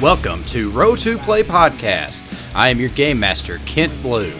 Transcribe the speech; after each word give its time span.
Welcome 0.00 0.44
to 0.44 0.70
Roll 0.70 0.96
To 0.96 1.16
Play 1.16 1.42
Podcast. 1.42 2.22
I 2.54 2.68
am 2.68 2.78
your 2.78 2.90
game 2.90 3.18
master, 3.18 3.58
Kent 3.64 3.92
Blue. 4.02 4.32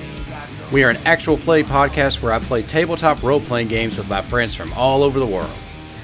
We 0.70 0.84
are 0.84 0.90
an 0.90 0.98
actual 1.06 1.38
play 1.38 1.62
podcast 1.62 2.20
where 2.20 2.32
I 2.32 2.38
play 2.38 2.62
tabletop 2.62 3.22
role 3.22 3.40
playing 3.40 3.68
games 3.68 3.96
with 3.96 4.08
my 4.08 4.20
friends 4.20 4.54
from 4.54 4.72
all 4.74 5.02
over 5.02 5.18
the 5.18 5.26
world. 5.26 5.50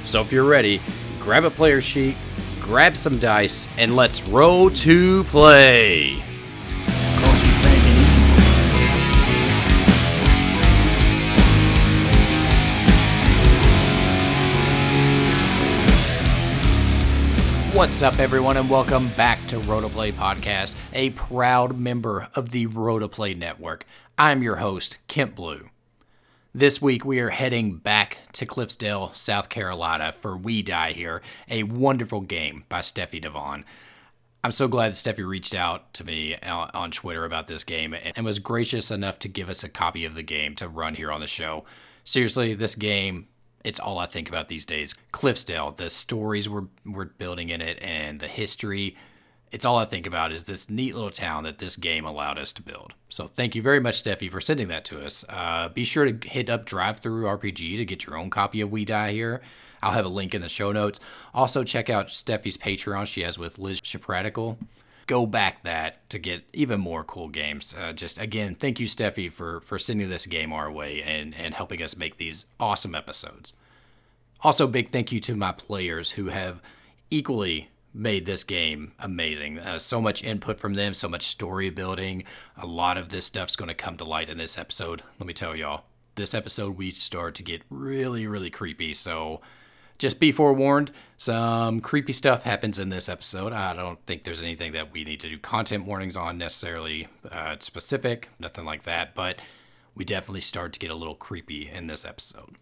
So 0.04 0.20
if 0.22 0.32
you're 0.32 0.44
ready, 0.44 0.80
grab 1.18 1.44
a 1.44 1.50
player 1.50 1.80
sheet, 1.80 2.16
grab 2.60 2.96
some 2.96 3.18
dice, 3.18 3.68
and 3.78 3.96
let's 3.96 4.26
roll 4.28 4.70
to 4.70 5.24
play. 5.24 6.22
What's 17.72 18.02
up, 18.02 18.18
everyone, 18.18 18.56
and 18.56 18.68
welcome 18.68 19.08
back 19.16 19.38
to 19.46 19.58
Roll 19.60 19.80
To 19.80 19.88
Play 19.88 20.12
Podcast, 20.12 20.74
a 20.92 21.10
proud 21.10 21.78
member 21.78 22.28
of 22.34 22.50
the 22.50 22.66
Roll 22.66 23.00
To 23.00 23.08
Play 23.08 23.32
Network. 23.32 23.86
I'm 24.18 24.42
your 24.42 24.56
host, 24.56 24.98
Kent 25.08 25.34
Blue. 25.34 25.70
This 26.52 26.82
week, 26.82 27.04
we 27.04 27.20
are 27.20 27.30
heading 27.30 27.76
back 27.76 28.18
to 28.32 28.44
Cliffsdale, 28.44 29.14
South 29.14 29.48
Carolina 29.48 30.10
for 30.10 30.36
We 30.36 30.62
Die 30.62 30.90
Here, 30.90 31.22
a 31.48 31.62
wonderful 31.62 32.22
game 32.22 32.64
by 32.68 32.80
Steffie 32.80 33.20
de 33.20 33.30
Vaan. 33.30 33.62
I'm 34.42 34.50
so 34.50 34.66
glad 34.66 34.90
that 34.90 34.96
Steffie 34.96 35.24
reached 35.24 35.54
out 35.54 35.94
to 35.94 36.02
me 36.02 36.34
on 36.38 36.68
on 36.74 36.90
Twitter 36.90 37.24
about 37.24 37.46
this 37.46 37.62
game 37.62 37.94
and 37.94 38.26
was 38.26 38.40
gracious 38.40 38.90
enough 38.90 39.20
to 39.20 39.28
give 39.28 39.48
us 39.48 39.62
a 39.62 39.68
copy 39.68 40.04
of 40.04 40.14
the 40.14 40.24
game 40.24 40.56
to 40.56 40.66
run 40.66 40.96
here 40.96 41.12
on 41.12 41.20
the 41.20 41.28
show. 41.28 41.64
Seriously, 42.02 42.54
this 42.54 42.74
game, 42.74 43.28
it's 43.62 43.78
all 43.78 44.00
I 44.00 44.06
think 44.06 44.28
about 44.28 44.48
these 44.48 44.66
days. 44.66 44.96
Cliffsdale, 45.12 45.76
the 45.76 45.88
stories 45.88 46.48
we're, 46.48 46.66
we're 46.84 47.04
building 47.04 47.50
in 47.50 47.60
it, 47.60 47.80
and 47.80 48.18
the 48.18 48.26
history. 48.26 48.96
It's 49.52 49.64
all 49.64 49.76
I 49.76 49.84
think 49.84 50.06
about 50.06 50.30
is 50.30 50.44
this 50.44 50.70
neat 50.70 50.94
little 50.94 51.10
town 51.10 51.42
that 51.44 51.58
this 51.58 51.76
game 51.76 52.04
allowed 52.04 52.38
us 52.38 52.52
to 52.52 52.62
build. 52.62 52.92
So 53.08 53.26
thank 53.26 53.56
you 53.56 53.62
very 53.62 53.80
much, 53.80 54.02
Steffie, 54.02 54.30
for 54.30 54.40
sending 54.40 54.68
that 54.68 54.84
to 54.86 55.04
us. 55.04 55.24
Uh, 55.28 55.68
be 55.68 55.84
sure 55.84 56.10
to 56.10 56.28
hit 56.28 56.48
up 56.48 56.64
Drive 56.64 57.00
Thru 57.00 57.24
RPG 57.24 57.76
to 57.78 57.84
get 57.84 58.06
your 58.06 58.16
own 58.16 58.30
copy 58.30 58.60
of 58.60 58.70
We 58.70 58.84
Die 58.84 59.12
Here. 59.12 59.40
I'll 59.82 59.92
have 59.92 60.04
a 60.04 60.10
link 60.10 60.34
in 60.34 60.42
the 60.42 60.48
show 60.48 60.72
notes. 60.72 61.00
Also, 61.34 61.64
check 61.64 61.90
out 61.90 62.08
Steffie's 62.08 62.56
Patreon 62.56 63.06
she 63.06 63.22
has 63.22 63.38
with 63.38 63.58
Liz 63.58 63.80
Shapradical. 63.80 64.56
Go 65.06 65.26
back 65.26 65.64
that 65.64 66.08
to 66.10 66.18
get 66.20 66.44
even 66.52 66.80
more 66.80 67.02
cool 67.02 67.28
games. 67.28 67.74
Uh, 67.76 67.92
just 67.92 68.20
again, 68.20 68.54
thank 68.54 68.78
you, 68.78 68.86
Steffie, 68.86 69.32
for 69.32 69.60
for 69.62 69.78
sending 69.78 70.08
this 70.08 70.26
game 70.26 70.52
our 70.52 70.70
way 70.70 71.02
and 71.02 71.34
and 71.34 71.54
helping 71.54 71.82
us 71.82 71.96
make 71.96 72.18
these 72.18 72.46
awesome 72.60 72.94
episodes. 72.94 73.54
Also, 74.42 74.68
big 74.68 74.92
thank 74.92 75.10
you 75.10 75.18
to 75.20 75.34
my 75.34 75.50
players 75.50 76.12
who 76.12 76.26
have 76.26 76.60
equally 77.10 77.69
made 77.92 78.26
this 78.26 78.44
game 78.44 78.92
amazing. 78.98 79.58
Uh, 79.58 79.78
so 79.78 80.00
much 80.00 80.22
input 80.22 80.60
from 80.60 80.74
them, 80.74 80.94
so 80.94 81.08
much 81.08 81.26
story 81.26 81.70
building. 81.70 82.24
A 82.56 82.66
lot 82.66 82.96
of 82.96 83.08
this 83.08 83.26
stuff's 83.26 83.56
going 83.56 83.68
to 83.68 83.74
come 83.74 83.96
to 83.96 84.04
light 84.04 84.28
in 84.28 84.38
this 84.38 84.58
episode. 84.58 85.02
Let 85.18 85.26
me 85.26 85.34
tell 85.34 85.56
y'all, 85.56 85.84
this 86.14 86.34
episode 86.34 86.76
we 86.76 86.90
start 86.92 87.34
to 87.36 87.42
get 87.42 87.62
really, 87.70 88.26
really 88.26 88.50
creepy. 88.50 88.94
So 88.94 89.40
just 89.98 90.18
be 90.18 90.32
forewarned, 90.32 90.92
some 91.18 91.80
creepy 91.80 92.12
stuff 92.14 92.44
happens 92.44 92.78
in 92.78 92.88
this 92.88 93.08
episode. 93.08 93.52
I 93.52 93.74
don't 93.74 93.98
think 94.06 94.24
there's 94.24 94.42
anything 94.42 94.72
that 94.72 94.92
we 94.92 95.04
need 95.04 95.20
to 95.20 95.28
do 95.28 95.38
content 95.38 95.84
warnings 95.84 96.16
on 96.16 96.38
necessarily 96.38 97.08
uh, 97.30 97.56
specific, 97.58 98.30
nothing 98.38 98.64
like 98.64 98.84
that. 98.84 99.14
But 99.14 99.40
we 99.94 100.04
definitely 100.06 100.40
start 100.40 100.72
to 100.72 100.78
get 100.78 100.90
a 100.90 100.94
little 100.94 101.14
creepy 101.14 101.68
in 101.68 101.86
this 101.86 102.06
episode. 102.06 102.56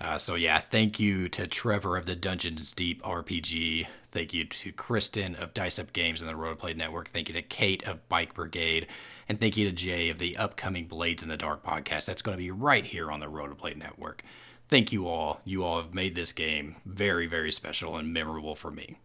Uh, 0.00 0.16
so 0.16 0.34
yeah, 0.34 0.58
thank 0.58 0.98
you 0.98 1.28
to 1.28 1.46
Trevor 1.46 1.96
of 1.96 2.06
the 2.06 2.16
Dungeons 2.16 2.72
Deep 2.72 3.02
RPG. 3.02 3.86
Thank 4.12 4.34
you 4.34 4.44
to 4.44 4.72
Kristin 4.72 5.40
of 5.40 5.54
Dice 5.54 5.78
Up 5.78 5.94
Games 5.94 6.20
and 6.20 6.28
the 6.28 6.36
Roll 6.36 6.52
To 6.52 6.56
Play 6.56 6.74
Network. 6.74 7.08
Thank 7.08 7.28
you 7.28 7.32
to 7.32 7.40
Kate 7.40 7.82
of 7.84 8.06
Bike 8.10 8.34
Brigade, 8.34 8.86
and 9.26 9.40
thank 9.40 9.56
you 9.56 9.64
to 9.64 9.72
Jay 9.72 10.10
of 10.10 10.18
the 10.18 10.36
upcoming 10.36 10.86
Blades 10.86 11.22
in 11.22 11.30
the 11.30 11.38
Dark 11.38 11.64
podcast. 11.64 12.04
That's 12.04 12.20
going 12.20 12.36
to 12.36 12.42
be 12.42 12.50
right 12.50 12.84
here 12.84 13.10
on 13.10 13.20
the 13.20 13.28
Roll 13.28 13.48
To 13.48 13.54
Play 13.54 13.72
Network. 13.72 14.22
Thank 14.68 14.92
you 14.92 15.08
all. 15.08 15.40
You 15.46 15.64
all 15.64 15.80
have 15.80 15.94
made 15.94 16.14
this 16.14 16.32
game 16.32 16.76
very, 16.84 17.26
very 17.26 17.50
special 17.50 17.96
and 17.96 18.12
memorable 18.12 18.54
for 18.54 18.70
me. 18.70 18.98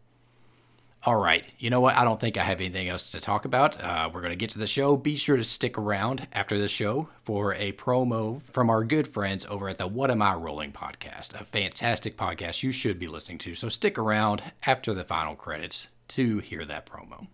All 1.04 1.16
right. 1.16 1.46
You 1.60 1.70
know 1.70 1.80
what? 1.80 1.96
I 1.96 2.04
don't 2.04 2.20
think 2.20 2.38
I 2.38 2.44
have 2.44 2.60
anything 2.60 2.90
else 2.90 3.12
to 3.12 3.22
talk 3.22 3.46
about. 3.46 3.82
Uh, 3.82 4.10
we're 4.12 4.22
going 4.22 4.32
to 4.32 4.36
get 4.36 4.50
to 4.52 4.60
the 4.60 4.68
show. 4.68 4.98
Be 4.98 5.16
sure 5.16 5.38
to 5.38 5.44
stick 5.44 5.78
around 5.78 6.28
after 6.34 6.60
the 6.60 6.68
show 6.68 7.08
for 7.22 7.54
a 7.54 7.72
promo 7.74 8.42
from 8.42 8.70
our 8.70 8.84
good 8.84 9.08
friends 9.08 9.46
over 9.46 9.70
at 9.70 9.78
the 9.78 9.88
What 9.88 10.12
Am 10.12 10.22
I 10.22 10.34
Rolling 10.34 10.72
podcast, 10.72 11.40
a 11.40 11.46
fantastic 11.46 12.18
podcast 12.18 12.64
you 12.64 12.72
should 12.72 13.00
be 13.00 13.08
listening 13.08 13.38
to. 13.40 13.54
So 13.54 13.70
stick 13.70 13.98
around 13.98 14.44
after 14.66 14.94
the 14.94 15.04
final 15.04 15.36
credits 15.36 15.90
to 16.10 16.40
hear 16.40 16.66
that 16.66 16.86
promo. 16.86 17.28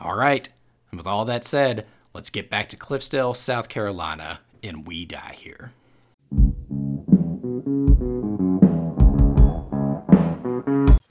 All 0.00 0.16
right. 0.16 0.48
And 0.90 0.98
with 0.98 1.06
all 1.06 1.24
that 1.26 1.44
said, 1.44 1.86
let's 2.14 2.30
get 2.30 2.50
back 2.50 2.68
to 2.70 2.76
Cliffsdale, 2.76 3.36
South 3.36 3.68
Carolina, 3.68 4.40
and 4.62 4.86
we 4.86 5.04
die 5.04 5.36
here. 5.38 5.72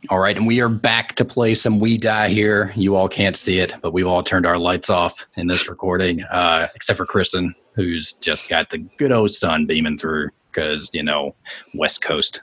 All 0.09 0.19
right, 0.19 0.35
and 0.35 0.45
we 0.45 0.61
are 0.61 0.69
back 0.69 1.15
to 1.15 1.25
play 1.25 1.55
some 1.55 1.79
We 1.79 1.97
Die 1.97 2.29
here. 2.29 2.73
You 2.75 2.95
all 2.95 3.07
can't 3.07 3.35
see 3.35 3.59
it, 3.59 3.73
but 3.81 3.91
we've 3.91 4.05
all 4.05 4.21
turned 4.21 4.45
our 4.45 4.57
lights 4.57 4.89
off 4.89 5.25
in 5.35 5.47
this 5.47 5.67
recording, 5.67 6.21
uh, 6.23 6.67
except 6.75 6.97
for 6.97 7.05
Kristin, 7.05 7.55
who's 7.73 8.13
just 8.13 8.47
got 8.47 8.69
the 8.69 8.77
good 8.77 9.11
old 9.11 9.31
sun 9.31 9.65
beaming 9.65 9.97
through 9.97 10.29
because, 10.51 10.91
you 10.93 11.01
know, 11.01 11.33
West 11.73 12.01
Coast. 12.01 12.41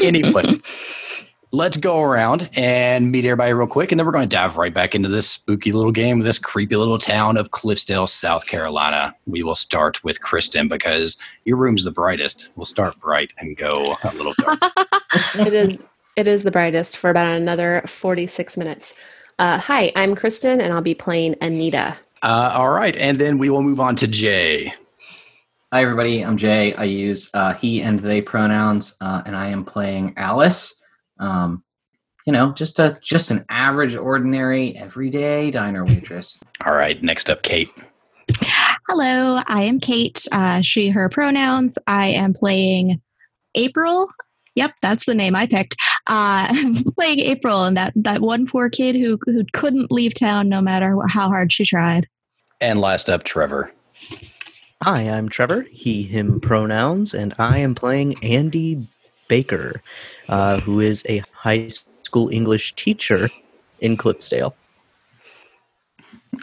Anyway, 0.00 0.60
let's 1.52 1.76
go 1.76 2.00
around 2.00 2.50
and 2.54 3.12
meet 3.12 3.24
everybody 3.24 3.52
real 3.52 3.68
quick, 3.68 3.92
and 3.92 3.98
then 3.98 4.06
we're 4.06 4.12
going 4.12 4.28
to 4.28 4.36
dive 4.36 4.56
right 4.56 4.74
back 4.74 4.96
into 4.96 5.08
this 5.08 5.30
spooky 5.30 5.70
little 5.70 5.92
game, 5.92 6.20
this 6.20 6.40
creepy 6.40 6.76
little 6.76 6.98
town 6.98 7.36
of 7.36 7.50
Cliffsdale, 7.50 8.08
South 8.08 8.46
Carolina. 8.46 9.14
We 9.26 9.44
will 9.44 9.54
start 9.54 10.02
with 10.02 10.20
Kristin 10.20 10.68
because 10.68 11.18
your 11.44 11.56
room's 11.56 11.84
the 11.84 11.92
brightest. 11.92 12.50
We'll 12.56 12.64
start 12.64 12.96
bright 12.98 13.32
and 13.38 13.56
go 13.56 13.96
a 14.02 14.12
little 14.14 14.34
dark. 14.38 14.58
it 15.34 15.52
is 15.52 15.78
it 16.16 16.28
is 16.28 16.42
the 16.42 16.50
brightest 16.50 16.96
for 16.96 17.10
about 17.10 17.26
another 17.26 17.82
46 17.86 18.56
minutes 18.56 18.94
uh, 19.38 19.58
hi 19.58 19.92
i'm 19.96 20.14
kristin 20.14 20.60
and 20.62 20.72
i'll 20.72 20.82
be 20.82 20.94
playing 20.94 21.34
anita 21.40 21.96
Uh, 22.22 22.52
all 22.54 22.70
right, 22.70 22.96
and 22.98 23.16
then 23.16 23.36
we 23.36 23.50
will 23.50 23.62
move 23.62 23.80
on 23.80 23.96
to 23.96 24.06
Jay. 24.06 24.72
Hi, 25.72 25.82
everybody. 25.82 26.22
I'm 26.24 26.36
Jay. 26.36 26.72
I 26.74 26.84
use 26.84 27.28
uh, 27.34 27.52
he 27.54 27.82
and 27.82 27.98
they 27.98 28.22
pronouns, 28.22 28.94
uh, 29.00 29.22
and 29.26 29.34
I 29.34 29.48
am 29.48 29.64
playing 29.64 30.14
Alice. 30.16 30.80
Um, 31.18 31.64
you 32.26 32.32
know, 32.32 32.52
just 32.52 32.78
a 32.78 32.96
just 33.02 33.32
an 33.32 33.44
average, 33.48 33.96
ordinary, 33.96 34.76
everyday 34.76 35.50
diner 35.50 35.84
waitress. 35.84 36.38
All 36.64 36.74
right, 36.74 37.02
next 37.02 37.28
up, 37.28 37.42
Kate. 37.42 37.70
Hello, 38.88 39.40
I 39.48 39.62
am 39.64 39.80
Kate. 39.80 40.24
Uh, 40.30 40.60
she, 40.60 40.90
her 40.90 41.08
pronouns. 41.08 41.76
I 41.88 42.06
am 42.08 42.34
playing 42.34 43.00
April. 43.56 44.08
Yep, 44.54 44.72
that's 44.82 45.06
the 45.06 45.14
name 45.14 45.34
I 45.34 45.46
picked. 45.46 45.76
Uh, 46.06 46.52
playing 46.96 47.20
April 47.20 47.64
and 47.64 47.76
that, 47.76 47.92
that 47.96 48.20
one 48.20 48.46
poor 48.46 48.68
kid 48.68 48.96
who, 48.96 49.18
who 49.24 49.44
couldn't 49.52 49.90
leave 49.90 50.14
town 50.14 50.48
no 50.48 50.60
matter 50.60 50.96
how 51.08 51.28
hard 51.28 51.52
she 51.52 51.64
tried. 51.64 52.06
And 52.60 52.80
last 52.80 53.08
up, 53.08 53.24
Trevor. 53.24 53.72
Hi, 54.82 55.08
I'm 55.08 55.28
Trevor, 55.28 55.66
he, 55.70 56.02
him 56.02 56.40
pronouns, 56.40 57.14
and 57.14 57.34
I 57.38 57.58
am 57.58 57.74
playing 57.74 58.22
Andy 58.24 58.86
Baker, 59.28 59.80
uh, 60.28 60.60
who 60.60 60.80
is 60.80 61.04
a 61.08 61.22
high 61.32 61.68
school 61.68 62.28
English 62.30 62.74
teacher 62.74 63.30
in 63.80 63.96
Cliffsdale. 63.96 64.54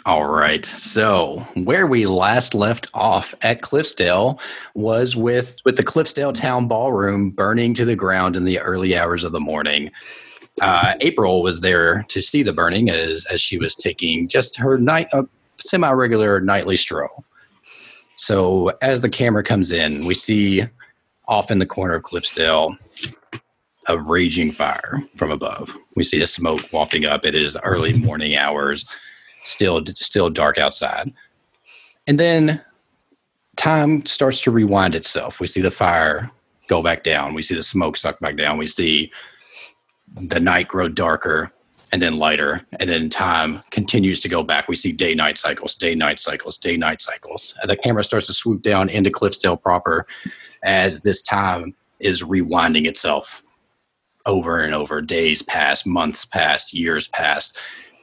All 0.06 0.26
right. 0.26 0.64
So 0.64 1.46
where 1.54 1.86
we 1.86 2.06
last 2.06 2.54
left 2.54 2.88
off 2.94 3.34
at 3.42 3.60
Cliffsdale 3.60 4.40
was 4.74 5.16
with 5.16 5.60
with 5.64 5.76
the 5.76 5.82
Cliffsdale 5.82 6.32
Town 6.32 6.68
Ballroom 6.68 7.30
burning 7.30 7.74
to 7.74 7.84
the 7.84 7.96
ground 7.96 8.36
in 8.36 8.44
the 8.44 8.60
early 8.60 8.96
hours 8.96 9.24
of 9.24 9.32
the 9.32 9.40
morning. 9.40 9.90
Uh, 10.60 10.94
April 11.00 11.42
was 11.42 11.60
there 11.60 12.04
to 12.08 12.22
see 12.22 12.42
the 12.42 12.52
burning 12.52 12.88
as 12.88 13.26
as 13.26 13.40
she 13.40 13.58
was 13.58 13.74
taking 13.74 14.28
just 14.28 14.56
her 14.56 14.78
night 14.78 15.08
a 15.12 15.26
semi 15.58 15.90
regular 15.90 16.40
nightly 16.40 16.76
stroll. 16.76 17.24
So 18.14 18.72
as 18.82 19.00
the 19.00 19.10
camera 19.10 19.42
comes 19.42 19.70
in, 19.70 20.06
we 20.06 20.14
see 20.14 20.62
off 21.26 21.50
in 21.50 21.58
the 21.58 21.66
corner 21.66 21.94
of 21.94 22.04
Cliffsdale 22.04 22.76
a 23.88 23.98
raging 23.98 24.52
fire 24.52 25.02
from 25.16 25.32
above. 25.32 25.76
We 25.96 26.04
see 26.04 26.20
the 26.20 26.26
smoke 26.26 26.62
wafting 26.72 27.06
up. 27.06 27.26
It 27.26 27.34
is 27.34 27.56
early 27.64 27.92
morning 27.92 28.36
hours 28.36 28.86
still 29.42 29.82
still 29.94 30.30
dark 30.30 30.58
outside. 30.58 31.12
And 32.06 32.18
then 32.18 32.60
time 33.56 34.04
starts 34.06 34.40
to 34.42 34.50
rewind 34.50 34.94
itself. 34.94 35.40
We 35.40 35.46
see 35.46 35.60
the 35.60 35.70
fire 35.70 36.30
go 36.68 36.82
back 36.82 37.02
down. 37.02 37.34
We 37.34 37.42
see 37.42 37.54
the 37.54 37.62
smoke 37.62 37.96
suck 37.96 38.18
back 38.20 38.36
down. 38.36 38.58
We 38.58 38.66
see 38.66 39.12
the 40.16 40.40
night 40.40 40.68
grow 40.68 40.88
darker. 40.88 41.52
and 41.92 42.00
then 42.00 42.18
lighter, 42.18 42.60
and 42.78 42.88
then 42.88 43.08
time 43.08 43.62
continues 43.70 44.20
to 44.20 44.28
go 44.28 44.42
back. 44.42 44.68
We 44.68 44.76
see 44.76 44.92
day 44.92 45.14
night 45.14 45.38
cycles, 45.38 45.74
day 45.74 45.94
night 45.94 46.20
cycles, 46.20 46.56
day 46.56 46.76
night 46.76 47.02
cycles. 47.02 47.54
And 47.60 47.70
the 47.70 47.76
camera 47.76 48.04
starts 48.04 48.26
to 48.26 48.32
swoop 48.32 48.62
down 48.62 48.88
into 48.88 49.10
Cliffsdale 49.10 49.60
proper 49.60 50.06
as 50.62 51.00
this 51.00 51.20
time 51.22 51.74
is 51.98 52.22
rewinding 52.22 52.86
itself 52.86 53.42
over 54.26 54.60
and 54.60 54.74
over. 54.74 55.00
Days 55.02 55.42
pass, 55.42 55.84
months 55.84 56.24
pass, 56.24 56.72
years 56.72 57.08
pass. 57.08 57.52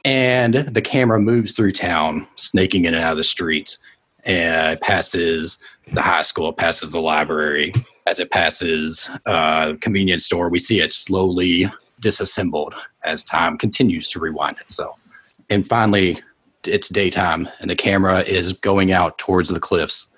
And 0.04 0.54
the 0.54 0.82
camera 0.82 1.20
moves 1.20 1.52
through 1.52 1.72
town, 1.72 2.26
snaking 2.36 2.84
in 2.84 2.94
and 2.94 3.02
out 3.02 3.12
of 3.12 3.16
the 3.16 3.24
streets. 3.24 3.78
And 4.24 4.72
it 4.72 4.80
passes 4.80 5.58
the 5.92 6.02
high 6.02 6.22
school, 6.22 6.50
it 6.50 6.56
passes 6.56 6.92
the 6.92 7.00
library. 7.00 7.72
As 8.06 8.20
it 8.20 8.30
passes 8.30 9.10
uh, 9.26 9.74
convenience 9.80 10.24
store, 10.24 10.48
we 10.48 10.58
see 10.58 10.80
it 10.80 10.92
slowly 10.92 11.66
disassembled 12.00 12.74
as 13.04 13.24
time 13.24 13.58
continues 13.58 14.08
to 14.08 14.20
rewind 14.20 14.58
itself. 14.58 15.08
And 15.50 15.66
finally, 15.66 16.18
it's 16.66 16.88
daytime, 16.88 17.48
and 17.60 17.70
the 17.70 17.76
camera 17.76 18.20
is 18.20 18.52
going 18.52 18.92
out 18.92 19.18
towards 19.18 19.48
the 19.48 19.60
cliffs, 19.60 20.08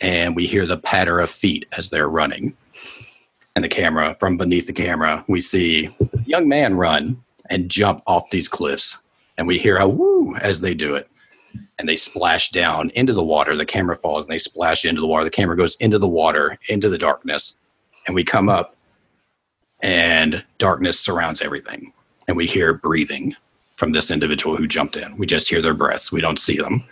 and 0.00 0.34
we 0.34 0.46
hear 0.46 0.66
the 0.66 0.76
patter 0.76 1.20
of 1.20 1.30
feet 1.30 1.66
as 1.72 1.90
they're 1.90 2.08
running. 2.08 2.56
And 3.54 3.64
the 3.64 3.68
camera, 3.68 4.16
from 4.18 4.36
beneath 4.36 4.66
the 4.66 4.72
camera, 4.72 5.24
we 5.28 5.40
see 5.40 5.94
a 6.00 6.22
young 6.24 6.48
man 6.48 6.74
run 6.74 7.22
and 7.50 7.68
jump 7.68 8.02
off 8.06 8.30
these 8.30 8.48
cliffs, 8.48 8.98
and 9.40 9.48
we 9.48 9.58
hear 9.58 9.78
a 9.78 9.88
woo 9.88 10.36
as 10.36 10.60
they 10.60 10.74
do 10.74 10.94
it. 10.94 11.08
And 11.78 11.88
they 11.88 11.96
splash 11.96 12.50
down 12.50 12.90
into 12.90 13.14
the 13.14 13.24
water. 13.24 13.56
The 13.56 13.64
camera 13.64 13.96
falls 13.96 14.24
and 14.24 14.30
they 14.30 14.36
splash 14.36 14.84
into 14.84 15.00
the 15.00 15.06
water. 15.06 15.24
The 15.24 15.30
camera 15.30 15.56
goes 15.56 15.76
into 15.76 15.98
the 15.98 16.06
water, 16.06 16.58
into 16.68 16.90
the 16.90 16.98
darkness, 16.98 17.58
and 18.06 18.14
we 18.14 18.22
come 18.22 18.50
up 18.50 18.76
and 19.80 20.44
darkness 20.58 21.00
surrounds 21.00 21.40
everything. 21.40 21.94
And 22.28 22.36
we 22.36 22.46
hear 22.46 22.74
breathing 22.74 23.34
from 23.76 23.92
this 23.92 24.10
individual 24.10 24.58
who 24.58 24.66
jumped 24.66 24.98
in. 24.98 25.16
We 25.16 25.24
just 25.24 25.48
hear 25.48 25.62
their 25.62 25.72
breaths, 25.72 26.12
we 26.12 26.20
don't 26.20 26.38
see 26.38 26.58
them. 26.58 26.84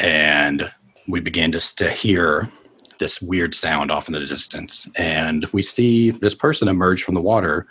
And 0.00 0.68
we 1.06 1.20
begin 1.20 1.52
to, 1.52 1.76
to 1.76 1.88
hear 1.88 2.50
this 2.98 3.22
weird 3.22 3.54
sound 3.54 3.92
off 3.92 4.08
in 4.08 4.14
the 4.14 4.20
distance. 4.20 4.88
And 4.96 5.44
we 5.52 5.62
see 5.62 6.10
this 6.10 6.34
person 6.34 6.66
emerge 6.66 7.04
from 7.04 7.14
the 7.14 7.20
water, 7.20 7.68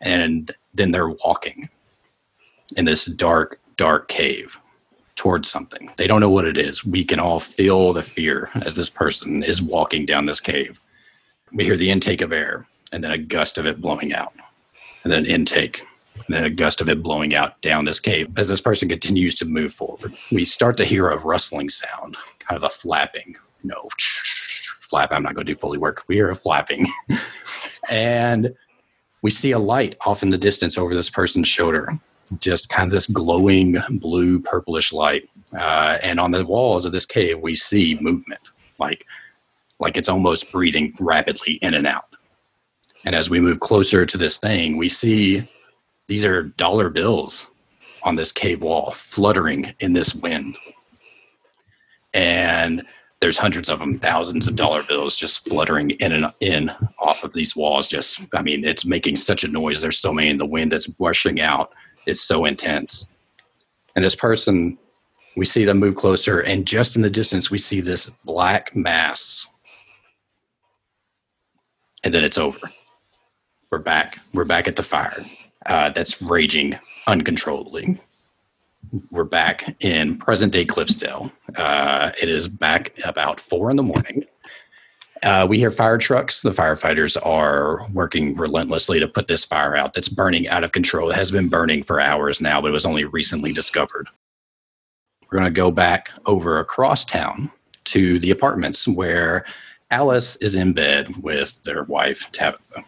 and 0.00 0.54
then 0.72 0.92
they're 0.92 1.08
walking 1.08 1.68
in 2.72 2.84
this 2.84 3.06
dark, 3.06 3.60
dark 3.76 4.08
cave 4.08 4.58
towards 5.16 5.50
something. 5.50 5.90
They 5.96 6.06
don't 6.06 6.20
know 6.20 6.30
what 6.30 6.46
it 6.46 6.56
is. 6.56 6.84
We 6.84 7.04
can 7.04 7.20
all 7.20 7.40
feel 7.40 7.92
the 7.92 8.02
fear 8.02 8.50
as 8.62 8.76
this 8.76 8.88
person 8.88 9.42
is 9.42 9.60
walking 9.60 10.06
down 10.06 10.26
this 10.26 10.40
cave. 10.40 10.80
We 11.52 11.64
hear 11.64 11.76
the 11.76 11.90
intake 11.90 12.22
of 12.22 12.32
air 12.32 12.66
and 12.92 13.02
then 13.04 13.10
a 13.10 13.18
gust 13.18 13.58
of 13.58 13.66
it 13.66 13.80
blowing 13.80 14.12
out, 14.12 14.32
and 15.04 15.12
then 15.12 15.20
an 15.20 15.26
intake, 15.26 15.82
and 16.14 16.34
then 16.34 16.44
a 16.44 16.50
gust 16.50 16.80
of 16.80 16.88
it 16.88 17.02
blowing 17.02 17.34
out 17.34 17.60
down 17.62 17.84
this 17.84 18.00
cave. 18.00 18.28
As 18.36 18.48
this 18.48 18.60
person 18.60 18.88
continues 18.88 19.34
to 19.36 19.44
move 19.44 19.72
forward, 19.72 20.16
we 20.32 20.44
start 20.44 20.76
to 20.78 20.84
hear 20.84 21.08
a 21.08 21.18
rustling 21.18 21.68
sound, 21.68 22.16
kind 22.38 22.56
of 22.56 22.64
a 22.64 22.68
flapping. 22.68 23.36
No, 23.62 23.88
flap. 23.98 25.12
I'm 25.12 25.22
not 25.22 25.34
going 25.34 25.46
to 25.46 25.52
do 25.52 25.58
fully 25.58 25.78
work. 25.78 26.02
We 26.08 26.16
hear 26.16 26.30
a 26.30 26.36
flapping, 26.36 26.86
and 27.90 28.54
we 29.22 29.30
see 29.30 29.52
a 29.52 29.58
light 29.58 29.96
off 30.00 30.22
in 30.22 30.30
the 30.30 30.38
distance 30.38 30.78
over 30.78 30.94
this 30.94 31.10
person's 31.10 31.48
shoulder. 31.48 31.98
Just 32.38 32.68
kind 32.68 32.86
of 32.86 32.92
this 32.92 33.08
glowing 33.08 33.76
blue 33.90 34.38
purplish 34.40 34.92
light, 34.92 35.28
uh, 35.58 35.98
and 36.02 36.20
on 36.20 36.30
the 36.30 36.46
walls 36.46 36.84
of 36.84 36.92
this 36.92 37.04
cave, 37.04 37.40
we 37.40 37.54
see 37.56 37.98
movement, 38.00 38.40
like 38.78 39.04
like 39.80 39.96
it's 39.96 40.08
almost 40.08 40.52
breathing 40.52 40.94
rapidly 41.00 41.54
in 41.54 41.74
and 41.74 41.86
out. 41.86 42.04
And 43.04 43.14
as 43.14 43.30
we 43.30 43.40
move 43.40 43.60
closer 43.60 44.04
to 44.04 44.18
this 44.18 44.36
thing, 44.36 44.76
we 44.76 44.88
see 44.88 45.48
these 46.06 46.24
are 46.24 46.42
dollar 46.42 46.90
bills 46.90 47.48
on 48.02 48.16
this 48.16 48.30
cave 48.30 48.62
wall 48.62 48.92
fluttering 48.92 49.74
in 49.80 49.92
this 49.92 50.14
wind. 50.14 50.56
And 52.12 52.82
there's 53.20 53.38
hundreds 53.38 53.68
of 53.68 53.78
them, 53.78 53.96
thousands 53.96 54.48
of 54.48 54.56
dollar 54.56 54.82
bills 54.82 55.14
just 55.16 55.48
fluttering 55.48 55.90
in 55.90 56.12
and 56.12 56.32
in 56.40 56.70
off 56.98 57.22
of 57.22 57.32
these 57.32 57.54
walls. 57.54 57.86
Just, 57.86 58.22
I 58.34 58.42
mean, 58.42 58.64
it's 58.64 58.84
making 58.84 59.16
such 59.16 59.44
a 59.44 59.48
noise. 59.48 59.80
There's 59.80 59.98
so 59.98 60.12
many, 60.12 60.28
in 60.28 60.38
the 60.38 60.46
wind 60.46 60.72
that's 60.72 60.90
rushing 60.98 61.40
out 61.40 61.72
is 62.06 62.20
so 62.20 62.44
intense. 62.44 63.10
And 63.94 64.04
this 64.04 64.14
person, 64.14 64.78
we 65.36 65.44
see 65.44 65.64
them 65.64 65.78
move 65.78 65.96
closer, 65.96 66.40
and 66.40 66.66
just 66.66 66.96
in 66.96 67.02
the 67.02 67.10
distance, 67.10 67.50
we 67.50 67.58
see 67.58 67.80
this 67.80 68.10
black 68.24 68.74
mass. 68.74 69.46
And 72.02 72.14
then 72.14 72.24
it's 72.24 72.38
over 72.38 72.70
we're 73.70 73.78
back. 73.78 74.18
We're 74.34 74.44
back 74.44 74.66
at 74.66 74.76
the 74.76 74.82
fire 74.82 75.24
uh, 75.66 75.90
that's 75.90 76.20
raging 76.20 76.78
uncontrollably. 77.06 77.98
We're 79.12 79.24
back 79.24 79.76
in 79.80 80.18
present 80.18 80.52
day 80.52 80.64
Cliffsdale. 80.64 81.30
Uh, 81.54 82.10
it 82.20 82.28
is 82.28 82.48
back 82.48 82.92
about 83.04 83.38
four 83.38 83.70
in 83.70 83.76
the 83.76 83.82
morning. 83.84 84.24
Uh, 85.22 85.46
we 85.48 85.58
hear 85.58 85.70
fire 85.70 85.98
trucks. 85.98 86.42
The 86.42 86.50
firefighters 86.50 87.16
are 87.24 87.86
working 87.92 88.34
relentlessly 88.34 89.00
to 89.00 89.08
put 89.08 89.28
this 89.28 89.44
fire 89.44 89.76
out 89.76 89.92
that's 89.92 90.08
burning 90.08 90.48
out 90.48 90.64
of 90.64 90.72
control. 90.72 91.10
It 91.10 91.16
has 91.16 91.30
been 91.30 91.48
burning 91.48 91.82
for 91.82 92.00
hours 92.00 92.40
now, 92.40 92.60
but 92.60 92.68
it 92.68 92.72
was 92.72 92.86
only 92.86 93.04
recently 93.04 93.52
discovered. 93.52 94.08
We're 95.22 95.38
going 95.38 95.52
to 95.52 95.56
go 95.56 95.70
back 95.70 96.10
over 96.26 96.58
across 96.58 97.04
town 97.04 97.50
to 97.84 98.18
the 98.18 98.30
apartments 98.30 98.88
where 98.88 99.44
Alice 99.90 100.36
is 100.36 100.54
in 100.54 100.72
bed 100.72 101.14
with 101.22 101.62
their 101.64 101.84
wife, 101.84 102.32
Tabitha 102.32 102.84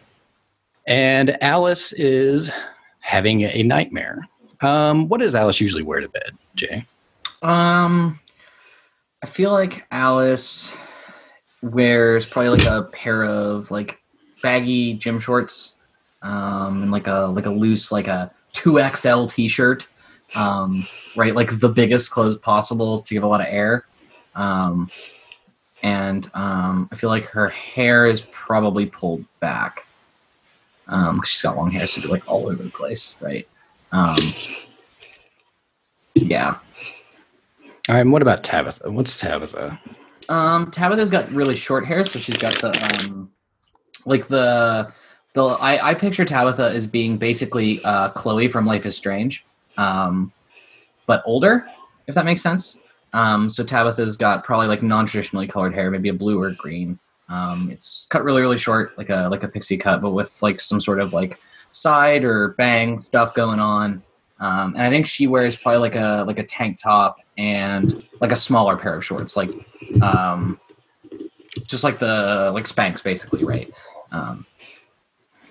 and 0.86 1.42
Alice 1.42 1.92
is 1.92 2.50
having 3.00 3.42
a 3.42 3.62
nightmare. 3.62 4.18
Um, 4.60 5.08
what 5.08 5.20
does 5.20 5.34
Alice 5.34 5.60
usually 5.60 5.82
wear 5.82 6.00
to 6.00 6.08
bed, 6.08 6.36
Jay? 6.54 6.86
Um, 7.42 8.20
I 9.22 9.26
feel 9.26 9.50
like 9.50 9.86
Alice 9.90 10.74
wears 11.62 12.26
probably 12.26 12.50
like 12.50 12.66
a 12.66 12.84
pair 12.92 13.24
of 13.24 13.70
like 13.70 13.98
baggy 14.42 14.94
gym 14.94 15.20
shorts, 15.20 15.76
um, 16.22 16.82
and 16.82 16.90
like 16.90 17.06
a 17.06 17.26
like 17.34 17.46
a 17.46 17.50
loose 17.50 17.92
like 17.92 18.08
a 18.08 18.32
two 18.52 18.80
XL 18.94 19.26
T-shirt, 19.26 19.86
um, 20.34 20.86
right? 21.16 21.34
Like 21.34 21.58
the 21.58 21.68
biggest 21.68 22.10
clothes 22.10 22.36
possible 22.36 23.02
to 23.02 23.14
give 23.14 23.22
a 23.22 23.28
lot 23.28 23.40
of 23.40 23.46
air. 23.48 23.86
Um, 24.34 24.90
and 25.82 26.30
um, 26.34 26.88
I 26.92 26.96
feel 26.96 27.10
like 27.10 27.24
her 27.26 27.48
hair 27.48 28.06
is 28.06 28.22
probably 28.30 28.86
pulled 28.86 29.24
back 29.40 29.84
um, 30.88 31.22
she's 31.24 31.42
got 31.42 31.56
long 31.56 31.70
hair, 31.70 31.86
so 31.86 32.00
it's 32.00 32.10
like 32.10 32.28
all 32.28 32.48
over 32.48 32.62
the 32.62 32.70
place, 32.70 33.16
right? 33.20 33.46
Um, 33.92 34.16
yeah. 36.14 36.58
All 37.88 37.94
right. 37.94 38.06
What 38.06 38.22
about 38.22 38.44
Tabitha? 38.44 38.90
What's 38.90 39.18
Tabitha? 39.18 39.80
Um, 40.32 40.70
Tabitha's 40.70 41.10
got 41.10 41.30
really 41.30 41.54
short 41.54 41.84
hair, 41.84 42.06
so 42.06 42.18
she's 42.18 42.38
got 42.38 42.58
the 42.58 42.72
um, 43.04 43.30
like 44.06 44.28
the 44.28 44.90
the 45.34 45.44
I, 45.44 45.90
I 45.90 45.94
picture 45.94 46.24
Tabitha 46.24 46.70
as 46.70 46.86
being 46.86 47.18
basically 47.18 47.84
uh, 47.84 48.08
Chloe 48.12 48.48
from 48.48 48.64
Life 48.64 48.86
is 48.86 48.96
Strange, 48.96 49.44
um, 49.76 50.32
but 51.06 51.22
older, 51.26 51.66
if 52.06 52.14
that 52.14 52.24
makes 52.24 52.40
sense. 52.40 52.78
Um, 53.12 53.50
so 53.50 53.62
Tabitha's 53.62 54.16
got 54.16 54.42
probably 54.42 54.68
like 54.68 54.82
non-traditionally 54.82 55.48
colored 55.48 55.74
hair, 55.74 55.90
maybe 55.90 56.08
a 56.08 56.14
blue 56.14 56.40
or 56.40 56.52
green. 56.52 56.98
Um, 57.28 57.68
it's 57.70 58.06
cut 58.08 58.24
really 58.24 58.40
really 58.40 58.56
short, 58.56 58.96
like 58.96 59.10
a 59.10 59.28
like 59.30 59.42
a 59.42 59.48
pixie 59.48 59.76
cut, 59.76 60.00
but 60.00 60.12
with 60.12 60.42
like 60.42 60.62
some 60.62 60.80
sort 60.80 60.98
of 60.98 61.12
like 61.12 61.38
side 61.72 62.24
or 62.24 62.54
bang 62.56 62.96
stuff 62.96 63.34
going 63.34 63.60
on. 63.60 64.02
Um, 64.42 64.74
and 64.74 64.82
I 64.82 64.90
think 64.90 65.06
she 65.06 65.26
wears 65.28 65.54
probably 65.54 65.78
like 65.78 65.94
a 65.94 66.24
like 66.26 66.38
a 66.38 66.44
tank 66.44 66.78
top 66.82 67.16
and 67.38 68.02
like 68.20 68.32
a 68.32 68.36
smaller 68.36 68.76
pair 68.76 68.94
of 68.96 69.04
shorts, 69.04 69.36
like 69.36 69.50
um, 70.02 70.58
just 71.66 71.84
like 71.84 71.98
the 71.98 72.50
like 72.52 72.64
Spanx 72.64 73.02
basically, 73.04 73.44
right? 73.44 73.72
Um, 74.10 74.44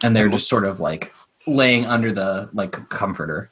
and 0.03 0.15
they're 0.15 0.29
just 0.29 0.49
sort 0.49 0.65
of 0.65 0.79
like 0.79 1.13
laying 1.47 1.85
under 1.85 2.11
the 2.11 2.49
like 2.53 2.73
comforter. 2.89 3.49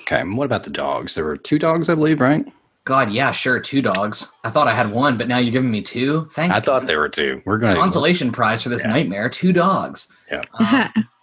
Okay. 0.00 0.20
And 0.20 0.36
what 0.36 0.44
about 0.46 0.64
the 0.64 0.70
dogs? 0.70 1.14
There 1.14 1.24
were 1.24 1.36
two 1.36 1.58
dogs, 1.58 1.88
I 1.88 1.94
believe, 1.94 2.20
right? 2.20 2.44
God, 2.84 3.12
yeah, 3.12 3.32
sure, 3.32 3.60
two 3.60 3.80
dogs. 3.80 4.30
I 4.44 4.50
thought 4.50 4.66
I 4.68 4.74
had 4.74 4.90
one, 4.90 5.16
but 5.16 5.26
now 5.28 5.38
you're 5.38 5.52
giving 5.52 5.70
me 5.70 5.80
two. 5.82 6.28
Thanks. 6.34 6.54
I 6.54 6.60
thought 6.60 6.86
there 6.86 6.98
were 6.98 7.08
two. 7.08 7.40
We're 7.46 7.56
going 7.58 7.74
to 7.74 7.80
consolation 7.80 8.30
prize 8.30 8.62
for 8.62 8.68
this 8.68 8.82
Yeah. 8.82 8.88
nightmare. 8.90 9.30
Two 9.30 9.52
dogs. 9.54 10.08
Yeah. 10.30 10.42
Um, 10.54 11.04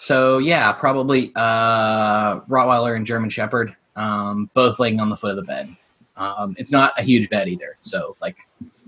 so 0.00 0.38
yeah, 0.38 0.72
probably 0.72 1.30
uh, 1.36 2.40
Rottweiler 2.40 2.96
and 2.96 3.06
German 3.06 3.28
Shepherd, 3.28 3.76
um, 3.96 4.48
both 4.54 4.78
laying 4.78 4.98
on 4.98 5.10
the 5.10 5.16
foot 5.16 5.30
of 5.30 5.36
the 5.36 5.42
bed. 5.42 5.76
Um, 6.16 6.54
it's 6.58 6.72
not 6.72 6.94
a 6.98 7.02
huge 7.02 7.28
bed 7.28 7.48
either, 7.48 7.76
so 7.80 8.16
like 8.22 8.38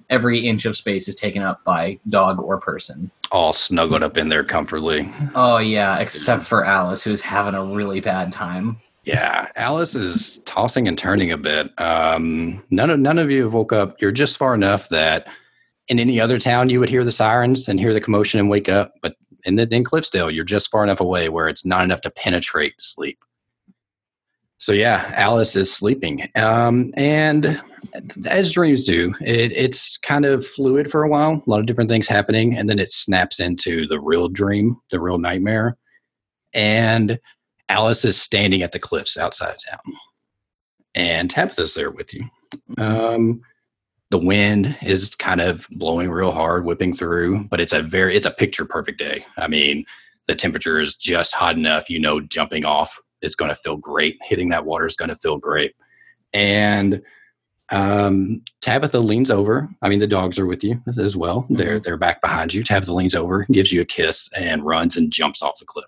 every 0.09 0.47
inch 0.47 0.65
of 0.65 0.75
space 0.75 1.09
is 1.09 1.15
taken 1.15 1.43
up 1.43 1.63
by 1.65 1.99
dog 2.09 2.41
or 2.41 2.59
person. 2.59 3.11
all 3.31 3.53
snuggled 3.53 4.03
up 4.03 4.17
in 4.17 4.31
there 4.31 4.43
comfortably. 4.43 5.11
Oh 5.35 5.59
yeah, 5.59 5.99
except 6.01 6.45
for 6.45 6.65
Alice, 6.65 7.03
who's 7.03 7.21
having 7.21 7.55
a 7.55 7.63
really 7.63 8.01
bad 8.01 8.33
time. 8.33 8.81
Yeah, 9.05 9.49
Alice 9.57 9.95
is 9.95 10.39
tossing 10.47 10.89
and 10.89 10.97
turning 10.97 11.31
a 11.31 11.37
bit. 11.37 11.79
Um, 11.79 12.65
none 12.71 12.89
of 12.89 12.99
none 13.01 13.19
of 13.19 13.31
you 13.31 13.45
have 13.45 13.53
woke 13.53 13.73
up. 13.75 14.01
You're 14.01 14.13
just 14.13 14.39
far 14.39 14.55
enough 14.55 14.89
that 14.89 15.27
in 15.89 15.99
any 15.99 16.19
other 16.21 16.39
town 16.39 16.71
you 16.71 16.81
would 16.81 16.89
hear 16.89 17.05
the 17.05 17.13
sirens 17.13 17.69
and 17.69 17.79
hear 17.79 17.93
the 17.93 18.01
commotion 18.01 18.41
and 18.41 18.49
wake 18.49 18.71
up, 18.71 18.95
but 19.03 19.17
in 19.45 19.57
the 19.57 19.69
in 19.75 19.85
Cliffsdale 19.85 20.33
you're 20.33 20.45
just 20.45 20.71
far 20.71 20.85
enough 20.85 21.01
away 21.01 21.29
where 21.29 21.49
it's 21.49 21.65
not 21.65 21.85
enough 21.85 22.01
to 22.03 22.11
penetrate 22.11 22.75
sleep. 22.81 23.19
So 24.59 24.73
yeah, 24.73 25.13
Alice 25.17 25.57
is 25.57 25.75
sleeping, 25.75 26.29
um, 26.37 26.93
and 26.97 27.61
as 28.29 28.53
dreams 28.53 28.87
do, 28.87 29.13
it, 29.21 29.51
it's 29.51 29.97
kind 29.97 30.25
of 30.25 30.47
fluid 30.47 30.89
for 30.89 31.03
a 31.03 31.09
while. 31.09 31.43
A 31.45 31.51
lot 31.51 31.59
of 31.59 31.67
different 31.67 31.91
things 31.91 32.07
happening, 32.07 32.57
and 32.57 32.71
then 32.71 32.79
it 32.79 32.93
snaps 32.93 33.41
into 33.41 33.89
the 33.89 33.99
real 33.99 34.29
dream, 34.29 34.77
the 34.93 35.01
real 35.01 35.19
nightmare. 35.19 35.77
And 36.55 37.19
Alice 37.69 38.05
is 38.05 38.23
standing 38.23 38.63
at 38.63 38.71
the 38.71 38.79
cliffs 38.79 39.17
outside 39.17 39.51
of 39.51 39.65
town, 39.69 39.95
and 40.95 41.29
Tabitha's 41.29 41.75
there 41.75 41.91
with 41.91 42.15
you. 42.15 42.25
Um, 42.79 43.43
the 44.13 44.19
wind 44.19 44.77
is 44.83 45.15
kind 45.15 45.41
of 45.41 45.67
blowing 45.71 46.11
real 46.11 46.33
hard, 46.33 46.67
whipping 46.67 46.93
through, 46.93 47.45
but 47.45 47.61
it's 47.61 47.73
a 47.73 47.83
very 47.83 48.15
it's 48.15 48.27
a 48.27 48.31
picture 48.31 48.67
perfect 48.67 48.99
day. 48.99 49.25
I 49.39 49.49
mean, 49.49 49.87
the 50.29 50.35
temperature 50.35 50.79
is 50.79 50.95
just 50.95 51.35
hot 51.35 51.57
enough. 51.57 51.89
You 51.89 51.99
know, 51.99 52.21
jumping 52.21 52.67
off 52.67 53.01
is 53.23 53.35
going 53.35 53.49
to 53.49 53.55
feel 53.55 53.79
great. 53.79 54.19
Hitting 54.23 54.51
that 54.51 54.67
water 54.67 54.85
is 54.85 54.97
going 54.97 55.09
to 55.09 55.17
feel 55.17 55.39
great. 55.39 55.75
And 56.35 57.01
um, 57.71 58.43
Tabitha 58.61 58.99
leans 58.99 59.31
over. 59.31 59.67
I 59.81 59.89
mean, 59.89 59.99
the 59.99 60.07
dogs 60.07 60.39
are 60.39 60.45
with 60.47 60.63
you 60.63 60.79
as 60.99 61.17
well. 61.17 61.47
They're 61.49 61.81
they're 61.81 61.97
back 61.97 62.21
behind 62.21 62.53
you. 62.53 62.63
Tabitha 62.63 62.93
leans 62.93 63.15
over, 63.15 63.47
gives 63.51 63.73
you 63.73 63.81
a 63.81 63.87
kiss, 63.87 64.29
and 64.37 64.63
runs 64.63 64.99
and 64.99 65.11
jumps 65.11 65.41
off 65.41 65.59
the 65.59 65.65
cliff. 65.65 65.87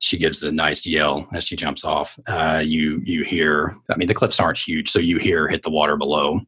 She 0.00 0.18
gives 0.18 0.42
a 0.42 0.52
nice 0.52 0.84
yell 0.84 1.26
as 1.32 1.44
she 1.44 1.56
jumps 1.56 1.82
off. 1.82 2.20
Uh, 2.26 2.62
you 2.62 3.00
you 3.06 3.24
hear. 3.24 3.74
I 3.88 3.96
mean, 3.96 4.08
the 4.08 4.14
cliffs 4.14 4.38
aren't 4.38 4.58
huge, 4.58 4.90
so 4.90 4.98
you 4.98 5.16
hear 5.16 5.48
hit 5.48 5.62
the 5.62 5.70
water 5.70 5.96
below. 5.96 6.42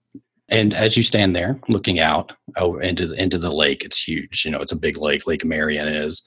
And 0.48 0.74
as 0.74 0.96
you 0.96 1.02
stand 1.02 1.34
there 1.34 1.58
looking 1.68 1.98
out 1.98 2.32
over 2.56 2.80
into 2.80 3.06
the, 3.06 3.20
into 3.20 3.38
the 3.38 3.50
lake, 3.50 3.82
it's 3.84 4.02
huge. 4.02 4.44
You 4.44 4.50
know, 4.50 4.60
it's 4.60 4.72
a 4.72 4.76
big 4.76 4.98
lake. 4.98 5.26
Lake 5.26 5.44
Marion 5.44 5.88
is. 5.88 6.22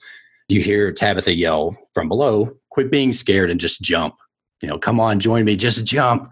You 0.48 0.62
hear 0.62 0.92
Tabitha 0.92 1.34
yell 1.34 1.76
from 1.92 2.08
below, 2.08 2.50
"Quit 2.70 2.90
being 2.90 3.12
scared 3.12 3.50
and 3.50 3.60
just 3.60 3.82
jump! 3.82 4.14
You 4.62 4.68
know, 4.68 4.78
come 4.78 4.98
on, 4.98 5.20
join 5.20 5.44
me, 5.44 5.56
just 5.56 5.84
jump!" 5.84 6.30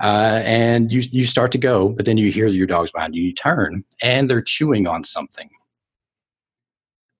Uh, 0.00 0.42
and 0.44 0.92
you 0.92 1.02
you 1.10 1.26
start 1.26 1.52
to 1.52 1.58
go, 1.58 1.88
but 1.88 2.06
then 2.06 2.16
you 2.16 2.30
hear 2.30 2.46
your 2.46 2.66
dogs 2.66 2.92
behind 2.92 3.14
you. 3.14 3.22
You 3.22 3.34
turn, 3.34 3.84
and 4.00 4.30
they're 4.30 4.40
chewing 4.40 4.86
on 4.86 5.04
something. 5.04 5.50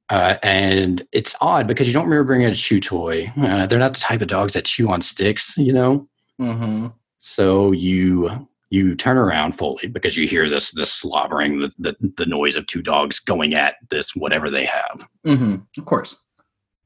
Uh, 0.09 0.37
and 0.43 1.07
it's 1.13 1.35
odd 1.41 1.67
because 1.67 1.89
you 1.89 1.95
don't 1.95 2.05
remember 2.05 2.25
bringing 2.25 2.47
a 2.47 2.55
chew 2.55 2.81
toy. 2.81 3.33
Uh, 3.37 3.67
they're 3.67 3.79
not 3.79 3.95
the 3.95 4.01
type 4.01 4.21
of 4.21 4.29
dogs 4.29 4.53
that 4.53 4.67
chew 4.67 4.91
on 4.91 5.01
sticks, 5.01 5.57
you 5.57 5.73
know. 5.73 6.07
Mm-hmm. 6.41 6.89
So 7.19 7.73
you 7.73 8.49
you 8.73 8.95
turn 8.95 9.19
around 9.19 9.53
fully 9.53 9.87
because 9.87 10.17
you 10.17 10.27
hear 10.27 10.49
this 10.49 10.71
this 10.71 10.91
slobbering, 10.91 11.59
the, 11.59 11.71
the 11.79 11.95
the 12.17 12.25
noise 12.25 12.57
of 12.57 12.67
two 12.67 12.81
dogs 12.81 13.21
going 13.21 13.53
at 13.53 13.75
this 13.91 14.17
whatever 14.17 14.49
they 14.49 14.65
have. 14.65 15.07
Mm-hmm. 15.27 15.57
Of 15.79 15.85
course. 15.85 16.17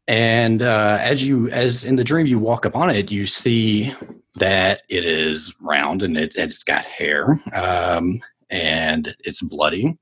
And 0.08 0.62
uh, 0.62 0.98
as 1.00 1.26
you 1.26 1.48
as 1.50 1.84
in 1.84 1.94
the 1.94 2.02
dream 2.02 2.26
you 2.26 2.40
walk 2.40 2.66
up 2.66 2.74
on 2.74 2.90
it, 2.90 3.12
you 3.12 3.24
see 3.24 3.94
that 4.34 4.82
it 4.88 5.04
is 5.04 5.54
round 5.60 6.02
and 6.02 6.16
it, 6.16 6.34
it's 6.34 6.64
got 6.64 6.84
hair 6.84 7.40
um, 7.52 8.20
and 8.50 9.14
it's 9.20 9.40
bloody. 9.40 9.96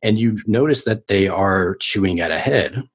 And 0.00 0.16
you 0.16 0.40
notice 0.46 0.84
that 0.84 1.08
they 1.08 1.26
are 1.26 1.74
chewing 1.76 2.20
at 2.20 2.30
a 2.30 2.38
head. 2.38 2.88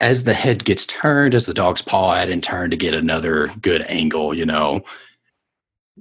As 0.00 0.24
the 0.24 0.34
head 0.34 0.64
gets 0.64 0.86
turned, 0.86 1.34
as 1.34 1.46
the 1.46 1.54
dogs 1.54 1.82
paw 1.82 2.14
at 2.14 2.28
and 2.28 2.42
turn 2.42 2.70
to 2.70 2.76
get 2.76 2.94
another 2.94 3.48
good 3.60 3.82
angle, 3.82 4.34
you 4.34 4.46
know, 4.46 4.84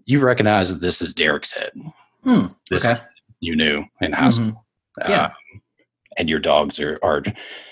you 0.06 0.20
recognize 0.20 0.70
that 0.74 0.82
this 0.82 1.02
is 1.02 1.14
Derek's 1.14 1.52
head. 1.52 1.72
Hmm. 2.24 2.48
This 2.70 2.86
Okay. 2.88 3.02
you 3.40 3.56
knew 3.56 3.84
in 4.02 4.14
high 4.14 4.30
school. 4.30 4.66
Mhm. 5.00 5.10
Yeah. 5.10 5.26
Um, 5.26 5.62
and 6.18 6.30
your 6.30 6.40
dogs 6.40 6.80
are, 6.80 7.00
are 7.04 7.24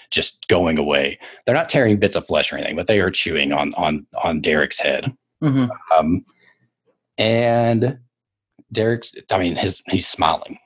just 0.09 0.47
going 0.47 0.77
away. 0.77 1.19
They're 1.45 1.55
not 1.55 1.69
tearing 1.69 1.97
bits 1.99 2.15
of 2.15 2.25
flesh 2.25 2.51
or 2.51 2.57
anything, 2.57 2.75
but 2.75 2.87
they 2.87 2.99
are 2.99 3.11
chewing 3.11 3.53
on 3.53 3.73
on 3.75 4.05
on 4.23 4.41
Derek's 4.41 4.79
head. 4.79 5.13
Mm-hmm. 5.43 5.69
Um, 5.95 6.25
and 7.17 7.97
Derek's, 8.71 9.13
I 9.31 9.37
mean, 9.37 9.55
his 9.55 9.81
he's 9.87 10.07
smiling. 10.07 10.57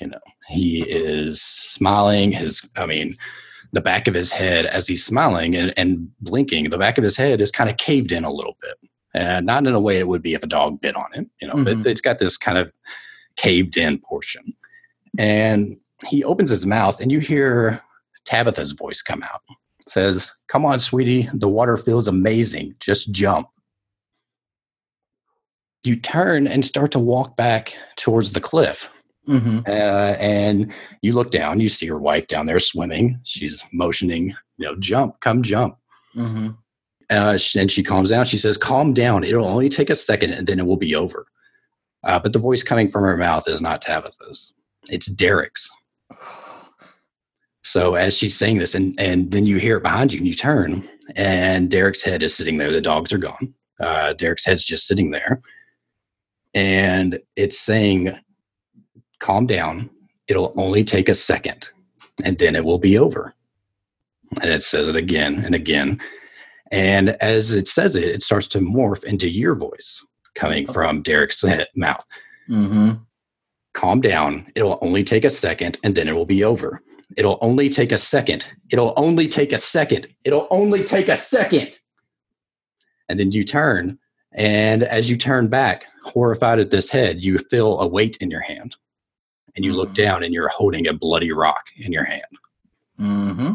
You 0.00 0.08
know, 0.08 0.18
he 0.48 0.82
is 0.82 1.40
smiling. 1.40 2.32
His, 2.32 2.68
I 2.76 2.86
mean, 2.86 3.16
the 3.72 3.80
back 3.80 4.08
of 4.08 4.14
his 4.14 4.32
head 4.32 4.66
as 4.66 4.86
he's 4.88 5.04
smiling 5.04 5.54
and, 5.54 5.72
and 5.76 6.08
blinking, 6.20 6.70
the 6.70 6.78
back 6.78 6.98
of 6.98 7.04
his 7.04 7.16
head 7.16 7.40
is 7.40 7.50
kind 7.52 7.70
of 7.70 7.76
caved 7.76 8.10
in 8.12 8.24
a 8.24 8.32
little 8.32 8.56
bit, 8.60 8.76
and 9.14 9.46
not 9.46 9.66
in 9.66 9.74
a 9.74 9.80
way 9.80 9.98
it 9.98 10.08
would 10.08 10.22
be 10.22 10.34
if 10.34 10.42
a 10.42 10.46
dog 10.46 10.80
bit 10.80 10.96
on 10.96 11.06
it. 11.14 11.26
You 11.40 11.48
know, 11.48 11.54
Mhm. 11.54 11.82
but 11.82 11.86
it's 11.90 12.00
got 12.00 12.18
this 12.18 12.36
kind 12.36 12.58
of 12.58 12.72
caved 13.36 13.76
in 13.76 13.98
portion. 13.98 14.54
And 15.18 15.76
he 16.06 16.24
opens 16.24 16.50
his 16.50 16.66
mouth, 16.66 17.00
and 17.00 17.10
you 17.12 17.20
hear 17.20 17.80
Tabitha's 18.24 18.72
voice 18.72 19.00
come 19.02 19.22
out. 19.22 19.42
Says, 19.86 20.32
"Come 20.48 20.64
on, 20.64 20.80
sweetie, 20.80 21.28
the 21.32 21.48
water 21.48 21.76
feels 21.76 22.08
amazing. 22.08 22.74
Just 22.80 23.12
jump." 23.12 23.48
you 25.86 25.96
turn 25.96 26.46
and 26.46 26.64
start 26.64 26.90
to 26.92 26.98
walk 26.98 27.36
back 27.36 27.76
towards 27.96 28.32
the 28.32 28.40
cliff. 28.40 28.88
Mm-hmm. 29.28 29.60
Uh, 29.66 30.16
and 30.18 30.72
you 31.02 31.12
look 31.12 31.30
down, 31.30 31.60
you 31.60 31.68
see 31.68 31.84
your 31.84 31.98
wife 31.98 32.26
down 32.26 32.46
there 32.46 32.58
swimming. 32.58 33.20
She's 33.24 33.62
motioning, 33.70 34.28
you 34.56 34.66
know, 34.66 34.76
jump, 34.78 35.20
come 35.20 35.42
jump. 35.42 35.76
Mm-hmm. 36.16 36.52
Uh, 37.10 37.38
and 37.56 37.70
she 37.70 37.82
calms 37.82 38.10
down. 38.10 38.24
She 38.24 38.38
says, 38.38 38.56
calm 38.56 38.94
down. 38.94 39.24
It'll 39.24 39.46
only 39.46 39.68
take 39.68 39.90
a 39.90 39.96
second 39.96 40.32
and 40.32 40.46
then 40.46 40.58
it 40.58 40.66
will 40.66 40.76
be 40.76 40.94
over. 40.94 41.26
Uh, 42.02 42.18
but 42.18 42.32
the 42.32 42.38
voice 42.38 42.62
coming 42.62 42.90
from 42.90 43.04
her 43.04 43.16
mouth 43.16 43.48
is 43.48 43.60
not 43.60 43.80
Tabitha's, 43.80 44.54
it's 44.90 45.06
Derek's. 45.06 45.70
So 47.62 47.94
as 47.94 48.16
she's 48.16 48.36
saying 48.36 48.58
this, 48.58 48.74
and, 48.74 48.94
and 49.00 49.30
then 49.30 49.46
you 49.46 49.56
hear 49.56 49.78
it 49.78 49.82
behind 49.82 50.12
you 50.12 50.18
and 50.18 50.28
you 50.28 50.34
turn, 50.34 50.86
and 51.16 51.70
Derek's 51.70 52.02
head 52.02 52.22
is 52.22 52.34
sitting 52.34 52.58
there. 52.58 52.70
The 52.70 52.80
dogs 52.80 53.12
are 53.12 53.18
gone. 53.18 53.54
Uh, 53.80 54.12
Derek's 54.12 54.44
head's 54.44 54.64
just 54.64 54.86
sitting 54.86 55.10
there. 55.10 55.40
And 56.54 57.18
it's 57.36 57.58
saying, 57.58 58.16
calm 59.18 59.46
down. 59.46 59.90
It'll 60.28 60.52
only 60.56 60.84
take 60.84 61.08
a 61.08 61.14
second 61.14 61.70
and 62.22 62.38
then 62.38 62.54
it 62.54 62.64
will 62.64 62.78
be 62.78 62.98
over. 62.98 63.34
And 64.40 64.50
it 64.50 64.62
says 64.62 64.88
it 64.88 64.96
again 64.96 65.42
and 65.44 65.54
again. 65.54 66.00
And 66.74 67.10
as 67.22 67.52
it 67.52 67.68
says 67.68 67.94
it, 67.96 68.04
it 68.04 68.22
starts 68.22 68.48
to 68.48 68.58
morph 68.58 69.04
into 69.04 69.28
your 69.28 69.54
voice 69.54 70.04
coming 70.34 70.66
from 70.66 71.02
Derek's 71.02 71.44
mouth. 71.76 72.04
Mm-hmm. 72.48 72.92
Calm 73.74 74.00
down. 74.00 74.50
It'll 74.54 74.78
only 74.82 75.04
take 75.04 75.24
a 75.24 75.30
second 75.30 75.78
and 75.84 75.94
then 75.94 76.08
it 76.08 76.14
will 76.14 76.26
be 76.26 76.42
over. 76.44 76.82
It'll 77.16 77.38
only 77.42 77.68
take 77.68 77.92
a 77.92 77.98
second. 77.98 78.46
It'll 78.72 78.92
only 78.96 79.28
take 79.28 79.52
a 79.52 79.58
second. 79.58 80.08
It'll 80.24 80.48
only 80.50 80.82
take 80.82 81.08
a 81.08 81.16
second. 81.16 81.78
And 83.08 83.20
then 83.20 83.30
you 83.32 83.44
turn. 83.44 83.98
And 84.32 84.82
as 84.82 85.08
you 85.08 85.16
turn 85.16 85.48
back, 85.48 85.84
horrified 86.02 86.58
at 86.58 86.70
this 86.70 86.90
head, 86.90 87.22
you 87.24 87.38
feel 87.38 87.78
a 87.80 87.86
weight 87.86 88.16
in 88.20 88.30
your 88.30 88.40
hand. 88.40 88.74
And 89.54 89.64
you 89.64 89.72
look 89.74 89.90
Mhm. 89.90 89.94
down 89.94 90.22
and 90.24 90.34
you're 90.34 90.48
holding 90.48 90.88
a 90.88 90.92
bloody 90.92 91.30
rock 91.30 91.66
in 91.76 91.92
your 91.92 92.04
hand. 92.04 92.22
Mm-hmm. 92.98 93.52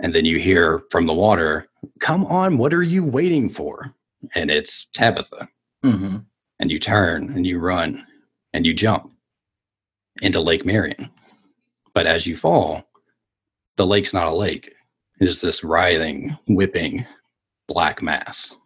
And 0.00 0.12
then 0.12 0.24
you 0.24 0.38
hear 0.38 0.82
from 0.90 1.06
the 1.06 1.14
water, 1.14 1.66
Come 2.00 2.24
on, 2.26 2.58
what 2.58 2.74
are 2.74 2.82
you 2.82 3.04
waiting 3.04 3.48
for? 3.48 3.94
And 4.34 4.50
it's 4.50 4.86
Tabitha. 4.92 5.48
Mm-hmm. 5.84 6.18
And 6.58 6.70
you 6.70 6.78
turn 6.78 7.30
and 7.34 7.46
you 7.46 7.58
run 7.58 8.04
and 8.52 8.66
you 8.66 8.74
jump 8.74 9.10
into 10.22 10.40
Lake 10.40 10.64
Marion. 10.64 11.10
But 11.94 12.06
as 12.06 12.26
you 12.26 12.36
fall, 12.36 12.84
the 13.76 13.86
lake's 13.86 14.12
not 14.12 14.28
a 14.28 14.34
lake. 14.34 14.72
It 15.20 15.28
is 15.28 15.40
this 15.40 15.64
writhing, 15.64 16.36
whipping 16.48 17.06
black 17.66 18.02
mass 18.02 18.56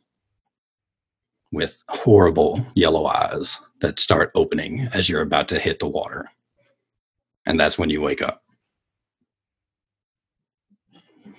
with 1.53 1.83
horrible 1.89 2.65
yellow 2.75 3.07
eyes 3.07 3.61
that 3.81 4.01
start 4.01 4.33
opening 4.35 4.89
as 4.93 5.09
you're 5.09 5.23
about 5.23 5.49
to 5.49 5.59
hit 5.59 5.79
the 5.79 5.87
water. 5.87 6.31
And 7.47 7.59
that's 7.59 7.79
when 7.79 7.91
you 7.91 8.01
wake 8.01 8.23
up. 8.23 8.44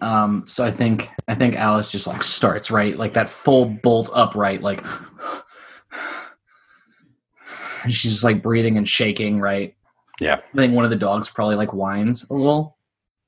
Um, 0.02 0.44
so 0.46 0.64
I 0.66 0.72
think 0.72 1.10
I 1.28 1.36
think 1.36 1.56
Alice 1.56 1.92
just 1.92 2.08
like 2.08 2.24
starts 2.24 2.70
right, 2.72 2.98
like 2.98 3.14
that 3.14 3.30
full 3.30 3.66
bolt 3.66 4.10
upright, 4.14 4.62
like 4.62 4.84
and 7.84 7.94
she's 7.94 8.12
just 8.14 8.24
like 8.24 8.42
breathing 8.42 8.78
and 8.78 8.88
shaking, 8.88 9.40
right? 9.40 9.76
Yeah. 10.20 10.40
I 10.54 10.58
think 10.58 10.74
one 10.74 10.86
of 10.86 10.92
the 10.92 10.96
dogs 10.98 11.30
probably 11.30 11.56
like 11.56 11.74
whines 11.74 12.30
a 12.30 12.34
little. 12.34 12.78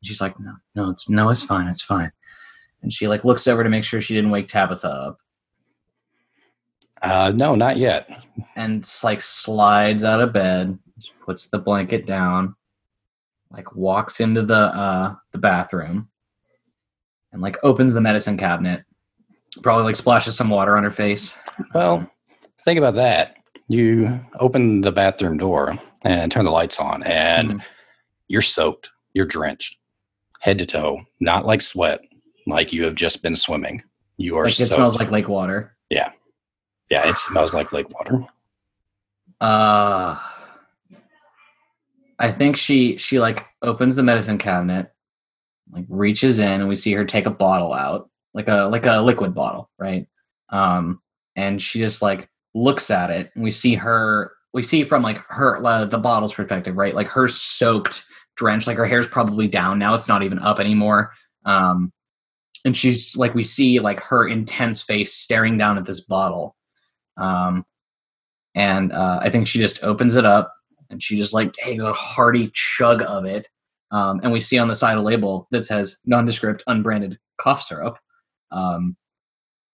She's 0.03 0.21
like, 0.21 0.39
no, 0.39 0.53
no, 0.75 0.89
it's 0.89 1.09
no, 1.09 1.29
it's 1.29 1.43
fine, 1.43 1.67
it's 1.67 1.81
fine. 1.81 2.11
And 2.83 2.93
she 2.93 3.07
like 3.07 3.25
looks 3.25 3.47
over 3.47 3.63
to 3.63 3.69
make 3.69 3.83
sure 3.83 4.01
she 4.01 4.13
didn't 4.13 4.31
wake 4.31 4.47
Tabitha 4.47 4.87
up, 4.87 5.17
Uh, 7.01 7.31
no, 7.35 7.55
not 7.55 7.77
yet. 7.77 8.07
and 8.55 8.89
like 9.03 9.21
slides 9.21 10.03
out 10.03 10.21
of 10.21 10.33
bed, 10.33 10.77
puts 11.25 11.49
the 11.49 11.57
blanket 11.57 12.05
down, 12.05 12.55
like 13.51 13.75
walks 13.75 14.19
into 14.19 14.43
the 14.43 14.55
uh 14.55 15.15
the 15.31 15.39
bathroom, 15.39 16.09
and 17.37 17.43
like 17.43 17.57
opens 17.63 17.93
the 17.93 18.01
medicine 18.01 18.35
cabinet. 18.35 18.83
Probably 19.61 19.83
like 19.85 19.95
splashes 19.95 20.35
some 20.35 20.49
water 20.49 20.75
on 20.75 20.83
her 20.83 20.91
face. 20.91 21.37
Well, 21.75 22.09
think 22.61 22.79
about 22.79 22.95
that. 22.95 23.35
You 23.67 24.19
open 24.39 24.81
the 24.81 24.91
bathroom 24.91 25.37
door 25.37 25.77
and 26.03 26.31
turn 26.31 26.45
the 26.45 26.51
lights 26.51 26.79
on, 26.79 27.03
and 27.03 27.51
Mhm. 27.51 27.61
you're 28.27 28.41
soaked. 28.41 28.91
You're 29.13 29.25
drenched, 29.27 29.77
head 30.39 30.57
to 30.59 30.65
toe. 30.65 30.99
Not 31.19 31.45
like 31.45 31.61
sweat, 31.61 32.01
like 32.47 32.73
you 32.73 32.83
have 32.85 32.95
just 32.95 33.21
been 33.21 33.35
swimming. 33.35 33.83
You 34.17 34.35
are 34.37 34.45
like 34.45 34.51
it 34.53 34.65
soaked. 34.65 34.73
smells 34.73 34.97
like 34.97 35.11
lake 35.11 35.27
water. 35.29 35.75
Yeah. 35.91 36.11
Yeah, 36.89 37.07
it 37.07 37.17
smells 37.17 37.53
like 37.53 37.71
lake 37.71 37.89
water. 37.93 38.25
Uh 39.41 40.17
I 42.19 42.31
think 42.31 42.57
she 42.57 42.97
she 42.97 43.19
like 43.19 43.45
opens 43.61 43.95
the 43.95 44.01
medicine 44.03 44.37
cabinet, 44.39 44.91
like 45.71 45.85
reaches 45.89 46.39
in 46.39 46.61
and 46.61 46.67
we 46.67 46.75
see 46.75 46.93
her 46.93 47.05
take 47.05 47.25
a 47.25 47.31
bottle 47.31 47.73
out, 47.73 48.09
like 48.33 48.47
a 48.47 48.67
like 48.71 48.85
a 48.85 49.01
liquid 49.01 49.33
bottle, 49.33 49.69
right? 49.77 50.07
Um 50.49 51.01
and 51.35 51.61
she 51.61 51.79
just 51.79 52.01
like 52.01 52.29
looks 52.53 52.89
at 52.89 53.09
it 53.09 53.31
and 53.35 53.43
we 53.43 53.51
see 53.51 53.75
her 53.75 54.33
we 54.53 54.63
see 54.63 54.83
from 54.83 55.03
like 55.03 55.17
her 55.29 55.63
uh, 55.63 55.85
the 55.85 55.97
bottle's 55.97 56.33
perspective, 56.33 56.75
right? 56.75 56.95
Like 56.95 57.07
her 57.09 57.27
soaked, 57.27 58.03
drenched, 58.35 58.67
like 58.67 58.77
her 58.77 58.85
hair's 58.85 59.07
probably 59.07 59.47
down 59.47 59.77
now, 59.79 59.93
it's 59.95 60.07
not 60.07 60.23
even 60.23 60.39
up 60.39 60.59
anymore. 60.59 61.11
Um 61.45 61.91
and 62.65 62.75
she's 62.75 63.15
like 63.15 63.33
we 63.33 63.43
see 63.43 63.79
like 63.79 63.99
her 64.01 64.27
intense 64.27 64.81
face 64.81 65.13
staring 65.13 65.57
down 65.57 65.77
at 65.77 65.85
this 65.85 66.01
bottle. 66.01 66.55
Um 67.17 67.65
and 68.55 68.91
uh, 68.91 69.19
I 69.21 69.29
think 69.29 69.47
she 69.47 69.59
just 69.59 69.83
opens 69.83 70.15
it 70.15 70.25
up 70.25 70.51
and 70.89 71.01
she 71.01 71.15
just 71.15 71.33
like 71.33 71.53
takes 71.53 71.83
a 71.83 71.93
hearty 71.93 72.49
chug 72.53 73.03
of 73.03 73.23
it. 73.25 73.47
Um, 73.91 74.19
and 74.23 74.31
we 74.31 74.41
see 74.41 74.57
on 74.57 74.67
the 74.67 74.75
side 74.75 74.97
a 74.97 75.01
label 75.01 75.47
that 75.51 75.65
says 75.65 75.99
nondescript 76.05 76.63
unbranded 76.67 77.17
cough 77.39 77.61
syrup. 77.63 77.97
Um, 78.51 78.97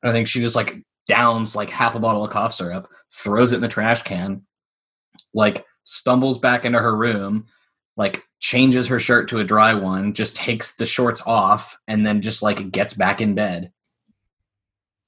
I 0.03 0.11
think 0.11 0.27
she 0.27 0.41
just 0.41 0.55
like 0.55 0.83
downs 1.07 1.55
like 1.55 1.69
half 1.69 1.95
a 1.95 1.99
bottle 1.99 2.23
of 2.23 2.31
cough 2.31 2.53
syrup, 2.53 2.87
throws 3.11 3.51
it 3.51 3.55
in 3.57 3.61
the 3.61 3.67
trash 3.67 4.03
can, 4.03 4.43
like 5.33 5.65
stumbles 5.83 6.37
back 6.37 6.65
into 6.65 6.79
her 6.79 6.95
room, 6.95 7.45
like 7.97 8.21
changes 8.39 8.87
her 8.87 8.99
shirt 8.99 9.29
to 9.29 9.39
a 9.39 9.43
dry 9.43 9.73
one, 9.73 10.13
just 10.13 10.35
takes 10.35 10.75
the 10.75 10.85
shorts 10.85 11.21
off, 11.25 11.77
and 11.87 12.05
then 12.05 12.21
just 12.21 12.41
like 12.41 12.71
gets 12.71 12.93
back 12.93 13.21
in 13.21 13.35
bed. 13.35 13.71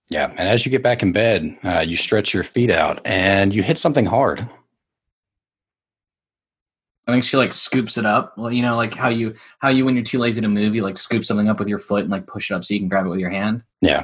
Yeah, 0.09 0.29
and 0.37 0.47
as 0.47 0.65
you 0.65 0.69
get 0.71 0.83
back 0.83 1.01
in 1.01 1.11
bed, 1.11 1.57
uh, 1.63 1.79
you 1.79 1.97
stretch 1.97 2.33
your 2.33 2.43
feet 2.43 2.69
out 2.69 3.01
and 3.05 3.53
you 3.53 3.63
hit 3.63 3.77
something 3.77 4.05
hard. 4.05 4.47
I 7.07 7.11
think 7.11 7.23
she 7.23 7.37
like 7.37 7.53
scoops 7.53 7.97
it 7.97 8.05
up. 8.05 8.35
Well, 8.37 8.51
you 8.51 8.63
know, 8.63 8.75
like 8.75 8.93
how 8.93 9.09
you 9.09 9.35
how 9.59 9.69
you 9.69 9.85
when 9.85 9.93
you're 9.95 10.03
too 10.03 10.17
lazy 10.19 10.41
to 10.41 10.47
move, 10.47 10.73
you 10.73 10.81
like 10.81 10.97
scoop 10.97 11.23
something 11.23 11.47
up 11.49 11.59
with 11.59 11.67
your 11.67 11.77
foot 11.77 12.01
and 12.01 12.09
like 12.09 12.25
push 12.25 12.49
it 12.49 12.55
up 12.55 12.65
so 12.65 12.73
you 12.73 12.79
can 12.79 12.89
grab 12.89 13.05
it 13.05 13.09
with 13.09 13.19
your 13.19 13.29
hand. 13.29 13.63
Yeah. 13.81 14.03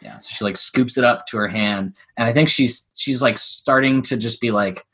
Yeah. 0.00 0.18
So 0.18 0.28
she 0.32 0.44
like 0.44 0.56
scoops 0.56 0.96
it 0.96 1.04
up 1.04 1.26
to 1.26 1.36
her 1.36 1.48
hand, 1.48 1.96
and 2.16 2.28
I 2.28 2.32
think 2.32 2.48
she's 2.48 2.88
she's 2.94 3.20
like 3.20 3.36
starting 3.38 4.00
to 4.02 4.16
just 4.16 4.40
be 4.40 4.52
like, 4.52 4.86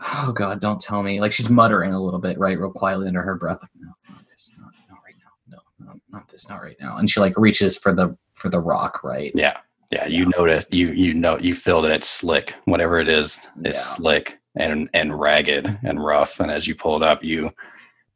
"Oh 0.00 0.32
God, 0.34 0.60
don't 0.60 0.78
tell 0.80 1.02
me!" 1.02 1.20
Like 1.20 1.32
she's 1.32 1.48
muttering 1.48 1.94
a 1.94 2.02
little 2.02 2.20
bit, 2.20 2.38
right, 2.38 2.58
real 2.58 2.70
quietly 2.70 3.08
under 3.08 3.22
her 3.22 3.36
breath, 3.36 3.58
like, 3.62 3.70
"No, 3.80 3.88
not 4.10 4.24
this, 4.30 4.52
not, 4.58 4.72
not 4.90 4.98
right 5.02 5.14
now, 5.18 5.56
no, 5.80 5.86
no, 5.86 6.00
not 6.12 6.28
this, 6.28 6.46
not 6.50 6.60
right 6.62 6.76
now." 6.78 6.98
And 6.98 7.10
she 7.10 7.20
like 7.20 7.38
reaches 7.38 7.78
for 7.78 7.94
the 7.94 8.14
for 8.34 8.50
the 8.50 8.60
rock, 8.60 9.02
right? 9.02 9.32
Yeah. 9.34 9.56
Yeah. 9.90 10.06
You 10.06 10.30
notice 10.36 10.66
you 10.70 10.88
you 10.92 11.14
know 11.14 11.38
you 11.38 11.54
feel 11.54 11.80
that 11.80 11.90
it's 11.92 12.08
slick. 12.08 12.54
Whatever 12.66 13.00
it 13.00 13.08
is, 13.08 13.38
is 13.38 13.48
Yeah. 13.64 13.72
slick 13.72 14.37
and 14.58 14.88
and 14.92 15.18
ragged 15.18 15.78
and 15.82 16.04
rough. 16.04 16.40
And 16.40 16.50
as 16.50 16.66
you 16.66 16.74
pull 16.74 16.96
it 16.96 17.02
up, 17.02 17.24
you 17.24 17.50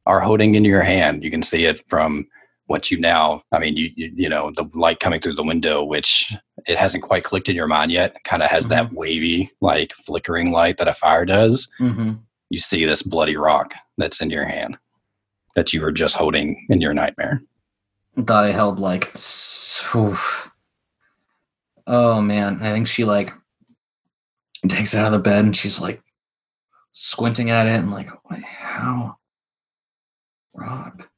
are 0.06 0.20
holding 0.20 0.54
in 0.54 0.64
your 0.64 0.82
hand. 0.82 1.24
You 1.24 1.30
can 1.30 1.42
see 1.42 1.64
it 1.64 1.88
from 1.88 2.26
what 2.66 2.90
you 2.90 2.98
now. 2.98 3.42
I 3.52 3.58
mean, 3.58 3.76
you 3.76 3.90
you, 3.96 4.12
you 4.14 4.28
know 4.28 4.50
the 4.54 4.68
light 4.74 5.00
coming 5.00 5.20
through 5.20 5.34
the 5.34 5.42
window, 5.42 5.82
which 5.82 6.34
it 6.66 6.78
hasn't 6.78 7.04
quite 7.04 7.24
clicked 7.24 7.48
in 7.48 7.56
your 7.56 7.68
mind 7.68 7.92
yet. 7.92 8.22
Kind 8.24 8.42
of 8.42 8.50
has 8.50 8.68
that 8.68 8.92
wavy, 8.92 9.50
like 9.60 9.92
flickering 9.92 10.52
light 10.52 10.78
that 10.78 10.88
a 10.88 10.94
fire 10.94 11.24
does. 11.24 11.68
Mm-hmm. 11.80 12.12
You 12.50 12.58
see 12.58 12.84
this 12.84 13.02
bloody 13.02 13.36
rock 13.36 13.74
that's 13.96 14.20
in 14.20 14.30
your 14.30 14.44
hand 14.44 14.76
that 15.54 15.72
you 15.72 15.80
were 15.80 15.92
just 15.92 16.16
holding 16.16 16.66
in 16.68 16.80
your 16.80 16.94
nightmare. 16.94 17.42
That 18.16 18.44
I 18.44 18.52
held 18.52 18.78
like, 18.78 19.12
oof. 19.94 20.50
oh 21.86 22.20
man, 22.20 22.58
I 22.62 22.72
think 22.72 22.86
she 22.86 23.04
like 23.04 23.32
takes 24.68 24.94
it 24.94 24.98
out 24.98 25.06
of 25.06 25.12
the 25.12 25.18
bed 25.18 25.44
and 25.44 25.56
she's 25.56 25.80
like 25.80 26.02
squinting 26.92 27.50
at 27.50 27.66
it 27.66 27.70
and 27.70 27.90
like, 27.90 28.08
how? 28.44 29.16
Rock. 30.54 31.08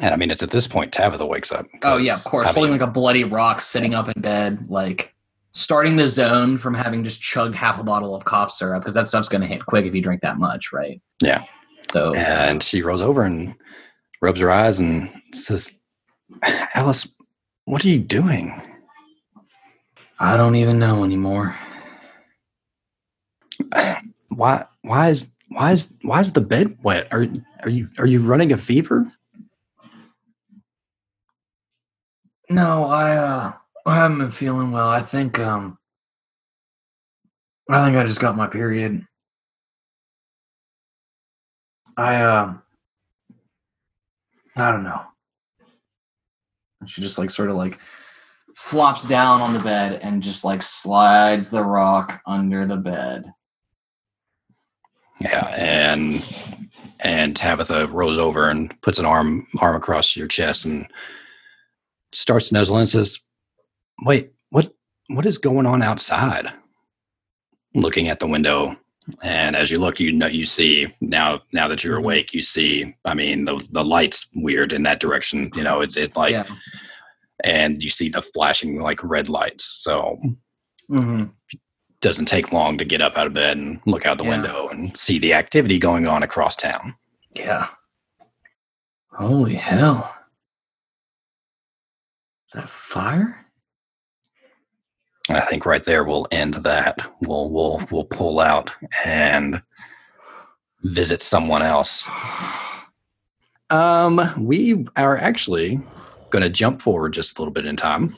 And 0.00 0.14
I 0.14 0.16
mean, 0.16 0.30
it's 0.30 0.42
at 0.42 0.50
this 0.50 0.66
point 0.66 0.92
Tabitha 0.92 1.26
wakes 1.26 1.52
up. 1.52 1.66
Oh 1.82 1.98
yeah, 1.98 2.14
of 2.14 2.24
course. 2.24 2.46
I 2.46 2.52
Holding 2.52 2.72
mean, 2.72 2.80
like 2.80 2.88
a 2.88 2.92
bloody 2.92 3.24
rock, 3.24 3.60
sitting 3.60 3.94
up 3.94 4.08
in 4.08 4.22
bed, 4.22 4.66
like 4.68 5.14
starting 5.50 5.96
the 5.96 6.08
zone 6.08 6.56
from 6.56 6.72
having 6.72 7.04
just 7.04 7.20
chugged 7.20 7.54
half 7.54 7.78
a 7.78 7.84
bottle 7.84 8.14
of 8.14 8.24
cough 8.24 8.50
syrup 8.50 8.82
because 8.82 8.94
that 8.94 9.06
stuff's 9.06 9.28
gonna 9.28 9.46
hit 9.46 9.64
quick 9.66 9.84
if 9.84 9.94
you 9.94 10.00
drink 10.00 10.22
that 10.22 10.38
much, 10.38 10.72
right? 10.72 11.00
Yeah. 11.20 11.44
So 11.92 12.14
And 12.14 12.62
she 12.62 12.80
rolls 12.82 13.02
over 13.02 13.22
and 13.22 13.54
rubs 14.22 14.40
her 14.40 14.50
eyes 14.50 14.80
and 14.80 15.12
says, 15.34 15.72
Alice, 16.74 17.06
what 17.66 17.84
are 17.84 17.88
you 17.88 17.98
doing? 17.98 18.62
I 20.18 20.36
don't 20.38 20.56
even 20.56 20.78
know 20.78 21.04
anymore. 21.04 21.54
Why 24.28 24.64
why 24.82 25.08
is 25.08 25.32
why 25.48 25.72
is 25.72 25.94
why 26.02 26.20
is 26.20 26.32
the 26.32 26.40
bed 26.40 26.76
wet? 26.82 27.12
Are 27.12 27.26
are 27.62 27.68
you 27.68 27.88
are 27.98 28.06
you 28.06 28.22
running 28.22 28.52
a 28.52 28.56
fever? 28.56 29.10
No, 32.50 32.84
I 32.84 33.16
uh 33.16 33.52
I 33.86 33.94
haven't 33.94 34.18
been 34.18 34.30
feeling 34.30 34.72
well. 34.72 34.88
I 34.88 35.00
think 35.00 35.38
um 35.38 35.78
I 37.70 37.84
think 37.84 37.96
I 37.96 38.04
just 38.04 38.20
got 38.20 38.36
my 38.36 38.46
period. 38.46 39.06
I 41.96 42.16
uh 42.16 42.54
I 44.56 44.70
don't 44.70 44.84
know. 44.84 45.02
She 46.86 47.00
just 47.00 47.18
like 47.18 47.30
sort 47.30 47.48
of 47.48 47.56
like 47.56 47.78
flops 48.56 49.06
down 49.06 49.40
on 49.40 49.54
the 49.54 49.60
bed 49.60 50.00
and 50.02 50.22
just 50.22 50.44
like 50.44 50.62
slides 50.62 51.48
the 51.48 51.62
rock 51.62 52.20
under 52.26 52.66
the 52.66 52.76
bed. 52.76 53.32
Yeah, 55.22 55.46
and 55.56 56.24
and 57.00 57.36
Tabitha 57.36 57.88
rolls 57.88 58.18
over 58.18 58.48
and 58.48 58.78
puts 58.82 58.98
an 58.98 59.06
arm 59.06 59.46
arm 59.60 59.76
across 59.76 60.16
your 60.16 60.28
chest 60.28 60.64
and 60.64 60.86
starts 62.12 62.48
to 62.48 62.54
nuzzle 62.54 62.76
and 62.76 62.88
says, 62.88 63.18
Wait, 64.04 64.32
what 64.50 64.72
what 65.08 65.26
is 65.26 65.38
going 65.38 65.66
on 65.66 65.82
outside? 65.82 66.52
Looking 67.74 68.08
at 68.08 68.20
the 68.20 68.26
window. 68.26 68.76
And 69.24 69.56
as 69.56 69.68
you 69.70 69.80
look, 69.80 69.98
you 69.98 70.12
know 70.12 70.28
you 70.28 70.44
see 70.44 70.94
now 71.00 71.40
now 71.52 71.66
that 71.68 71.82
you're 71.82 71.96
Mhm. 71.98 72.04
awake, 72.04 72.32
you 72.32 72.40
see 72.40 72.94
I 73.04 73.14
mean 73.14 73.44
the 73.44 73.66
the 73.72 73.84
light's 73.84 74.26
weird 74.36 74.72
in 74.72 74.82
that 74.84 75.00
direction. 75.00 75.50
You 75.56 75.64
know, 75.64 75.80
it's 75.80 75.96
it 75.96 76.16
like 76.16 76.32
yeah. 76.32 76.44
and 77.42 77.82
you 77.82 77.90
see 77.90 78.08
the 78.08 78.22
flashing 78.22 78.80
like 78.80 79.02
red 79.02 79.28
lights. 79.28 79.64
So 79.82 80.18
hmm 80.88 81.24
doesn't 82.02 82.26
take 82.26 82.52
long 82.52 82.76
to 82.78 82.84
get 82.84 83.00
up 83.00 83.16
out 83.16 83.26
of 83.26 83.32
bed 83.32 83.56
and 83.56 83.80
look 83.86 84.04
out 84.04 84.18
the 84.18 84.24
Yeah. 84.24 84.30
window 84.30 84.68
and 84.68 84.94
see 84.96 85.18
the 85.18 85.32
activity 85.32 85.78
going 85.78 86.06
on 86.06 86.22
across 86.22 86.54
town. 86.56 86.94
Yeah. 87.34 87.68
Holy 89.12 89.54
hell. 89.54 90.14
Is 92.48 92.52
that 92.54 92.64
a 92.64 92.68
fire? 92.68 93.38
I 95.30 95.40
think 95.40 95.64
right 95.64 95.84
there 95.84 96.04
we'll 96.04 96.26
end 96.30 96.54
that. 96.54 96.98
We'll 97.22 97.50
we'll 97.50 97.80
we'll 97.90 98.04
pull 98.04 98.40
out 98.40 98.74
and 99.04 99.62
visit 100.82 101.22
someone 101.22 101.62
else. 101.62 102.08
Um, 103.70 104.20
we 104.38 104.86
are 104.96 105.16
actually 105.16 105.80
going 106.28 106.42
to 106.42 106.50
jump 106.50 106.82
forward 106.82 107.14
just 107.14 107.38
a 107.38 107.40
little 107.40 107.54
bit 107.54 107.64
in 107.64 107.74
time 107.74 108.14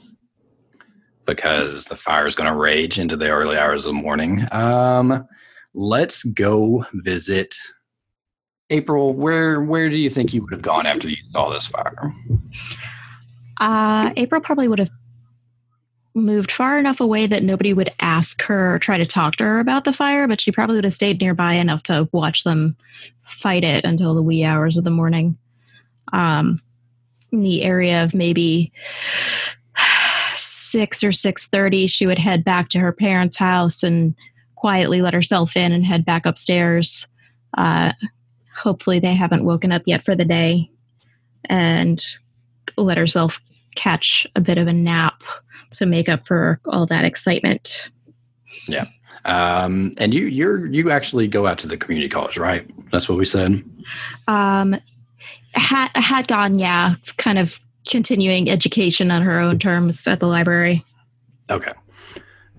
because 1.26 1.86
the 1.86 1.96
fire 1.96 2.26
is 2.26 2.34
going 2.34 2.50
to 2.50 2.56
rage 2.56 2.98
into 2.98 3.16
the 3.16 3.28
early 3.28 3.56
hours 3.56 3.86
of 3.86 3.94
the 3.94 4.00
morning. 4.00 4.46
Um, 4.52 5.26
let's 5.74 6.24
go 6.24 6.84
visit 6.94 7.54
April. 8.70 9.12
Where 9.12 9.60
where 9.62 9.88
do 9.88 9.96
you 9.96 10.10
think 10.10 10.32
you 10.32 10.42
would 10.42 10.52
have 10.52 10.62
gone 10.62 10.86
after 10.86 11.08
you 11.08 11.16
saw 11.32 11.50
this 11.50 11.66
fire? 11.66 12.14
Uh, 13.60 14.12
April 14.16 14.40
probably 14.40 14.68
would 14.68 14.78
have 14.78 14.90
moved 16.14 16.50
far 16.50 16.78
enough 16.78 17.00
away 17.00 17.26
that 17.26 17.42
nobody 17.42 17.72
would 17.72 17.92
ask 18.00 18.42
her 18.42 18.74
or 18.74 18.78
try 18.78 18.96
to 18.96 19.06
talk 19.06 19.36
to 19.36 19.44
her 19.44 19.58
about 19.58 19.84
the 19.84 19.92
fire, 19.92 20.28
but 20.28 20.40
she 20.40 20.52
probably 20.52 20.76
would 20.76 20.84
have 20.84 20.94
stayed 20.94 21.20
nearby 21.20 21.54
enough 21.54 21.82
to 21.82 22.08
watch 22.12 22.44
them 22.44 22.76
fight 23.22 23.64
it 23.64 23.84
until 23.84 24.14
the 24.14 24.22
wee 24.22 24.44
hours 24.44 24.76
of 24.76 24.84
the 24.84 24.90
morning. 24.90 25.36
Um, 26.12 26.60
in 27.32 27.42
the 27.42 27.64
area 27.64 28.04
of 28.04 28.14
maybe 28.14 28.72
six 30.74 31.04
or 31.04 31.12
six 31.12 31.46
thirty, 31.46 31.86
she 31.86 32.04
would 32.04 32.18
head 32.18 32.42
back 32.42 32.68
to 32.70 32.80
her 32.80 32.92
parents' 32.92 33.36
house 33.36 33.84
and 33.84 34.12
quietly 34.56 35.02
let 35.02 35.14
herself 35.14 35.56
in 35.56 35.70
and 35.70 35.84
head 35.84 36.04
back 36.04 36.26
upstairs. 36.26 37.06
Uh, 37.56 37.92
hopefully, 38.56 38.98
they 38.98 39.14
haven't 39.14 39.44
woken 39.44 39.70
up 39.70 39.82
yet 39.86 40.02
for 40.02 40.16
the 40.16 40.24
day, 40.24 40.68
and 41.44 42.02
let 42.76 42.98
herself 42.98 43.40
catch 43.76 44.26
a 44.34 44.40
bit 44.40 44.58
of 44.58 44.66
a 44.66 44.72
nap 44.72 45.22
to 45.70 45.86
make 45.86 46.08
up 46.08 46.26
for 46.26 46.60
all 46.66 46.86
that 46.86 47.04
excitement. 47.04 47.92
Yeah. 48.66 48.86
Um, 49.24 49.92
and 49.98 50.12
you 50.12 50.26
you're 50.26 50.66
you 50.66 50.90
actually 50.90 51.28
go 51.28 51.46
out 51.46 51.58
to 51.58 51.68
the 51.68 51.76
community 51.76 52.08
college, 52.08 52.36
right? 52.36 52.68
That's 52.90 53.08
what 53.08 53.16
we 53.16 53.24
said. 53.24 53.62
Um, 54.26 54.74
had 55.54 55.90
had 55.94 56.26
gone, 56.26 56.58
yeah, 56.58 56.94
it's 56.98 57.12
kind 57.12 57.38
of 57.38 57.60
continuing 57.88 58.50
education 58.50 59.10
on 59.10 59.22
her 59.22 59.38
own 59.38 59.58
terms 59.58 60.06
at 60.06 60.20
the 60.20 60.26
library. 60.26 60.84
Okay. 61.50 61.72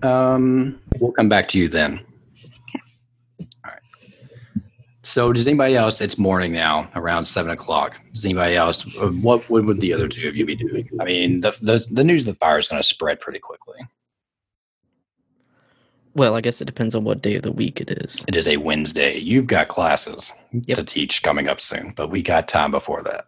Um, 0.02 0.78
we'll 1.00 1.12
come 1.12 1.28
back 1.28 1.48
to 1.48 1.58
you 1.58 1.68
then. 1.68 2.00
All 3.40 3.48
right. 3.72 3.80
So, 5.02 5.32
does 5.32 5.48
anybody 5.48 5.74
else? 5.76 6.00
It's 6.00 6.18
morning 6.18 6.52
now, 6.52 6.88
around 6.94 7.24
seven 7.24 7.50
o'clock. 7.50 7.98
Does 8.12 8.24
anybody 8.24 8.56
else? 8.56 8.84
uh, 8.98 9.08
What, 9.08 9.48
what 9.48 9.64
would 9.64 9.80
the 9.80 9.92
other 9.92 10.08
two 10.08 10.28
of 10.28 10.36
you 10.36 10.44
be 10.44 10.54
doing? 10.54 10.88
I 11.00 11.04
mean, 11.04 11.40
the 11.40 11.56
the, 11.62 11.84
the 11.90 12.04
news 12.04 12.26
of 12.26 12.34
the 12.34 12.38
fire 12.38 12.58
is 12.58 12.68
going 12.68 12.80
to 12.80 12.86
spread 12.86 13.20
pretty 13.20 13.38
quickly. 13.38 13.78
Well, 16.14 16.34
I 16.34 16.40
guess 16.40 16.60
it 16.62 16.64
depends 16.64 16.94
on 16.94 17.04
what 17.04 17.20
day 17.20 17.34
of 17.36 17.42
the 17.42 17.52
week 17.52 17.80
it 17.80 17.90
is. 17.90 18.24
It 18.26 18.36
is 18.36 18.48
a 18.48 18.56
Wednesday. 18.56 19.18
You've 19.18 19.46
got 19.46 19.68
classes 19.68 20.32
Yep. 20.52 20.76
to 20.78 20.84
teach 20.84 21.22
coming 21.22 21.46
up 21.48 21.60
soon, 21.60 21.92
but 21.94 22.08
we 22.08 22.22
got 22.22 22.48
time 22.48 22.70
before 22.70 23.02
that. 23.02 23.26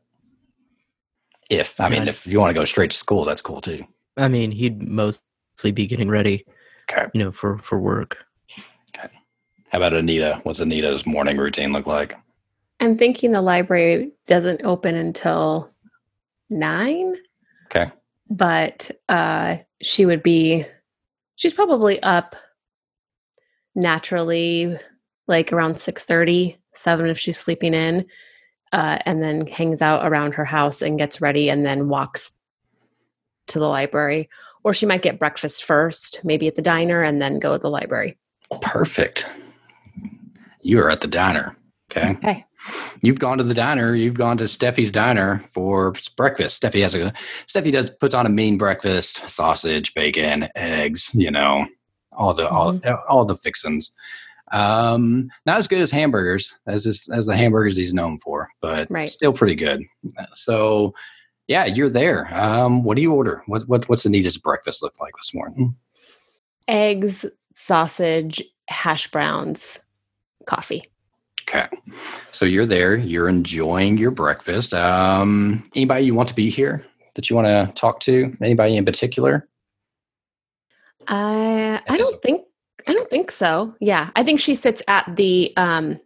If 1.48 1.80
I 1.80 1.88
mean, 1.88 2.00
Right. 2.00 2.08
if 2.08 2.26
you 2.26 2.38
want 2.40 2.50
to 2.54 2.58
go 2.60 2.64
straight 2.64 2.90
to 2.90 2.96
school, 2.96 3.24
that's 3.24 3.42
cool 3.42 3.60
too. 3.60 3.84
I 4.16 4.28
mean, 4.28 4.50
he'd 4.50 4.82
mostly 4.86 5.70
be 5.72 5.86
getting 5.86 6.08
ready, 6.08 6.44
Okay. 6.90 7.06
you 7.14 7.22
know, 7.22 7.32
for 7.32 7.58
for 7.58 7.78
work. 7.78 8.18
Okay. 8.96 9.08
How 9.70 9.78
about 9.78 9.94
Anita? 9.94 10.40
What's 10.42 10.60
Anita's 10.60 11.06
morning 11.06 11.38
routine 11.38 11.72
look 11.72 11.86
like? 11.86 12.14
I'm 12.80 12.96
thinking 12.96 13.32
the 13.32 13.40
library 13.42 14.12
doesn't 14.26 14.62
open 14.64 14.94
until 14.94 15.70
nine, 16.50 17.16
Okay. 17.66 17.90
but 18.30 18.90
uh, 19.08 19.56
she 19.82 20.06
would 20.06 20.22
be, 20.22 20.64
she's 21.36 21.52
probably 21.52 22.00
up 22.02 22.36
naturally, 23.74 24.78
like 25.26 25.52
around 25.52 25.78
6 25.78 26.06
7 26.74 27.06
if 27.08 27.18
she's 27.18 27.36
sleeping 27.38 27.74
in, 27.74 28.06
uh, 28.72 28.98
and 29.04 29.22
then 29.22 29.46
hangs 29.46 29.82
out 29.82 30.06
around 30.06 30.34
her 30.34 30.44
house 30.44 30.82
and 30.82 30.98
gets 30.98 31.20
ready 31.20 31.50
and 31.50 31.64
then 31.64 31.88
walks 31.88 32.32
to 33.48 33.58
the 33.58 33.68
library. 33.68 34.28
Or 34.64 34.74
she 34.74 34.86
might 34.86 35.02
get 35.02 35.18
breakfast 35.18 35.64
first, 35.64 36.20
maybe 36.24 36.46
at 36.48 36.56
the 36.56 36.62
diner, 36.62 37.02
and 37.02 37.22
then 37.22 37.38
go 37.38 37.56
to 37.56 37.62
the 37.62 37.70
library. 37.70 38.18
Perfect. 38.60 39.26
You 40.62 40.80
are 40.80 40.90
at 40.90 41.00
the 41.00 41.06
diner. 41.06 41.56
Okay. 41.90 42.10
Okay. 42.10 42.44
You've 43.02 43.20
gone 43.20 43.38
to 43.38 43.44
the 43.44 43.54
diner. 43.54 43.94
You've 43.94 44.14
gone 44.14 44.36
to 44.38 44.44
Steffi's 44.44 44.92
diner 44.92 45.44
for 45.54 45.94
breakfast. 46.16 46.62
Steffi 46.62 46.82
has 46.82 46.94
a 46.94 47.12
Steffi 47.46 47.72
does 47.72 47.88
puts 47.88 48.14
on 48.14 48.26
a 48.26 48.28
mean 48.28 48.58
breakfast: 48.58 49.28
sausage, 49.28 49.94
bacon, 49.94 50.48
eggs. 50.54 51.10
You 51.14 51.30
know, 51.30 51.66
all 52.12 52.34
the 52.34 52.48
all, 52.48 52.78
all 53.08 53.24
the 53.24 53.36
fixins. 53.36 53.92
Um, 54.52 55.30
not 55.46 55.58
as 55.58 55.68
good 55.68 55.80
as 55.80 55.90
hamburgers 55.90 56.54
as 56.66 56.84
this, 56.84 57.08
as 57.10 57.26
the 57.26 57.36
hamburgers 57.36 57.76
he's 57.76 57.94
known 57.94 58.18
for, 58.20 58.48
but 58.60 58.90
Right. 58.90 59.10
still 59.10 59.32
pretty 59.32 59.54
good. 59.54 59.82
So, 60.32 60.94
yeah, 61.46 61.64
you're 61.66 61.88
there. 61.90 62.28
Um, 62.32 62.82
what 62.84 62.96
do 62.96 63.02
you 63.02 63.12
order? 63.14 63.42
What 63.46 63.68
what 63.68 63.88
what's 63.88 64.02
the 64.02 64.10
neatest 64.10 64.42
breakfast 64.42 64.82
look 64.82 65.00
like 65.00 65.14
this 65.16 65.32
morning? 65.34 65.76
Eggs, 66.66 67.24
sausage, 67.54 68.42
hash 68.68 69.10
browns, 69.10 69.80
coffee. 70.46 70.82
Okay. 71.48 71.66
So 72.30 72.44
you're 72.44 72.66
there, 72.66 72.94
you're 72.96 73.28
enjoying 73.28 73.96
your 73.96 74.10
breakfast. 74.10 74.74
Um, 74.74 75.64
anybody 75.74 76.04
you 76.04 76.14
want 76.14 76.28
to 76.28 76.34
be 76.34 76.50
here 76.50 76.84
that 77.14 77.30
you 77.30 77.36
want 77.36 77.46
to 77.46 77.72
talk 77.74 78.00
to? 78.00 78.36
Anybody 78.42 78.76
in 78.76 78.84
particular? 78.84 79.48
I 81.08 81.80
I 81.88 81.96
don't 81.96 82.20
think 82.22 82.44
I 82.88 82.92
don't 82.94 83.10
think 83.10 83.30
so. 83.30 83.74
Yeah, 83.80 84.10
I 84.16 84.22
think 84.24 84.40
she 84.40 84.54
sits 84.54 84.82
at 84.88 85.14
the 85.16 85.52
um 85.56 86.00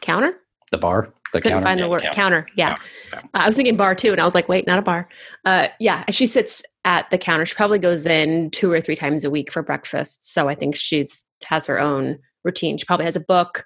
counter. 0.00 0.38
The 0.70 0.78
bar? 0.78 1.12
The 1.32 1.40
Couldn't 1.40 1.56
counter? 1.56 1.66
find 1.66 1.80
Yeah, 1.80 1.86
the 1.86 1.90
word 1.90 2.02
counter. 2.02 2.14
counter. 2.14 2.46
Yeah, 2.56 2.76
Counter, 3.10 3.28
Uh, 3.34 3.38
I 3.38 3.46
was 3.46 3.56
thinking 3.56 3.76
bar 3.76 3.94
too, 3.94 4.12
and 4.12 4.20
I 4.20 4.24
was 4.24 4.34
like, 4.34 4.48
wait, 4.48 4.66
not 4.66 4.78
a 4.78 4.82
bar. 4.82 5.08
Uh, 5.44 5.68
yeah, 5.80 6.04
she 6.10 6.26
sits 6.26 6.62
at 6.84 7.10
the 7.10 7.18
counter. 7.18 7.44
She 7.44 7.54
probably 7.54 7.78
goes 7.78 8.06
in 8.06 8.50
two 8.50 8.70
or 8.72 8.80
three 8.80 8.96
times 8.96 9.24
a 9.24 9.30
week 9.30 9.52
for 9.52 9.62
breakfast. 9.62 10.32
So 10.32 10.48
I 10.48 10.54
think 10.54 10.76
she's 10.76 11.24
has 11.44 11.66
her 11.66 11.78
own 11.80 12.18
routine. 12.44 12.78
She 12.78 12.84
probably 12.86 13.04
has 13.06 13.16
a 13.16 13.20
book 13.20 13.64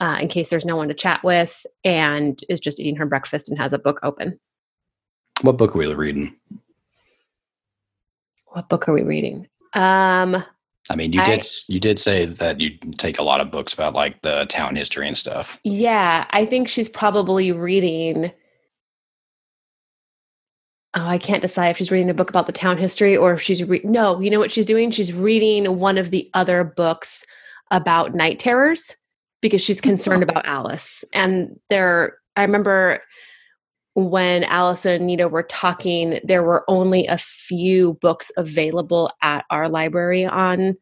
uh, 0.00 0.18
in 0.20 0.28
case 0.28 0.48
there's 0.48 0.64
no 0.64 0.76
one 0.76 0.88
to 0.88 0.94
chat 0.94 1.22
with, 1.24 1.66
and 1.84 2.42
is 2.48 2.60
just 2.60 2.78
eating 2.80 2.96
her 2.96 3.06
breakfast 3.06 3.48
and 3.48 3.58
has 3.58 3.72
a 3.72 3.78
book 3.78 3.98
open. 4.02 4.38
What 5.42 5.58
book 5.58 5.74
are 5.74 5.78
we 5.78 5.92
reading? 5.92 6.36
What 8.46 8.68
book 8.68 8.88
are 8.88 8.94
we 8.94 9.02
reading? 9.02 9.46
Um, 9.74 10.42
I 10.90 10.96
mean, 10.96 11.12
you 11.12 11.20
I- 11.20 11.36
did 11.36 11.46
you 11.68 11.80
did 11.80 11.98
say 11.98 12.24
that 12.24 12.60
you 12.60 12.70
take 12.96 13.18
a 13.18 13.22
lot 13.22 13.40
of 13.40 13.50
books 13.50 13.72
about 13.72 13.94
like 13.94 14.20
the 14.22 14.46
town 14.46 14.76
history 14.76 15.06
and 15.06 15.16
stuff. 15.16 15.58
Yeah, 15.64 16.26
I 16.30 16.44
think 16.44 16.68
she's 16.68 16.88
probably 16.88 17.52
reading. 17.52 18.32
Oh, 20.94 21.06
I 21.06 21.18
can't 21.18 21.42
decide 21.42 21.68
if 21.68 21.76
she's 21.76 21.90
reading 21.90 22.10
a 22.10 22.14
book 22.14 22.30
about 22.30 22.46
the 22.46 22.52
town 22.52 22.78
history 22.78 23.16
or 23.16 23.34
if 23.34 23.42
she's 23.42 23.62
re- 23.62 23.82
no. 23.84 24.20
You 24.20 24.30
know 24.30 24.38
what 24.38 24.50
she's 24.50 24.66
doing? 24.66 24.90
She's 24.90 25.12
reading 25.12 25.78
one 25.78 25.98
of 25.98 26.10
the 26.10 26.30
other 26.34 26.64
books 26.64 27.26
about 27.70 28.14
night 28.14 28.38
terrors 28.38 28.96
because 29.42 29.60
she's 29.60 29.80
mm-hmm. 29.80 29.90
concerned 29.90 30.22
about 30.22 30.46
Alice. 30.46 31.04
And 31.12 31.60
there, 31.68 32.18
I 32.36 32.42
remember 32.42 33.02
when 33.98 34.44
Allison 34.44 34.92
and 34.92 35.02
Anita 35.04 35.26
were 35.28 35.42
talking, 35.42 36.20
there 36.22 36.44
were 36.44 36.64
only 36.68 37.06
a 37.08 37.18
few 37.18 37.94
books 37.94 38.30
available 38.36 39.10
at 39.22 39.44
our 39.50 39.68
library 39.68 40.24
on 40.24 40.76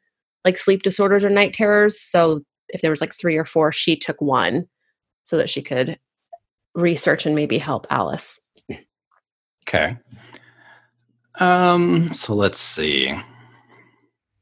like 0.45 0.59
sleep 0.59 0.83
disorders 0.83 1.25
or 1.25 1.31
night 1.31 1.55
terrors. 1.55 1.99
So 1.99 2.43
if 2.69 2.83
there 2.83 2.91
was 2.91 3.01
like 3.01 3.15
three 3.15 3.37
or 3.37 3.47
four, 3.47 3.73
she 3.73 3.97
took 3.97 4.21
one 4.21 4.69
so 5.23 5.39
that 5.39 5.49
she 5.49 5.63
could 5.63 5.99
research 6.75 7.25
and 7.25 7.35
maybe 7.35 7.57
help 7.57 7.87
Alice. 7.89 8.39
Okay. 9.67 9.97
Um, 11.41 12.13
so 12.13 12.35
let's 12.35 12.61
see. 12.61 13.15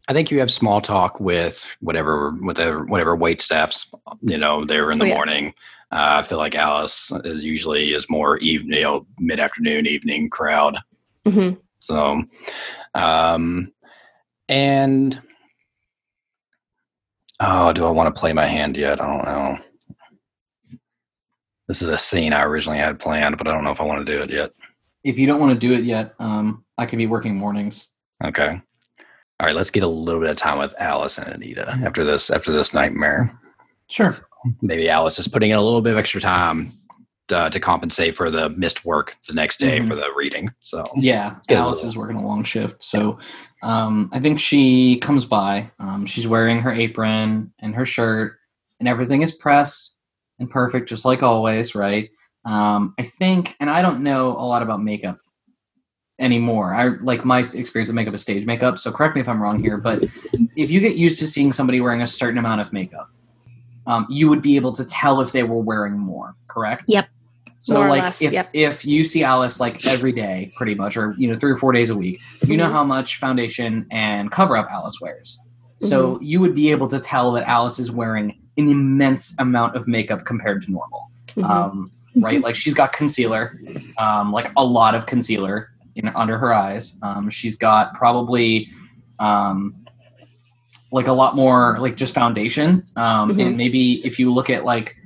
I 0.08 0.12
think 0.12 0.30
you 0.30 0.40
have 0.40 0.50
small 0.50 0.80
talk 0.80 1.18
with 1.20 1.64
whatever 1.80 2.32
whatever 2.40 2.84
whatever 2.84 3.16
wait 3.16 3.40
staffs, 3.40 3.90
you 4.20 4.36
know, 4.36 4.64
there 4.64 4.90
in 4.90 4.98
the 4.98 5.04
Oh, 5.04 5.08
yeah. 5.08 5.14
morning. 5.14 5.54
Uh, 5.94 6.18
I 6.18 6.22
feel 6.24 6.38
like 6.38 6.56
Alice 6.56 7.12
is 7.24 7.44
usually 7.44 7.92
is 7.92 8.10
more 8.10 8.38
evening, 8.38 8.78
you 8.78 8.82
know, 8.82 9.06
mid 9.20 9.38
afternoon, 9.38 9.86
evening 9.86 10.28
crowd. 10.28 10.76
hmm 11.24 11.50
So, 11.78 12.24
um, 12.94 13.72
and 14.48 15.22
oh, 17.38 17.72
do 17.72 17.84
I 17.84 17.90
want 17.90 18.12
to 18.12 18.20
play 18.20 18.32
my 18.32 18.44
hand 18.44 18.76
yet? 18.76 19.00
I 19.00 19.06
don't 19.06 19.24
know. 19.24 19.58
This 21.68 21.80
is 21.80 21.88
a 21.88 21.96
scene 21.96 22.32
I 22.32 22.42
originally 22.42 22.80
had 22.80 22.98
planned, 22.98 23.38
but 23.38 23.46
I 23.46 23.52
don't 23.52 23.62
know 23.62 23.70
if 23.70 23.80
I 23.80 23.84
want 23.84 24.04
to 24.04 24.12
do 24.12 24.18
it 24.18 24.30
yet. 24.30 24.50
If 25.04 25.16
you 25.16 25.28
don't 25.28 25.38
want 25.38 25.52
to 25.52 25.66
do 25.66 25.74
it 25.74 25.84
yet, 25.84 26.14
um, 26.18 26.64
I 26.76 26.86
could 26.86 26.98
be 26.98 27.06
working 27.06 27.36
mornings. 27.36 27.90
Okay. 28.24 28.60
All 29.38 29.46
right, 29.46 29.54
let's 29.54 29.70
get 29.70 29.84
a 29.84 29.88
little 29.88 30.20
bit 30.20 30.30
of 30.30 30.36
time 30.36 30.58
with 30.58 30.74
Alice 30.78 31.18
and 31.18 31.28
Anita 31.28 31.70
after 31.84 32.02
this 32.02 32.30
after 32.30 32.50
this 32.50 32.74
nightmare. 32.74 33.38
Sure. 33.88 34.10
Maybe 34.62 34.88
Alice 34.88 35.18
is 35.18 35.28
putting 35.28 35.50
in 35.50 35.56
a 35.56 35.62
little 35.62 35.80
bit 35.80 35.92
of 35.92 35.98
extra 35.98 36.20
time 36.20 36.68
uh, 37.30 37.48
to 37.48 37.58
compensate 37.58 38.14
for 38.16 38.30
the 38.30 38.50
missed 38.50 38.84
work 38.84 39.16
the 39.26 39.32
next 39.34 39.58
day 39.58 39.78
Mhm. 39.80 39.88
for 39.88 39.94
the 39.94 40.04
reading. 40.14 40.50
So 40.60 40.86
Yeah, 40.96 41.36
Alice 41.50 41.82
is 41.82 41.96
working 41.96 42.16
a 42.16 42.26
long 42.26 42.44
shift, 42.44 42.82
so 42.82 43.18
um, 43.62 44.10
I 44.12 44.20
think 44.20 44.38
she 44.38 44.98
comes 44.98 45.24
by. 45.24 45.70
Um, 45.78 46.04
she's 46.06 46.26
wearing 46.26 46.58
her 46.60 46.70
apron 46.72 47.50
and 47.60 47.74
her 47.74 47.86
shirt, 47.86 48.36
and 48.78 48.86
everything 48.88 49.22
is 49.22 49.32
pressed 49.32 49.94
and 50.38 50.50
perfect, 50.50 50.86
just 50.88 51.06
like 51.06 51.22
always, 51.22 51.74
right? 51.74 52.10
Um, 52.44 52.92
I 52.98 53.04
think, 53.04 53.56
and 53.60 53.70
I 53.70 53.80
don't 53.80 54.02
know 54.02 54.28
a 54.32 54.44
lot 54.44 54.60
about 54.62 54.82
makeup 54.82 55.18
anymore. 56.20 56.74
I 56.74 56.88
like 57.02 57.24
my 57.24 57.40
experience 57.54 57.88
of 57.88 57.94
makeup 57.94 58.12
is 58.14 58.20
stage 58.20 58.44
makeup, 58.44 58.78
so 58.78 58.92
correct 58.92 59.14
me 59.14 59.22
if 59.22 59.28
I'm 59.30 59.42
wrong 59.42 59.62
here, 59.62 59.78
but 59.78 60.04
if 60.56 60.70
you 60.70 60.80
get 60.80 60.96
used 60.96 61.18
to 61.20 61.26
seeing 61.26 61.52
somebody 61.54 61.80
wearing 61.80 62.02
a 62.02 62.06
certain 62.06 62.36
amount 62.38 62.60
of 62.60 62.70
makeup, 62.72 63.08
um, 63.86 64.06
you 64.08 64.28
would 64.28 64.42
be 64.42 64.56
able 64.56 64.72
to 64.72 64.84
tell 64.84 65.20
if 65.20 65.32
they 65.32 65.42
were 65.42 65.58
wearing 65.60 65.98
more. 65.98 66.34
Correct? 66.48 66.84
Yep. 66.88 67.08
So 67.58 67.74
More 67.74 67.88
like 67.88 68.02
less, 68.02 68.20
if 68.22 68.32
yep. 68.32 68.50
if 68.52 68.84
you 68.84 69.04
see 69.04 69.22
Alice 69.22 69.58
like 69.58 69.86
every 69.86 70.12
day, 70.12 70.52
pretty 70.54 70.74
much, 70.74 70.96
or 70.98 71.14
you 71.16 71.32
know 71.32 71.38
three 71.38 71.50
or 71.52 71.56
four 71.56 71.72
days 71.72 71.88
a 71.88 71.94
week, 71.96 72.20
you 72.46 72.56
know 72.58 72.66
Mhm. 72.68 72.72
how 72.72 72.84
much 72.84 73.16
foundation 73.18 73.86
and 73.90 74.30
cover 74.30 74.54
up 74.56 74.68
Alice 74.70 75.00
wears. 75.00 75.40
So 75.80 76.14
Mm-hmm. 76.16 76.24
you 76.24 76.40
would 76.40 76.54
be 76.54 76.70
able 76.70 76.88
to 76.88 77.00
tell 77.00 77.32
that 77.32 77.48
Alice 77.48 77.78
is 77.78 77.90
wearing 77.90 78.38
an 78.58 78.68
immense 78.68 79.34
amount 79.38 79.76
of 79.76 79.88
makeup 79.88 80.24
compared 80.26 80.62
to 80.64 80.70
normal. 80.70 81.10
Mhm. 81.36 81.48
Um, 81.50 81.90
right? 82.16 82.42
Like 82.42 82.54
she's 82.54 82.74
got 82.74 82.92
concealer, 82.92 83.58
um, 83.98 84.30
like 84.30 84.52
a 84.58 84.64
lot 84.64 84.94
of 84.94 85.06
concealer 85.06 85.70
in, 85.96 86.08
under 86.08 86.36
her 86.38 86.52
eyes. 86.52 86.96
Um, 87.02 87.30
she's 87.30 87.56
got 87.56 87.94
probably 87.94 88.68
um, 89.20 89.74
like 90.94 91.08
a 91.08 91.12
lot 91.12 91.34
more 91.34 91.76
like 91.80 91.96
just 91.96 92.14
foundation. 92.14 92.86
Um, 92.94 93.32
Mhm. 93.32 93.46
And 93.46 93.56
maybe 93.56 94.00
if 94.06 94.18
you 94.20 94.32
look 94.32 94.48
at 94.48 94.64
like 94.64 94.96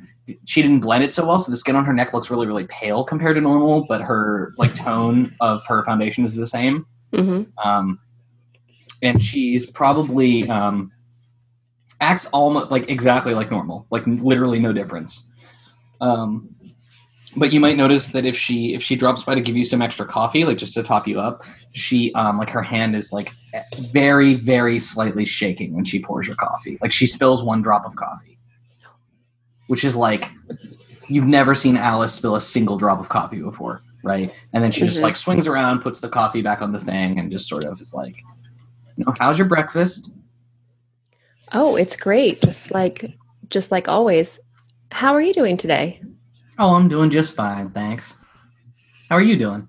she 0.44 0.60
didn't 0.60 0.80
blend 0.80 1.02
it 1.02 1.10
so 1.14 1.26
well, 1.26 1.38
so 1.38 1.50
the 1.50 1.56
skin 1.56 1.74
on 1.74 1.86
her 1.86 1.94
neck 1.94 2.12
looks 2.12 2.28
really 2.30 2.46
really 2.46 2.66
pale 2.68 3.02
compared 3.02 3.36
to 3.36 3.40
normal, 3.40 3.86
but 3.88 4.02
her 4.02 4.52
like 4.58 4.74
tone 4.74 5.34
of 5.40 5.64
her 5.66 5.82
foundation 5.86 6.24
is 6.26 6.34
the 6.34 6.46
same. 6.46 6.84
Mhm. 7.14 7.46
Um, 7.64 7.98
and 9.00 9.22
she's 9.22 9.64
probably 9.64 10.46
um, 10.50 10.92
acts 12.02 12.26
almost 12.26 12.70
like 12.70 12.90
exactly 12.90 13.32
like 13.32 13.50
normal, 13.50 13.86
like 13.90 14.06
literally 14.06 14.58
no 14.60 14.74
difference. 14.74 15.26
Um, 16.02 16.50
but 17.36 17.50
you 17.52 17.60
might 17.60 17.78
notice 17.78 18.08
that 18.08 18.26
if 18.26 18.36
she 18.36 18.74
if 18.74 18.82
she 18.82 18.94
drops 18.94 19.22
by 19.22 19.34
to 19.34 19.40
give 19.40 19.56
you 19.56 19.64
some 19.64 19.80
extra 19.80 20.04
coffee, 20.04 20.44
like 20.44 20.58
just 20.58 20.74
to 20.74 20.82
top 20.82 21.08
you 21.08 21.18
up, 21.18 21.42
she 21.72 22.12
um, 22.12 22.36
like 22.36 22.50
her 22.50 22.62
hand 22.62 22.94
is 22.94 23.10
like 23.10 23.30
very, 23.92 24.34
very 24.34 24.78
slightly 24.78 25.24
shaking 25.24 25.74
when 25.74 25.84
she 25.84 26.00
pours 26.02 26.26
your 26.26 26.36
coffee. 26.36 26.78
Like 26.82 26.92
she 26.92 27.06
spills 27.06 27.42
one 27.42 27.62
drop 27.62 27.84
of 27.86 27.96
coffee, 27.96 28.38
which 29.66 29.84
is 29.84 29.96
like 29.96 30.30
you've 31.08 31.26
never 31.26 31.54
seen 31.54 31.76
Alice 31.76 32.12
spill 32.12 32.36
a 32.36 32.40
single 32.40 32.76
drop 32.76 33.00
of 33.00 33.08
coffee 33.08 33.40
before, 33.42 33.82
right? 34.02 34.30
And 34.52 34.62
then 34.62 34.70
she 34.70 34.82
just 34.82 34.98
Mhm. 34.98 35.02
like 35.04 35.16
swings 35.16 35.46
around, 35.46 35.80
puts 35.80 36.00
the 36.00 36.08
coffee 36.08 36.42
back 36.42 36.60
on 36.60 36.72
the 36.72 36.80
thing, 36.80 37.18
and 37.18 37.30
just 37.30 37.48
sort 37.48 37.64
of 37.64 37.80
is 37.80 37.94
like, 37.94 38.16
you 38.96 39.04
know, 39.04 39.14
how's 39.18 39.38
your 39.38 39.48
breakfast? 39.48 40.10
Oh, 41.52 41.76
it's 41.76 41.96
great. 41.96 42.40
Just 42.42 42.72
like 42.72 43.16
just 43.48 43.70
like 43.72 43.88
always. 43.88 44.38
How 44.90 45.14
are 45.14 45.20
you 45.22 45.32
doing 45.32 45.56
today? 45.56 46.02
Oh, 46.58 46.74
I'm 46.74 46.88
doing 46.88 47.08
just 47.10 47.34
fine, 47.34 47.70
thanks. 47.70 48.14
How 49.08 49.16
are 49.16 49.22
you 49.22 49.38
doing? 49.38 49.66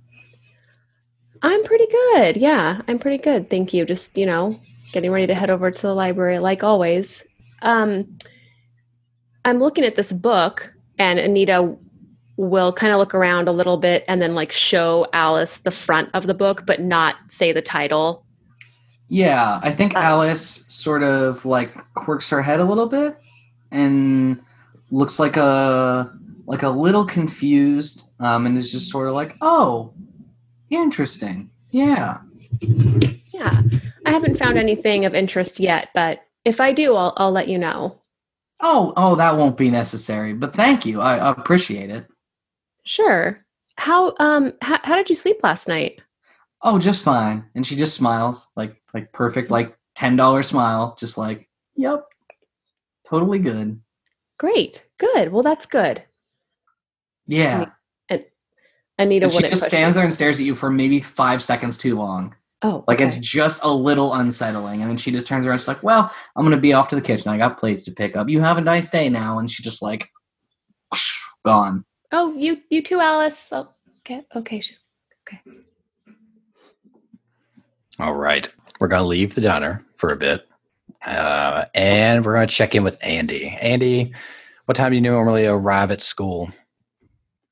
I'm 1.41 1.63
pretty 1.63 1.87
good. 1.87 2.37
Yeah, 2.37 2.81
I'm 2.87 2.99
pretty 2.99 3.17
good. 3.21 3.49
Thank 3.49 3.73
you. 3.73 3.85
Just, 3.85 4.17
you 4.17 4.25
know, 4.25 4.59
getting 4.91 5.11
ready 5.11 5.27
to 5.27 5.33
head 5.35 5.49
over 5.49 5.71
to 5.71 5.81
the 5.81 5.93
library 5.93 6.39
like 6.39 6.63
always. 6.63 7.23
Um 7.61 8.17
I'm 9.45 9.59
looking 9.59 9.85
at 9.85 9.95
this 9.95 10.11
book 10.11 10.73
and 10.97 11.17
Anita 11.19 11.75
will 12.37 12.71
kind 12.73 12.91
of 12.93 12.99
look 12.99 13.13
around 13.13 13.47
a 13.47 13.51
little 13.51 13.77
bit 13.77 14.03
and 14.07 14.21
then 14.21 14.35
like 14.35 14.51
show 14.51 15.07
Alice 15.13 15.57
the 15.57 15.71
front 15.71 16.09
of 16.13 16.27
the 16.27 16.33
book 16.33 16.65
but 16.65 16.81
not 16.81 17.15
say 17.27 17.51
the 17.51 17.61
title. 17.61 18.25
Yeah, 19.07 19.59
I 19.63 19.73
think 19.73 19.95
Uh, 19.95 19.99
Alice 19.99 20.63
sort 20.67 21.03
of 21.03 21.45
like 21.45 21.73
quirks 21.95 22.29
her 22.29 22.41
head 22.41 22.59
a 22.59 22.63
little 22.65 22.87
bit 22.87 23.17
and 23.71 24.41
looks 24.91 25.19
like 25.19 25.37
a 25.37 26.11
like 26.45 26.63
a 26.63 26.69
little 26.69 27.05
confused 27.05 28.03
um, 28.19 28.45
and 28.45 28.57
is 28.57 28.71
just 28.71 28.89
sort 28.89 29.07
of 29.07 29.13
like, 29.13 29.35
"Oh, 29.41 29.93
interesting. 30.69 31.49
Yeah." 31.71 32.19
Yeah. 32.61 33.61
I 34.05 34.11
haven't 34.11 34.37
found 34.37 34.57
anything 34.57 35.05
of 35.05 35.13
interest 35.13 35.59
yet, 35.59 35.89
but 35.93 36.21
if 36.45 36.59
I 36.59 36.73
do, 36.73 36.95
I'll 36.95 37.13
I'll 37.17 37.31
let 37.31 37.47
you 37.47 37.57
know. 37.57 37.99
Oh, 38.61 38.93
oh, 38.97 39.15
that 39.15 39.37
won't 39.37 39.57
be 39.57 39.69
necessary, 39.69 40.33
but 40.33 40.53
thank 40.53 40.85
you. 40.85 40.99
I, 40.99 41.17
I 41.17 41.31
appreciate 41.31 41.89
it. 41.89 42.07
Sure. 42.85 43.45
How 43.77 44.13
um 44.19 44.53
how, 44.61 44.79
how 44.83 44.95
did 44.95 45.09
you 45.09 45.15
sleep 45.15 45.37
last 45.43 45.67
night? 45.67 46.01
Oh, 46.61 46.77
just 46.79 47.03
fine. 47.03 47.45
And 47.55 47.65
she 47.65 47.75
just 47.75 47.95
smiles, 47.95 48.51
like 48.55 48.75
like 48.93 49.11
perfect, 49.13 49.51
like 49.51 49.77
ten 49.95 50.15
dollar 50.15 50.43
smile, 50.43 50.97
just 50.99 51.17
like, 51.17 51.47
"Yep, 51.75 52.05
totally 53.07 53.39
good." 53.39 53.79
Great. 54.37 54.85
Good. 54.97 55.31
Well, 55.31 55.43
that's 55.43 55.65
good. 55.65 56.03
Yeah. 57.27 57.65
Anita 58.99 59.25
And 59.25 59.33
she 59.33 59.41
just 59.47 59.63
stands 59.63 59.95
me. 59.95 59.99
there 59.99 60.05
and 60.05 60.13
stares 60.13 60.39
at 60.39 60.45
you 60.45 60.53
for 60.53 60.69
maybe 60.69 60.99
five 60.99 61.41
seconds 61.41 61.77
too 61.77 61.97
long. 61.97 62.35
Oh, 62.61 62.83
Like 62.87 62.99
it's 63.01 63.17
just 63.17 63.61
a 63.63 63.73
little 63.73 64.13
unsettling. 64.13 64.81
And 64.81 64.89
then 64.91 64.97
she 64.97 65.11
just 65.11 65.25
turns 65.27 65.47
around. 65.47 65.59
She's 65.59 65.67
like, 65.69 65.81
"Well, 65.81 66.11
I'm 66.35 66.45
gonna 66.45 66.57
be 66.57 66.73
off 66.73 66.89
to 66.89 66.95
the 66.95 67.01
kitchen. 67.01 67.29
I 67.31 67.37
got 67.37 67.57
plates 67.57 67.83
to 67.85 67.91
pick 67.91 68.15
up. 68.17 68.27
You 68.29 68.41
have 68.41 68.57
a 68.57 68.61
nice 68.61 68.89
day 68.89 69.07
now." 69.09 69.39
And 69.39 69.49
she 69.49 69.63
just 69.63 69.81
like 69.81 70.09
gone. 71.45 71.85
Oh, 72.11 72.33
you 72.35 72.61
you 72.69 72.81
too, 72.81 72.99
Alice. 72.99 73.47
Oh, 73.51 73.69
okay. 73.99 74.23
Okay. 74.35 74.59
She's 74.59 74.81
okay. 75.27 75.39
All 77.99 78.13
right. 78.15 78.47
We're 78.79 78.87
going 78.87 79.03
to 79.03 79.07
leave 79.07 79.35
the 79.35 79.41
diner 79.41 79.85
for 79.97 80.09
a 80.09 80.15
bit. 80.15 80.47
Uh, 81.05 81.65
and 81.75 82.25
we're 82.25 82.33
going 82.35 82.47
to 82.47 82.53
check 82.53 82.73
in 82.75 82.83
with 82.83 82.97
Andy. 83.03 83.49
Andy, 83.61 84.13
what 84.65 84.75
time 84.77 84.91
do 84.91 84.95
you 84.95 85.01
normally 85.01 85.45
arrive 85.45 85.91
at 85.91 86.01
school? 86.01 86.49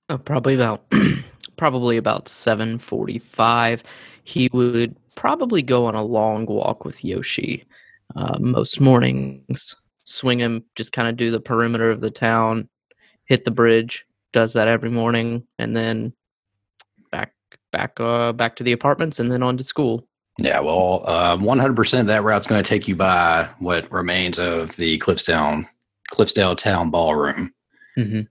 Uh, 0.09 0.17
probably 0.17 0.55
about 0.55 0.85
probably 1.57 1.97
about 1.97 2.27
seven 2.27 2.79
forty-five. 2.79 3.83
He 4.23 4.49
would 4.53 4.95
probably 5.15 5.61
go 5.61 5.85
on 5.85 5.95
a 5.95 6.03
long 6.03 6.45
walk 6.45 6.85
with 6.85 7.03
Yoshi 7.03 7.65
uh, 8.15 8.37
most 8.39 8.79
mornings. 8.79 9.75
Swing 10.05 10.39
him, 10.39 10.63
just 10.75 10.93
kind 10.93 11.09
of 11.09 11.17
do 11.17 11.31
the 11.31 11.39
perimeter 11.39 11.89
of 11.89 11.99
the 11.99 12.09
town, 12.09 12.69
hit 13.25 13.43
the 13.43 13.51
bridge. 13.51 14.05
Does 14.31 14.53
that 14.53 14.67
every 14.67 14.89
morning, 14.89 15.43
and 15.59 15.75
then 15.75 16.13
back 17.11 17.33
back 17.71 17.99
uh, 17.99 18.31
back 18.31 18.55
to 18.57 18.63
the 18.63 18.71
apartments, 18.71 19.19
and 19.19 19.31
then 19.31 19.43
on 19.43 19.57
to 19.57 19.63
school. 19.63 20.07
Yeah, 20.39 20.59
well, 20.59 21.01
uh, 21.05 21.35
100% 21.37 21.99
of 21.99 22.05
that 22.07 22.23
route's 22.23 22.45
going 22.45 22.63
to 22.63 22.67
take 22.67 22.87
you 22.87 22.95
by 22.95 23.49
what 23.57 23.91
remains 23.91 24.37
of 24.37 24.75
the 24.75 24.99
Cliffsdale, 24.99 25.67
Cliffsdale 26.11 26.55
Town 26.55 26.91
Ballroom. 26.91 27.51
Mm-hmm. 27.97 28.21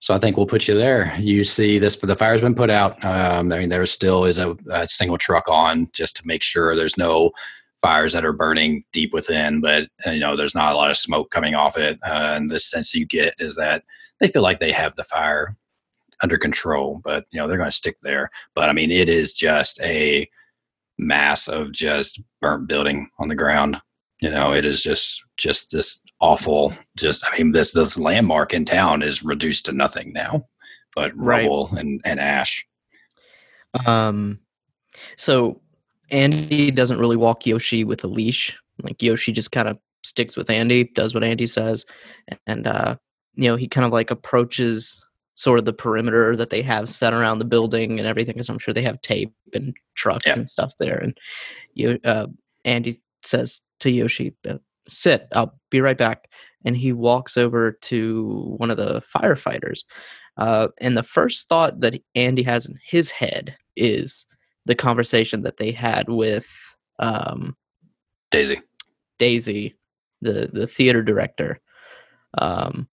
So 0.00 0.14
I 0.14 0.18
think 0.18 0.36
we'll 0.36 0.46
put 0.46 0.66
you 0.66 0.74
there. 0.74 1.14
You 1.18 1.44
see 1.44 1.78
this, 1.78 1.96
the 1.96 2.16
fire's 2.16 2.40
been 2.40 2.54
put 2.54 2.70
out. 2.70 3.02
Um, 3.04 3.52
I 3.52 3.58
mean, 3.58 3.68
there 3.68 3.84
still 3.84 4.24
is 4.24 4.38
a, 4.38 4.56
a 4.70 4.88
single 4.88 5.18
truck 5.18 5.48
on 5.48 5.88
just 5.92 6.16
to 6.16 6.26
make 6.26 6.42
sure 6.42 6.74
there's 6.74 6.96
no 6.96 7.32
fires 7.82 8.14
that 8.14 8.24
are 8.24 8.32
burning 8.32 8.84
deep 8.92 9.12
within, 9.12 9.60
but 9.60 9.88
uh, 10.06 10.10
you 10.10 10.20
know, 10.20 10.36
there's 10.36 10.54
not 10.54 10.72
a 10.72 10.76
lot 10.76 10.90
of 10.90 10.96
smoke 10.96 11.30
coming 11.30 11.54
off 11.54 11.76
it. 11.76 11.98
Uh, 12.02 12.32
and 12.34 12.50
the 12.50 12.58
sense 12.58 12.94
you 12.94 13.06
get 13.06 13.34
is 13.38 13.56
that 13.56 13.84
they 14.20 14.28
feel 14.28 14.42
like 14.42 14.58
they 14.58 14.72
have 14.72 14.94
the 14.96 15.04
fire 15.04 15.56
under 16.22 16.38
control, 16.38 17.00
but 17.04 17.26
you 17.30 17.38
know, 17.38 17.46
they're 17.46 17.56
going 17.56 17.70
to 17.70 17.76
stick 17.76 17.96
there. 18.02 18.30
But 18.54 18.68
I 18.68 18.72
mean, 18.72 18.90
it 18.90 19.08
is 19.08 19.32
just 19.32 19.80
a 19.82 20.28
mass 20.98 21.48
of 21.48 21.72
just 21.72 22.20
burnt 22.40 22.68
building 22.68 23.08
on 23.18 23.28
the 23.28 23.34
ground. 23.34 23.80
You 24.20 24.30
know, 24.30 24.52
it 24.52 24.64
is 24.64 24.82
just 24.82 25.24
just 25.38 25.72
this 25.72 25.99
awful. 26.20 26.72
Just 26.96 27.24
I 27.30 27.38
mean, 27.38 27.52
this 27.52 27.72
this 27.72 27.98
landmark 27.98 28.52
in 28.54 28.64
town 28.64 29.02
is 29.02 29.22
reduced 29.22 29.66
to 29.66 29.72
nothing 29.72 30.12
now, 30.12 30.46
but 30.94 31.16
Right. 31.16 31.42
rubble 31.44 31.68
and 31.76 32.00
and 32.04 32.20
ash. 32.20 32.64
Um, 33.86 34.40
so 35.16 35.60
Andy 36.10 36.70
doesn't 36.70 36.98
really 36.98 37.16
walk 37.16 37.46
Yoshi 37.46 37.84
with 37.84 38.02
a 38.04 38.08
leash. 38.08 38.56
Like 38.82 39.02
Yoshi 39.02 39.32
just 39.32 39.52
kind 39.52 39.68
of 39.68 39.78
sticks 40.02 40.36
with 40.36 40.50
Andy, 40.50 40.84
does 40.84 41.14
what 41.14 41.24
Andy 41.24 41.46
says, 41.46 41.86
and 42.46 42.66
uh, 42.66 42.96
you 43.34 43.48
know 43.48 43.56
he 43.56 43.68
kind 43.68 43.84
of 43.86 43.92
like 43.92 44.10
approaches 44.10 45.04
sort 45.36 45.58
of 45.58 45.64
the 45.64 45.72
perimeter 45.72 46.36
that 46.36 46.50
they 46.50 46.60
have 46.60 46.88
set 46.88 47.14
around 47.14 47.38
the 47.38 47.44
building 47.46 47.98
and 47.98 48.06
everything. 48.06 48.34
Because 48.34 48.48
I'm 48.50 48.58
sure 48.58 48.74
they 48.74 48.82
have 48.82 49.00
tape 49.02 49.32
and 49.54 49.74
trucks 49.94 50.24
Yeah. 50.26 50.34
and 50.34 50.50
stuff 50.50 50.72
there. 50.78 50.98
And 50.98 51.16
you, 51.74 51.98
uh, 52.04 52.26
Andy 52.64 52.96
says 53.22 53.62
to 53.80 53.90
Yoshi, 53.90 54.34
"Uh, 54.46 54.58
"Sit. 54.90 55.28
I'll 55.32 55.58
be 55.70 55.80
right 55.80 55.98
back." 55.98 56.28
And 56.64 56.76
he 56.76 56.92
walks 56.92 57.36
over 57.36 57.72
to 57.72 58.54
one 58.58 58.70
of 58.70 58.76
the 58.76 59.00
firefighters. 59.00 59.84
Uh, 60.36 60.68
and 60.80 60.96
the 60.96 61.02
first 61.02 61.48
thought 61.48 61.80
that 61.80 62.00
Andy 62.14 62.42
has 62.42 62.66
in 62.66 62.78
his 62.82 63.10
head 63.10 63.56
is 63.76 64.26
the 64.66 64.74
conversation 64.74 65.42
that 65.42 65.56
they 65.56 65.72
had 65.72 66.08
with 66.08 66.48
um, 66.98 67.56
Daisy. 68.30 68.60
Daisy, 69.18 69.74
the 70.20 70.50
the 70.52 70.66
theater 70.66 71.02
director. 71.02 71.60
Um, 72.38 72.88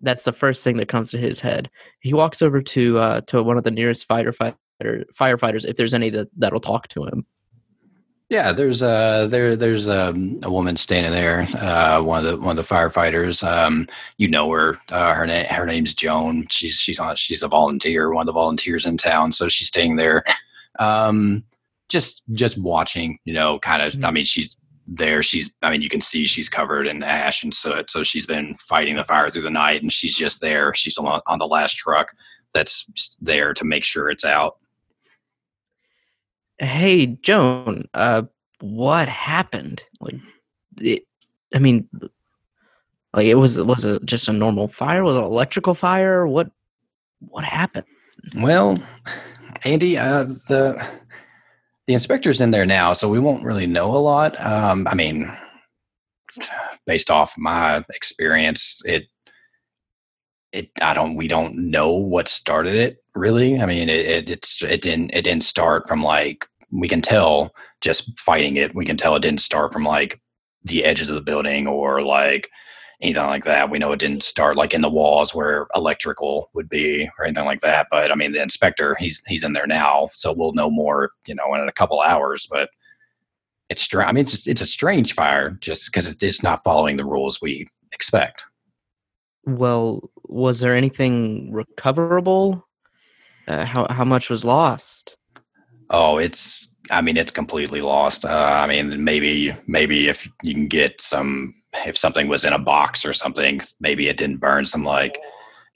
that's 0.00 0.24
the 0.24 0.32
first 0.32 0.64
thing 0.64 0.76
that 0.78 0.88
comes 0.88 1.10
to 1.10 1.18
his 1.18 1.40
head. 1.40 1.70
He 2.00 2.14
walks 2.14 2.42
over 2.42 2.62
to 2.62 2.98
uh, 2.98 3.20
to 3.22 3.42
one 3.42 3.58
of 3.58 3.64
the 3.64 3.70
nearest 3.70 4.08
firefighter 4.08 4.54
firefighters, 4.82 5.64
if 5.64 5.76
there's 5.76 5.94
any 5.94 6.10
that 6.10 6.28
that'll 6.36 6.60
talk 6.60 6.88
to 6.88 7.04
him. 7.04 7.26
Yeah, 8.30 8.52
there's 8.52 8.80
uh 8.80 9.26
there 9.26 9.56
there's 9.56 9.88
um, 9.88 10.38
a 10.44 10.50
woman 10.50 10.76
standing 10.76 11.10
there. 11.10 11.48
Uh, 11.52 12.00
one 12.00 12.24
of 12.24 12.30
the 12.30 12.38
one 12.38 12.56
of 12.56 12.68
the 12.68 12.74
firefighters. 12.74 13.42
Um, 13.46 13.88
you 14.18 14.28
know 14.28 14.48
her. 14.52 14.78
Uh, 14.88 15.12
her 15.14 15.26
name 15.26 15.46
her 15.46 15.66
name's 15.66 15.94
Joan. 15.94 16.46
She's 16.48 16.76
she's 16.76 17.00
on 17.00 17.16
she's 17.16 17.42
a 17.42 17.48
volunteer, 17.48 18.12
one 18.12 18.22
of 18.22 18.26
the 18.26 18.32
volunteers 18.32 18.86
in 18.86 18.96
town. 18.96 19.32
So 19.32 19.48
she's 19.48 19.66
staying 19.66 19.96
there, 19.96 20.22
um, 20.78 21.42
just 21.88 22.22
just 22.30 22.56
watching. 22.56 23.18
You 23.24 23.34
know, 23.34 23.58
kind 23.58 23.82
of. 23.82 24.04
I 24.04 24.12
mean, 24.12 24.24
she's 24.24 24.56
there. 24.86 25.24
She's 25.24 25.52
I 25.62 25.72
mean, 25.72 25.82
you 25.82 25.88
can 25.88 26.00
see 26.00 26.24
she's 26.24 26.48
covered 26.48 26.86
in 26.86 27.02
ash 27.02 27.42
and 27.42 27.52
soot. 27.52 27.90
So 27.90 28.04
she's 28.04 28.26
been 28.26 28.54
fighting 28.60 28.94
the 28.94 29.02
fire 29.02 29.28
through 29.28 29.42
the 29.42 29.50
night, 29.50 29.82
and 29.82 29.92
she's 29.92 30.16
just 30.16 30.40
there. 30.40 30.72
She's 30.72 30.96
on, 30.98 31.20
on 31.26 31.38
the 31.40 31.48
last 31.48 31.78
truck 31.78 32.12
that's 32.54 32.86
there 33.20 33.54
to 33.54 33.64
make 33.64 33.82
sure 33.82 34.08
it's 34.08 34.24
out. 34.24 34.59
Hey, 36.60 37.06
Joan, 37.06 37.88
uh, 37.94 38.22
what 38.60 39.08
happened? 39.08 39.82
Like, 39.98 40.16
it, 40.78 41.04
I 41.54 41.58
mean, 41.58 41.88
like 43.14 43.26
it 43.26 43.36
was 43.36 43.58
was 43.58 43.86
it 43.86 44.04
just 44.04 44.28
a 44.28 44.32
normal 44.32 44.68
fire? 44.68 45.02
Was 45.02 45.16
it 45.16 45.20
electrical 45.20 45.72
fire? 45.72 46.26
What 46.26 46.50
what 47.20 47.44
happened? 47.44 47.86
Well, 48.36 48.78
Andy, 49.64 49.96
uh, 49.96 50.24
the 50.24 50.86
the 51.86 51.94
inspector's 51.94 52.42
in 52.42 52.50
there 52.50 52.66
now, 52.66 52.92
so 52.92 53.08
we 53.08 53.18
won't 53.18 53.42
really 53.42 53.66
know 53.66 53.90
a 53.96 53.98
lot. 53.98 54.38
Um, 54.38 54.86
I 54.86 54.94
mean, 54.94 55.32
based 56.86 57.10
off 57.10 57.38
my 57.38 57.82
experience, 57.94 58.82
it 58.84 59.04
it 60.52 60.70
I 60.82 60.92
don't 60.92 61.16
we 61.16 61.26
don't 61.26 61.70
know 61.70 61.94
what 61.94 62.28
started 62.28 62.74
it 62.74 63.02
really. 63.14 63.58
I 63.58 63.66
mean, 63.66 63.88
it, 63.88 64.06
it 64.06 64.30
it's 64.30 64.62
it 64.62 64.82
didn't 64.82 65.14
it 65.14 65.22
didn't 65.22 65.44
start 65.44 65.88
from 65.88 66.02
like 66.02 66.46
we 66.70 66.88
can 66.88 67.02
tell 67.02 67.54
just 67.80 68.18
fighting 68.18 68.56
it. 68.56 68.74
We 68.74 68.84
can 68.84 68.96
tell 68.96 69.16
it 69.16 69.22
didn't 69.22 69.40
start 69.40 69.72
from 69.72 69.84
like 69.84 70.20
the 70.64 70.84
edges 70.84 71.08
of 71.08 71.14
the 71.14 71.22
building 71.22 71.66
or 71.66 72.02
like 72.02 72.48
anything 73.00 73.26
like 73.26 73.44
that. 73.44 73.70
We 73.70 73.78
know 73.78 73.92
it 73.92 74.00
didn't 74.00 74.22
start 74.22 74.56
like 74.56 74.74
in 74.74 74.82
the 74.82 74.90
walls 74.90 75.34
where 75.34 75.66
electrical 75.74 76.50
would 76.54 76.68
be 76.68 77.08
or 77.18 77.24
anything 77.24 77.44
like 77.44 77.60
that. 77.60 77.86
But 77.90 78.12
I 78.12 78.14
mean, 78.14 78.32
the 78.32 78.42
inspector, 78.42 78.96
he's 78.98 79.22
he's 79.26 79.44
in 79.44 79.52
there 79.52 79.66
now, 79.66 80.10
so 80.12 80.32
we'll 80.32 80.52
know 80.52 80.70
more, 80.70 81.12
you 81.26 81.34
know, 81.34 81.54
in 81.54 81.68
a 81.68 81.72
couple 81.72 82.00
hours. 82.00 82.46
But 82.50 82.68
it's 83.68 83.82
strange. 83.82 84.08
I 84.08 84.12
mean, 84.12 84.22
it's 84.22 84.46
it's 84.46 84.62
a 84.62 84.66
strange 84.66 85.14
fire 85.14 85.50
just 85.60 85.90
because 85.90 86.16
it's 86.22 86.42
not 86.42 86.62
following 86.62 86.96
the 86.96 87.04
rules 87.04 87.40
we 87.40 87.68
expect. 87.92 88.44
Well, 89.46 90.10
was 90.24 90.60
there 90.60 90.76
anything 90.76 91.52
recoverable? 91.52 92.66
Uh, 93.48 93.64
how 93.64 93.86
how 93.88 94.04
much 94.04 94.28
was 94.28 94.44
lost? 94.44 95.16
Oh, 95.90 96.18
it's. 96.18 96.68
I 96.90 97.02
mean, 97.02 97.16
it's 97.16 97.30
completely 97.30 97.82
lost. 97.82 98.24
Uh, 98.24 98.60
I 98.62 98.66
mean, 98.66 99.04
maybe 99.04 99.54
maybe 99.66 100.08
if 100.08 100.28
you 100.42 100.54
can 100.54 100.66
get 100.66 101.00
some, 101.00 101.54
if 101.86 101.96
something 101.96 102.26
was 102.26 102.44
in 102.44 102.52
a 102.52 102.58
box 102.58 103.04
or 103.04 103.12
something, 103.12 103.60
maybe 103.78 104.08
it 104.08 104.16
didn't 104.16 104.38
burn 104.38 104.66
some 104.66 104.82
like, 104.82 105.18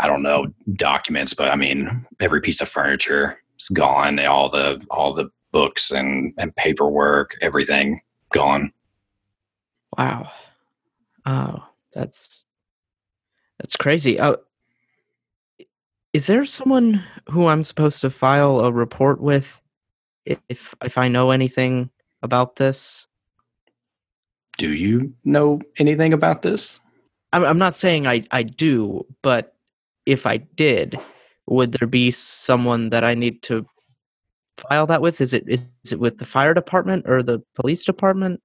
I 0.00 0.08
don't 0.08 0.22
know, 0.22 0.46
documents. 0.74 1.34
But 1.34 1.52
I 1.52 1.56
mean, 1.56 2.04
every 2.20 2.40
piece 2.40 2.60
of 2.60 2.68
furniture 2.68 3.40
is 3.60 3.68
gone. 3.68 4.18
All 4.20 4.48
the 4.48 4.84
all 4.90 5.12
the 5.12 5.30
books 5.52 5.92
and 5.92 6.34
and 6.36 6.54
paperwork, 6.56 7.36
everything 7.42 8.00
gone. 8.32 8.72
Wow. 9.96 10.30
Oh, 11.26 11.64
that's 11.92 12.44
that's 13.58 13.76
crazy. 13.76 14.20
Oh, 14.20 14.38
is 16.12 16.26
there 16.26 16.44
someone 16.44 17.04
who 17.30 17.46
I'm 17.46 17.64
supposed 17.64 18.00
to 18.00 18.10
file 18.10 18.60
a 18.60 18.72
report 18.72 19.20
with 19.20 19.60
if 20.26 20.74
if 20.82 20.98
I 20.98 21.08
know 21.08 21.30
anything 21.30 21.90
about 22.22 22.56
this? 22.56 23.06
Do 24.56 24.72
you 24.72 25.12
know 25.24 25.60
anything 25.78 26.12
about 26.12 26.42
this? 26.42 26.80
I'm, 27.32 27.44
I'm 27.44 27.58
not 27.58 27.74
saying 27.74 28.06
I 28.06 28.24
I 28.30 28.42
do, 28.42 29.04
but 29.22 29.54
if 30.06 30.26
I 30.26 30.38
did, 30.38 30.98
would 31.46 31.72
there 31.72 31.88
be 31.88 32.10
someone 32.10 32.90
that 32.90 33.04
I 33.04 33.14
need 33.14 33.42
to 33.44 33.66
file 34.56 34.86
that 34.86 35.02
with? 35.02 35.20
Is 35.20 35.34
it 35.34 35.44
is 35.48 35.72
it 35.90 36.00
with 36.00 36.18
the 36.18 36.24
fire 36.24 36.54
department 36.54 37.06
or 37.08 37.22
the 37.22 37.40
police 37.54 37.84
department? 37.84 38.40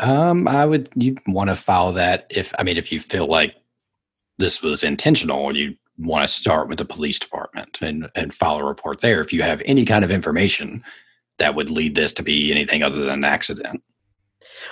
Um, 0.00 0.46
I 0.46 0.64
would 0.64 0.88
you 0.94 1.16
want 1.26 1.50
to 1.50 1.56
file 1.56 1.92
that 1.92 2.26
if 2.30 2.52
I 2.58 2.62
mean 2.62 2.76
if 2.76 2.92
you 2.92 3.00
feel 3.00 3.26
like 3.26 3.54
this 4.38 4.62
was 4.62 4.84
intentional, 4.84 5.48
and 5.48 5.56
you 5.56 5.76
want 5.98 6.26
to 6.26 6.32
start 6.32 6.68
with 6.68 6.78
the 6.78 6.84
police 6.84 7.18
department 7.18 7.78
and, 7.82 8.08
and 8.14 8.32
file 8.32 8.58
a 8.58 8.64
report 8.64 9.00
there 9.00 9.20
if 9.20 9.32
you 9.32 9.42
have 9.42 9.60
any 9.64 9.84
kind 9.84 10.04
of 10.04 10.10
information 10.10 10.82
that 11.38 11.54
would 11.54 11.70
lead 11.70 11.94
this 11.94 12.12
to 12.14 12.22
be 12.22 12.50
anything 12.50 12.82
other 12.82 13.00
than 13.00 13.10
an 13.10 13.24
accident. 13.24 13.82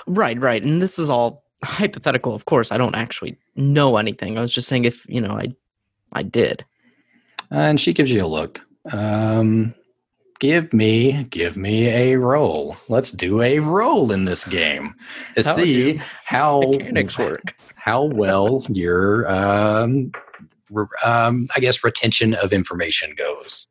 Right, 0.05 0.39
right. 0.39 0.63
And 0.63 0.81
this 0.81 0.99
is 0.99 1.09
all 1.09 1.43
hypothetical, 1.63 2.33
of 2.33 2.45
course. 2.45 2.71
I 2.71 2.77
don't 2.77 2.95
actually 2.95 3.37
know 3.55 3.97
anything. 3.97 4.37
I 4.37 4.41
was 4.41 4.53
just 4.53 4.67
saying 4.67 4.85
if, 4.85 5.05
you 5.07 5.21
know, 5.21 5.31
I 5.31 5.47
I 6.13 6.23
did. 6.23 6.63
And 7.51 7.79
she 7.79 7.93
gives 7.93 8.11
you 8.11 8.21
a 8.21 8.27
look. 8.27 8.61
Um 8.91 9.73
give 10.39 10.71
me 10.71 11.23
give 11.25 11.57
me 11.57 11.87
a 11.87 12.15
roll. 12.17 12.77
Let's 12.89 13.11
do 13.11 13.41
a 13.41 13.59
roll 13.59 14.11
in 14.11 14.25
this 14.25 14.45
game 14.45 14.93
to 15.35 15.43
How 15.43 15.53
see 15.55 16.01
how 16.25 16.61
Mechanics 16.61 17.17
work. 17.17 17.55
how 17.75 18.03
well 18.03 18.63
your 18.69 19.27
um, 19.29 20.11
um, 21.05 21.47
I 21.55 21.59
guess 21.59 21.83
retention 21.83 22.33
of 22.35 22.53
information 22.53 23.15
goes. 23.17 23.67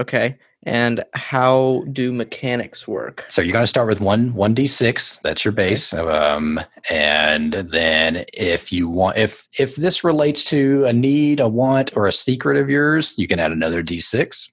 Okay. 0.00 0.38
And 0.66 1.04
how 1.12 1.84
do 1.92 2.10
mechanics 2.10 2.88
work? 2.88 3.24
So 3.28 3.42
you're 3.42 3.52
going 3.52 3.64
to 3.64 3.68
start 3.68 3.86
with 3.86 4.00
one 4.00 4.32
one 4.32 4.54
d 4.54 4.66
six. 4.66 5.18
That's 5.18 5.44
your 5.44 5.52
base, 5.52 5.92
um, 5.92 6.58
and 6.90 7.52
then 7.52 8.24
if 8.32 8.72
you 8.72 8.88
want, 8.88 9.18
if 9.18 9.46
if 9.58 9.76
this 9.76 10.02
relates 10.02 10.44
to 10.46 10.86
a 10.86 10.92
need, 10.92 11.38
a 11.38 11.48
want, 11.48 11.94
or 11.96 12.06
a 12.06 12.12
secret 12.12 12.56
of 12.56 12.70
yours, 12.70 13.14
you 13.18 13.28
can 13.28 13.38
add 13.38 13.52
another 13.52 13.82
d 13.82 14.00
six. 14.00 14.50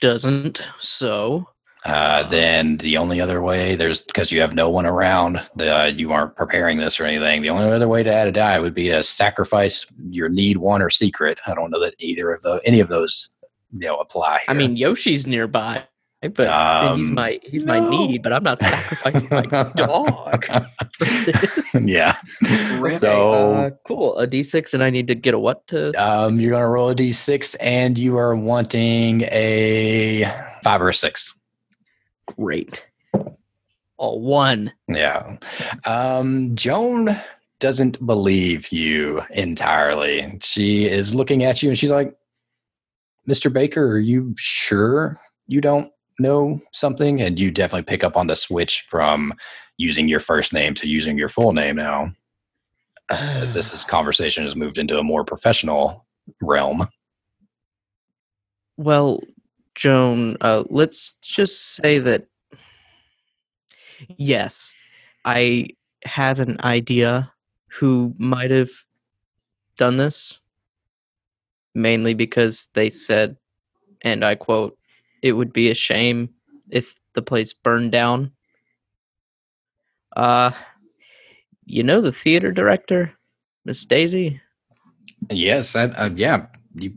Doesn't 0.00 0.62
so. 0.78 1.48
Uh, 1.84 2.24
then 2.24 2.76
the 2.78 2.96
only 2.96 3.20
other 3.20 3.40
way 3.40 3.74
there's 3.76 4.00
because 4.02 4.32
you 4.32 4.40
have 4.40 4.54
no 4.54 4.68
one 4.68 4.84
around, 4.84 5.40
the, 5.56 5.94
you 5.96 6.12
aren't 6.12 6.34
preparing 6.36 6.78
this 6.78 6.98
or 6.98 7.04
anything. 7.04 7.40
The 7.42 7.50
only 7.50 7.70
other 7.70 7.88
way 7.88 8.02
to 8.02 8.12
add 8.12 8.26
a 8.28 8.32
die 8.32 8.58
would 8.58 8.74
be 8.74 8.88
to 8.88 9.02
sacrifice 9.02 9.86
your 10.10 10.28
need, 10.28 10.56
one, 10.58 10.82
or 10.82 10.90
secret. 10.90 11.38
I 11.46 11.54
don't 11.54 11.70
know 11.70 11.80
that 11.80 11.94
either 11.98 12.32
of 12.32 12.42
those, 12.42 12.60
any 12.64 12.80
of 12.80 12.88
those, 12.88 13.30
you 13.72 13.86
know, 13.86 13.96
apply. 13.96 14.40
I 14.48 14.54
mean, 14.54 14.76
Yoshi's 14.76 15.24
nearby, 15.26 15.84
but 16.20 16.48
and 16.48 16.98
he's 16.98 17.10
Um, 17.10 17.14
my 17.14 17.38
he's 17.44 17.64
my 17.64 17.78
need, 17.78 18.22
but 18.24 18.32
I'm 18.32 18.42
not 18.42 18.58
sacrificing 18.58 19.28
my 19.30 19.42
dog 19.76 20.44
yeah. 21.84 22.16
Okay, 22.42 22.96
So 22.96 23.54
uh, 23.54 23.70
cool. 23.86 24.18
A 24.18 24.26
D6, 24.26 24.74
and 24.74 24.82
I 24.82 24.90
need 24.90 25.06
to 25.06 25.14
get 25.14 25.32
a 25.32 25.38
what 25.38 25.64
to? 25.68 25.92
um, 25.92 26.40
you're 26.40 26.50
gonna 26.50 26.68
roll 26.68 26.88
a 26.90 26.94
d6, 26.94 27.54
and 27.60 27.96
you 27.96 28.16
are 28.16 28.34
wanting 28.34 29.22
a 29.30 30.24
five 30.64 30.82
or 30.82 30.88
a 30.88 30.94
six. 30.94 31.34
Great. 32.36 32.86
Oh, 33.98 34.16
one. 34.16 34.72
Yeah. 34.88 35.38
Um, 35.86 36.54
Joan 36.54 37.16
doesn't 37.58 38.04
believe 38.06 38.70
you 38.70 39.22
entirely. 39.30 40.38
She 40.40 40.84
is 40.86 41.14
looking 41.14 41.42
at 41.42 41.62
you, 41.62 41.68
and 41.68 41.78
she's 41.78 41.90
like, 41.90 42.16
"Mr. 43.28 43.52
Baker, 43.52 43.84
are 43.88 43.98
you 43.98 44.34
sure 44.38 45.20
you 45.48 45.60
don't 45.60 45.90
know 46.20 46.60
something?" 46.72 47.20
And 47.20 47.38
you 47.40 47.50
definitely 47.50 47.90
pick 47.90 48.04
up 48.04 48.16
on 48.16 48.28
the 48.28 48.36
switch 48.36 48.84
from 48.88 49.34
using 49.78 50.08
your 50.08 50.20
first 50.20 50.52
name 50.52 50.74
to 50.74 50.88
using 50.88 51.18
your 51.18 51.28
full 51.28 51.52
name 51.52 51.76
now. 51.76 52.12
as 53.10 53.54
this 53.54 53.72
is, 53.72 53.84
conversation 53.84 54.44
has 54.44 54.54
moved 54.54 54.78
into 54.78 54.98
a 54.98 55.02
more 55.02 55.24
professional 55.24 56.06
realm. 56.42 56.86
Well, 58.76 59.20
Joan, 59.78 60.36
uh, 60.40 60.64
let's 60.70 61.14
just 61.22 61.76
say 61.76 62.00
that 62.00 62.26
yes, 64.16 64.74
I 65.24 65.68
have 66.04 66.40
an 66.40 66.60
idea 66.64 67.32
who 67.68 68.12
might 68.18 68.50
have 68.50 68.70
done 69.76 69.96
this, 69.96 70.40
mainly 71.76 72.14
because 72.14 72.68
they 72.74 72.90
said, 72.90 73.36
and 74.02 74.24
I 74.24 74.34
quote, 74.34 74.76
it 75.22 75.34
would 75.34 75.52
be 75.52 75.70
a 75.70 75.76
shame 75.76 76.30
if 76.70 76.96
the 77.12 77.22
place 77.22 77.52
burned 77.52 77.92
down. 77.92 78.32
Uh, 80.16 80.50
you 81.66 81.84
know 81.84 82.00
the 82.00 82.10
theater 82.10 82.50
director, 82.50 83.12
Miss 83.64 83.84
Daisy? 83.84 84.40
Yes, 85.30 85.76
I, 85.76 85.84
uh, 85.84 86.10
yeah. 86.16 86.46
You 86.74 86.94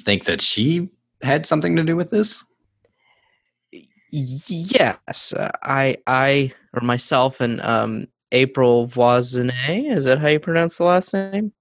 think 0.00 0.24
that 0.24 0.40
she 0.40 0.88
had 1.22 1.46
something 1.46 1.76
to 1.76 1.82
do 1.82 1.96
with 1.96 2.10
this? 2.10 2.44
Yes, 4.10 5.32
uh, 5.32 5.50
I, 5.62 5.96
I, 6.06 6.52
or 6.74 6.82
myself 6.82 7.40
and 7.40 7.60
um, 7.62 8.08
April 8.30 8.86
Voisinay. 8.86 9.96
Is 9.96 10.04
that 10.04 10.18
how 10.18 10.28
you 10.28 10.40
pronounce 10.40 10.78
the 10.78 10.84
last 10.84 11.14
name? 11.14 11.52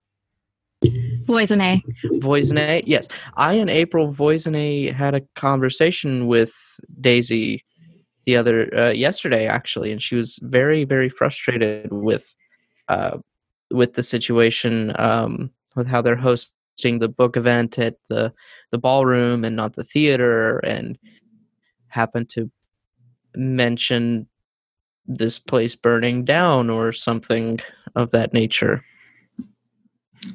Voisinay. 0.84 1.82
Voisinay. 2.20 2.84
Yes, 2.86 3.08
I 3.36 3.54
and 3.54 3.70
April 3.70 4.12
Voisinay 4.12 4.92
had 4.92 5.16
a 5.16 5.22
conversation 5.36 6.28
with 6.28 6.54
Daisy 7.00 7.64
the 8.26 8.38
other 8.38 8.76
uh, 8.78 8.92
yesterday, 8.92 9.48
actually, 9.48 9.92
and 9.92 10.02
she 10.02 10.16
was 10.16 10.40
very, 10.44 10.84
very 10.84 11.10
frustrated 11.10 11.92
with, 11.92 12.36
uh, 12.88 13.18
with 13.72 13.94
the 13.94 14.04
situation, 14.04 14.94
um, 15.00 15.52
with 15.76 15.88
how 15.88 16.02
they're 16.02 16.16
hosting 16.82 17.00
the 17.00 17.08
book 17.08 17.38
event 17.38 17.78
at 17.78 17.96
the 18.10 18.34
the 18.72 18.78
ballroom 18.78 19.44
and 19.46 19.56
not 19.56 19.76
the 19.76 19.84
theater, 19.84 20.60
and 20.60 20.98
happened 21.88 22.30
to 22.30 22.50
mention 23.36 24.28
this 25.06 25.40
place 25.40 25.76
burning 25.76 26.26
down 26.26 26.70
or 26.70 26.92
something 26.92 27.60
of 27.96 28.12
that 28.12 28.34
nature. 28.34 28.84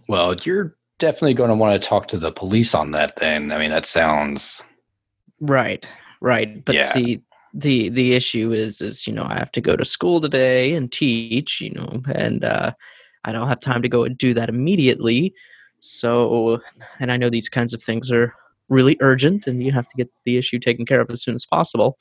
Well, 0.09 0.35
you're 0.45 0.77
definitely 0.99 1.35
going 1.35 1.51
to 1.51 1.57
want 1.57 1.81
to 1.81 1.89
talk 1.89 2.09
to 2.09 2.19
the 2.19 2.33
police 2.33 2.75
on 2.75 2.93
that. 2.93 3.17
Then, 3.17 3.53
I 3.53 3.59
mean, 3.59 3.71
that 3.71 3.87
sounds 3.87 4.63
Right, 5.41 5.87
right. 6.21 6.65
But 6.65 6.77
Yeah. 6.77 6.93
see, 6.93 7.23
the 7.55 7.89
the 7.89 8.15
issue 8.15 8.53
is 8.53 8.81
is 8.81 9.07
you 9.07 9.13
know 9.13 9.25
I 9.25 9.35
have 9.35 9.53
to 9.53 9.61
go 9.61 9.77
to 9.77 9.85
school 9.85 10.21
today 10.21 10.75
and 10.75 10.93
teach, 10.93 11.61
you 11.61 11.71
know, 11.71 12.03
and 12.15 12.45
uh, 12.45 12.73
I 13.25 13.33
don't 13.33 13.49
have 13.49 13.61
time 13.61 13.83
to 13.83 13.89
go 13.89 14.05
and 14.05 14.17
do 14.17 14.35
that 14.35 14.49
immediately. 14.49 15.35
So, 15.89 16.61
and 17.01 17.13
I 17.13 17.17
know 17.17 17.31
these 17.31 17.49
kinds 17.49 17.73
of 17.75 17.83
things 17.83 18.11
are 18.11 18.35
really 18.69 18.97
urgent, 19.01 19.47
and 19.47 19.63
you 19.63 19.73
have 19.73 19.87
to 19.89 19.97
get 19.97 20.11
the 20.25 20.37
issue 20.37 20.59
taken 20.59 20.85
care 20.87 21.01
of 21.01 21.11
as 21.11 21.23
soon 21.23 21.35
as 21.35 21.47
possible. 21.47 21.99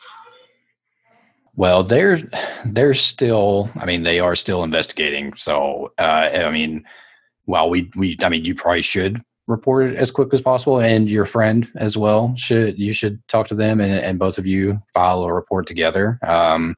well. 1.56 1.84
They're 1.84 2.18
they're 2.66 2.94
still. 2.94 3.70
I 3.78 3.86
mean, 3.86 4.04
they 4.04 4.20
are 4.20 4.36
still 4.36 4.64
investigating. 4.64 5.34
So, 5.36 5.94
uh, 5.98 6.30
I 6.34 6.52
mean, 6.52 6.84
while 7.46 7.70
we 7.70 7.90
we, 7.96 8.18
I 8.22 8.30
mean, 8.30 8.46
you 8.46 8.56
probably 8.56 8.82
should 8.82 9.22
report 9.48 9.86
it 9.86 9.96
as 9.96 10.12
quick 10.12 10.34
as 10.34 10.42
possible, 10.42 10.80
and 10.80 11.10
your 11.10 11.26
friend 11.26 11.70
as 11.76 11.96
well 11.98 12.36
should 12.36 12.80
you 12.80 12.94
should 12.94 13.26
talk 13.28 13.48
to 13.48 13.56
them, 13.56 13.80
and, 13.80 13.94
and 13.94 14.20
both 14.20 14.38
of 14.38 14.48
you 14.48 14.82
file 14.94 15.24
a 15.24 15.34
report 15.34 15.68
together. 15.68 16.20
Um, 16.24 16.76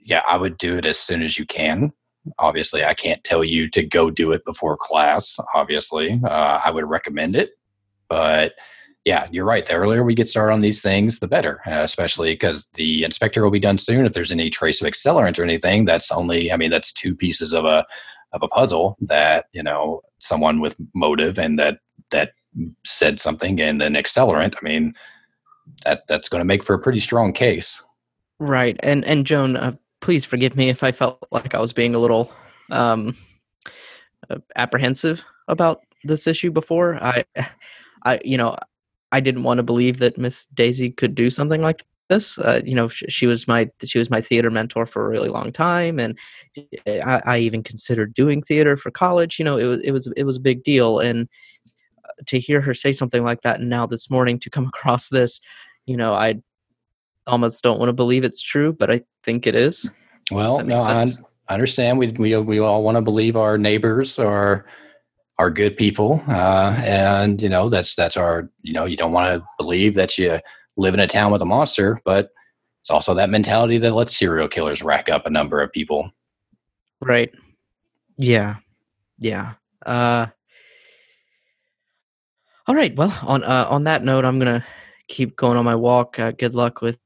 yeah, 0.00 0.22
I 0.28 0.36
would 0.36 0.58
do 0.58 0.76
it 0.76 0.86
as 0.86 0.98
soon 0.98 1.22
as 1.22 1.38
you 1.38 1.46
can. 1.46 1.92
Obviously, 2.38 2.84
I 2.84 2.94
can't 2.94 3.22
tell 3.24 3.44
you 3.44 3.68
to 3.70 3.82
go 3.82 4.10
do 4.10 4.32
it 4.32 4.44
before 4.44 4.76
class. 4.76 5.38
Obviously, 5.54 6.20
uh, 6.24 6.60
I 6.64 6.70
would 6.70 6.84
recommend 6.84 7.36
it, 7.36 7.50
but 8.08 8.54
yeah, 9.04 9.28
you're 9.30 9.44
right. 9.44 9.64
The 9.64 9.74
earlier 9.74 10.02
we 10.02 10.16
get 10.16 10.28
started 10.28 10.52
on 10.52 10.62
these 10.62 10.82
things, 10.82 11.20
the 11.20 11.28
better, 11.28 11.60
especially 11.66 12.32
because 12.32 12.66
the 12.74 13.04
inspector 13.04 13.40
will 13.42 13.52
be 13.52 13.60
done 13.60 13.78
soon. 13.78 14.04
If 14.04 14.14
there's 14.14 14.32
any 14.32 14.50
trace 14.50 14.82
of 14.82 14.90
accelerant 14.92 15.38
or 15.38 15.44
anything, 15.44 15.84
that's 15.84 16.10
only, 16.10 16.50
I 16.50 16.56
mean, 16.56 16.70
that's 16.70 16.92
two 16.92 17.14
pieces 17.14 17.52
of 17.52 17.64
a 17.64 17.86
of 18.32 18.42
a 18.42 18.48
puzzle 18.48 18.96
that 19.02 19.46
you 19.52 19.62
know 19.62 20.02
someone 20.18 20.60
with 20.60 20.76
motive 20.94 21.38
and 21.38 21.58
that 21.58 21.78
that 22.10 22.32
said 22.84 23.20
something 23.20 23.60
and 23.60 23.80
then 23.80 23.94
accelerant. 23.94 24.56
I 24.60 24.64
mean, 24.64 24.94
that 25.84 26.02
that's 26.08 26.28
going 26.28 26.40
to 26.40 26.44
make 26.44 26.64
for 26.64 26.74
a 26.74 26.78
pretty 26.78 27.00
strong 27.00 27.32
case. 27.32 27.82
Right. 28.38 28.76
And 28.80 29.04
and 29.04 29.26
Joan, 29.26 29.56
uh, 29.56 29.76
please 30.06 30.24
forgive 30.24 30.54
me 30.54 30.68
if 30.68 30.84
I 30.84 30.92
felt 30.92 31.18
like 31.32 31.52
I 31.52 31.60
was 31.60 31.72
being 31.72 31.92
a 31.92 31.98
little 31.98 32.30
um, 32.70 33.16
uh, 34.30 34.36
apprehensive 34.54 35.24
about 35.48 35.80
this 36.04 36.28
issue 36.28 36.52
before. 36.52 36.94
I, 37.02 37.24
I, 38.04 38.20
you 38.24 38.38
know, 38.38 38.56
I 39.10 39.18
didn't 39.18 39.42
want 39.42 39.58
to 39.58 39.64
believe 39.64 39.98
that 39.98 40.16
Miss 40.16 40.46
Daisy 40.54 40.92
could 40.92 41.16
do 41.16 41.28
something 41.28 41.60
like 41.60 41.84
this. 42.08 42.38
Uh, 42.38 42.60
you 42.64 42.76
know, 42.76 42.86
she, 42.86 43.06
she, 43.08 43.26
was 43.26 43.48
my 43.48 43.68
she 43.84 43.98
was 43.98 44.08
my 44.08 44.20
theater 44.20 44.48
mentor 44.48 44.86
for 44.86 45.04
a 45.04 45.08
really 45.08 45.28
long 45.28 45.50
time, 45.50 45.98
and 45.98 46.16
I, 46.86 47.20
I, 47.26 47.38
even 47.38 47.64
considered 47.64 48.14
doing 48.14 48.42
theater 48.42 48.76
for 48.76 48.92
college. 48.92 49.40
You 49.40 49.44
know, 49.44 49.56
it 49.56 49.64
was 49.64 49.80
it 49.80 49.90
was 49.90 50.06
it 50.16 50.22
was 50.22 50.36
a 50.36 50.40
big 50.40 50.62
deal, 50.62 51.00
and 51.00 51.28
uh, 52.04 52.22
to 52.26 52.38
hear 52.38 52.60
her 52.60 52.74
say 52.74 52.92
something 52.92 53.24
like 53.24 53.42
that, 53.42 53.58
and 53.58 53.68
now 53.68 53.86
this 53.86 54.08
morning 54.08 54.38
to 54.38 54.50
come 54.50 54.66
across 54.72 55.08
this, 55.08 55.40
you 55.84 55.96
know, 55.96 56.14
I 56.14 56.36
almost 57.26 57.62
don't 57.62 57.78
want 57.78 57.88
to 57.88 57.94
believe 57.94 58.24
it's 58.24 58.42
true, 58.42 58.72
but 58.72 58.90
I 58.90 59.02
think 59.22 59.46
it 59.46 59.54
is. 59.54 59.90
Well, 60.30 60.64
no, 60.64 60.78
I, 60.78 61.06
I 61.48 61.54
understand. 61.54 61.98
We 61.98 62.08
we 62.12 62.36
we 62.36 62.58
all 62.58 62.82
want 62.82 62.96
to 62.96 63.02
believe 63.02 63.36
our 63.36 63.58
neighbors 63.58 64.18
are 64.18 64.66
are 65.38 65.50
good 65.50 65.76
people, 65.76 66.22
uh, 66.28 66.80
and 66.84 67.40
you 67.42 67.48
know 67.48 67.68
that's 67.68 67.94
that's 67.94 68.16
our 68.16 68.50
you 68.62 68.72
know 68.72 68.84
you 68.84 68.96
don't 68.96 69.12
want 69.12 69.40
to 69.40 69.48
believe 69.58 69.94
that 69.94 70.18
you 70.18 70.38
live 70.76 70.94
in 70.94 71.00
a 71.00 71.06
town 71.06 71.32
with 71.32 71.42
a 71.42 71.46
monster, 71.46 72.00
but 72.04 72.30
it's 72.80 72.90
also 72.90 73.14
that 73.14 73.30
mentality 73.30 73.78
that 73.78 73.94
lets 73.94 74.16
serial 74.16 74.48
killers 74.48 74.82
rack 74.82 75.08
up 75.08 75.26
a 75.26 75.30
number 75.30 75.60
of 75.60 75.72
people. 75.72 76.10
Right. 77.00 77.32
Yeah. 78.16 78.56
Yeah. 79.18 79.54
Uh, 79.84 80.26
all 82.66 82.74
right. 82.74 82.94
Well, 82.96 83.16
on 83.22 83.44
uh, 83.44 83.66
on 83.68 83.84
that 83.84 84.04
note, 84.04 84.24
I'm 84.24 84.38
gonna 84.38 84.64
keep 85.08 85.36
going 85.36 85.56
on 85.56 85.64
my 85.64 85.74
walk. 85.74 86.18
Uh, 86.18 86.32
good 86.32 86.54
luck 86.54 86.80
with 86.80 86.98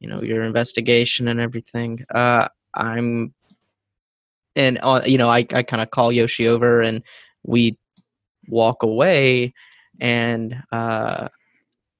you 0.00 0.08
know 0.08 0.22
your 0.22 0.42
investigation 0.42 1.28
and 1.28 1.40
everything. 1.40 2.04
Uh, 2.14 2.48
I'm 2.74 3.34
and 4.56 4.78
uh, 4.82 5.02
you 5.06 5.18
know 5.18 5.28
I 5.28 5.46
I 5.52 5.62
kind 5.62 5.82
of 5.82 5.90
call 5.90 6.12
Yoshi 6.12 6.46
over 6.48 6.80
and 6.82 7.02
we 7.44 7.76
walk 8.48 8.82
away, 8.82 9.54
and 10.00 10.62
uh, 10.72 11.28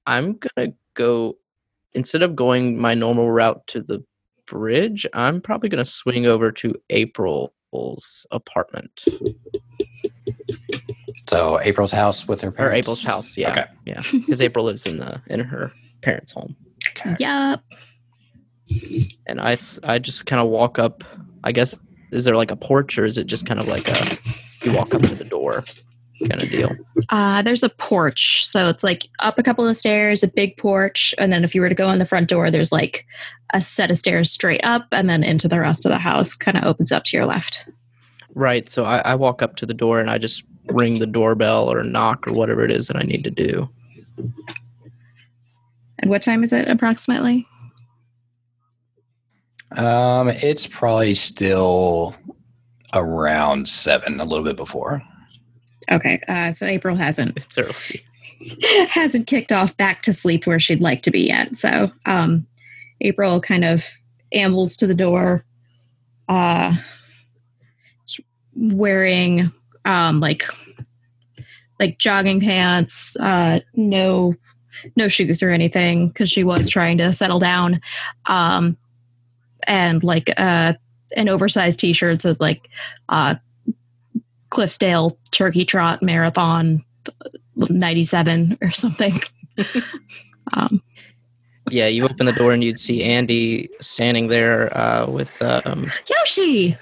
I'm 0.05 0.37
gonna 0.37 0.73
go 0.93 1.37
instead 1.93 2.21
of 2.21 2.35
going 2.35 2.77
my 2.79 2.93
normal 2.93 3.31
route 3.31 3.65
to 3.67 3.81
the 3.81 4.03
bridge. 4.45 5.05
I'm 5.13 5.41
probably 5.41 5.69
gonna 5.69 5.85
swing 5.85 6.25
over 6.25 6.51
to 6.53 6.75
April's 6.89 8.25
apartment. 8.31 9.03
So 11.27 11.59
April's 11.61 11.91
house 11.91 12.27
with 12.27 12.41
her 12.41 12.51
parents. 12.51 12.73
Or 12.73 12.77
April's 12.79 13.03
house, 13.03 13.37
yeah, 13.37 13.51
Okay. 13.51 13.65
yeah, 13.85 14.01
because 14.11 14.41
April 14.41 14.65
lives 14.65 14.87
in 14.87 14.97
the 14.97 15.21
in 15.27 15.39
her 15.41 15.71
parents' 16.01 16.31
home. 16.31 16.55
Okay. 17.01 17.15
Yup. 17.19 17.63
and 19.27 19.41
I 19.41 19.55
just 19.99 20.25
kind 20.25 20.41
of 20.41 20.47
walk 20.49 20.79
up. 20.79 21.03
I 21.43 21.51
guess 21.51 21.77
is 22.11 22.25
there 22.25 22.35
like 22.35 22.51
a 22.51 22.55
porch 22.55 22.97
or 22.97 23.05
is 23.05 23.17
it 23.17 23.27
just 23.27 23.45
kind 23.45 23.59
of 23.59 23.67
like 23.67 23.87
a 23.87 24.17
you 24.63 24.73
walk 24.73 24.93
up 24.93 25.01
to 25.03 25.15
the 25.15 25.23
door 25.23 25.63
kind 26.19 26.43
of 26.43 26.49
deal? 26.49 26.71
Uh, 27.09 27.41
there's 27.41 27.63
a 27.63 27.69
porch. 27.69 28.45
So 28.45 28.67
it's 28.67 28.83
like 28.83 29.07
up 29.19 29.39
a 29.39 29.43
couple 29.43 29.67
of 29.67 29.77
stairs, 29.77 30.23
a 30.23 30.27
big 30.27 30.57
porch. 30.57 31.13
And 31.17 31.31
then 31.31 31.43
if 31.43 31.55
you 31.55 31.61
were 31.61 31.69
to 31.69 31.75
go 31.75 31.89
in 31.91 31.99
the 31.99 32.05
front 32.05 32.29
door, 32.29 32.51
there's 32.51 32.71
like 32.71 33.05
a 33.53 33.61
set 33.61 33.89
of 33.89 33.97
stairs 33.97 34.31
straight 34.31 34.61
up 34.63 34.87
and 34.91 35.09
then 35.09 35.23
into 35.23 35.47
the 35.47 35.59
rest 35.59 35.85
of 35.85 35.91
the 35.91 35.97
house 35.97 36.35
kind 36.35 36.57
of 36.57 36.63
opens 36.63 36.91
up 36.91 37.05
to 37.05 37.17
your 37.17 37.25
left. 37.25 37.67
Right. 38.35 38.67
So 38.69 38.83
I, 38.83 38.99
I 38.99 39.15
walk 39.15 39.41
up 39.41 39.55
to 39.57 39.65
the 39.65 39.73
door 39.73 39.99
and 39.99 40.09
I 40.09 40.17
just 40.17 40.43
ring 40.65 40.99
the 40.99 41.07
doorbell 41.07 41.71
or 41.71 41.83
knock 41.83 42.27
or 42.27 42.33
whatever 42.33 42.63
it 42.63 42.71
is 42.71 42.87
that 42.87 42.97
I 42.97 43.03
need 43.03 43.23
to 43.23 43.31
do. 43.31 43.69
And 45.99 46.09
what 46.09 46.21
time 46.21 46.43
is 46.43 46.53
it 46.53 46.67
approximately? 46.67 47.47
Um, 49.77 50.29
it's 50.29 50.65
probably 50.65 51.13
still 51.13 52.15
around 52.93 53.67
seven, 53.67 54.19
a 54.19 54.25
little 54.25 54.43
bit 54.43 54.55
before. 54.55 55.01
Okay. 55.91 56.19
Uh, 56.27 56.51
so 56.51 56.65
April 56.65 56.95
hasn't 56.95 57.37
hasn't 58.89 59.27
kicked 59.27 59.51
off 59.51 59.75
back 59.77 60.01
to 60.03 60.13
sleep 60.13 60.47
where 60.47 60.59
she'd 60.59 60.81
like 60.81 61.01
to 61.03 61.11
be 61.11 61.21
yet. 61.21 61.57
So 61.57 61.91
um, 62.05 62.47
April 63.01 63.41
kind 63.41 63.65
of 63.65 63.89
ambles 64.33 64.75
to 64.77 64.87
the 64.87 64.95
door, 64.95 65.43
uh, 66.27 66.75
wearing 68.55 69.51
um, 69.85 70.19
like 70.19 70.43
like 71.79 71.97
jogging 71.97 72.41
pants, 72.41 73.17
uh, 73.19 73.59
no 73.73 74.35
no 74.95 75.07
shoes 75.07 75.41
or 75.41 75.49
anything 75.49 76.09
because 76.09 76.29
she 76.29 76.43
was 76.43 76.69
trying 76.69 76.97
to 76.97 77.11
settle 77.11 77.39
down, 77.39 77.81
um, 78.25 78.77
and 79.63 80.03
like 80.03 80.31
uh, 80.37 80.73
an 81.15 81.29
oversized 81.29 81.79
T-shirt 81.79 82.21
says 82.21 82.39
like 82.39 82.69
uh, 83.09 83.35
Cliffsdale 84.51 85.17
Turkey 85.31 85.65
Trot 85.65 86.01
Marathon 86.01 86.83
97 87.55 88.57
or 88.61 88.71
something. 88.71 89.19
um, 90.53 90.81
Yeah, 91.69 91.87
you 91.87 92.05
open 92.05 92.25
the 92.25 92.31
door 92.31 92.53
and 92.53 92.63
you'd 92.63 92.79
see 92.79 93.03
Andy 93.03 93.69
standing 93.81 94.27
there 94.27 94.75
uh, 94.77 95.07
with. 95.07 95.41
Um, 95.41 95.91
Yoshi, 96.09 96.77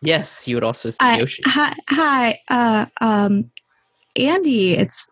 yes, 0.00 0.46
you 0.46 0.56
would 0.56 0.64
also 0.64 0.90
see 0.90 0.98
I, 1.00 1.18
Yoshi. 1.18 1.42
hi, 1.46 1.74
hi, 1.88 2.40
uh, 2.48 2.86
um, 3.00 3.50
Andy. 4.16 4.74
It's 4.74 5.06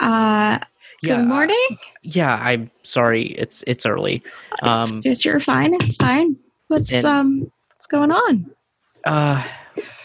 uh, 0.00 0.58
good 1.02 1.08
Yeah, 1.10 1.22
morning. 1.22 1.66
Yeah, 2.02 2.38
I'm 2.42 2.70
sorry. 2.82 3.26
It's 3.38 3.62
it's 3.66 3.86
early. 3.86 4.22
It's 4.62 4.92
Um, 4.92 5.02
just 5.02 5.24
you're 5.24 5.40
fine. 5.40 5.74
It's 5.74 5.96
fine. 5.96 6.36
What's 6.68 6.92
and- 6.92 7.06
um, 7.06 7.52
what's 7.70 7.86
going 7.86 8.10
on? 8.10 8.50
Uh, 9.04 9.42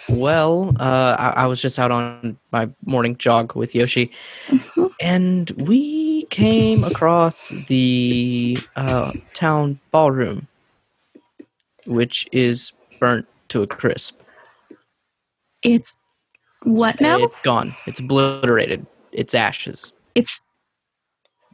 well, 0.09 0.73
uh, 0.79 1.15
I, 1.17 1.43
I 1.43 1.45
was 1.47 1.59
just 1.59 1.79
out 1.79 1.91
on 1.91 2.37
my 2.51 2.69
morning 2.85 3.17
jog 3.17 3.55
with 3.55 3.73
Yoshi, 3.73 4.11
Mhm. 4.47 4.91
and 5.01 5.49
we 5.51 6.23
came 6.25 6.83
across 6.83 7.49
the 7.67 8.57
uh, 8.75 9.11
town 9.33 9.79
ballroom, 9.91 10.47
which 11.87 12.27
is 12.31 12.71
burnt 12.99 13.25
to 13.49 13.63
a 13.63 13.67
crisp. 13.67 14.19
It's 15.63 15.97
what 16.63 17.01
now? 17.01 17.17
It's 17.17 17.39
gone. 17.39 17.73
It's 17.87 17.99
obliterated. 17.99 18.85
It's 19.11 19.33
ashes. 19.33 19.93
It's 20.15 20.45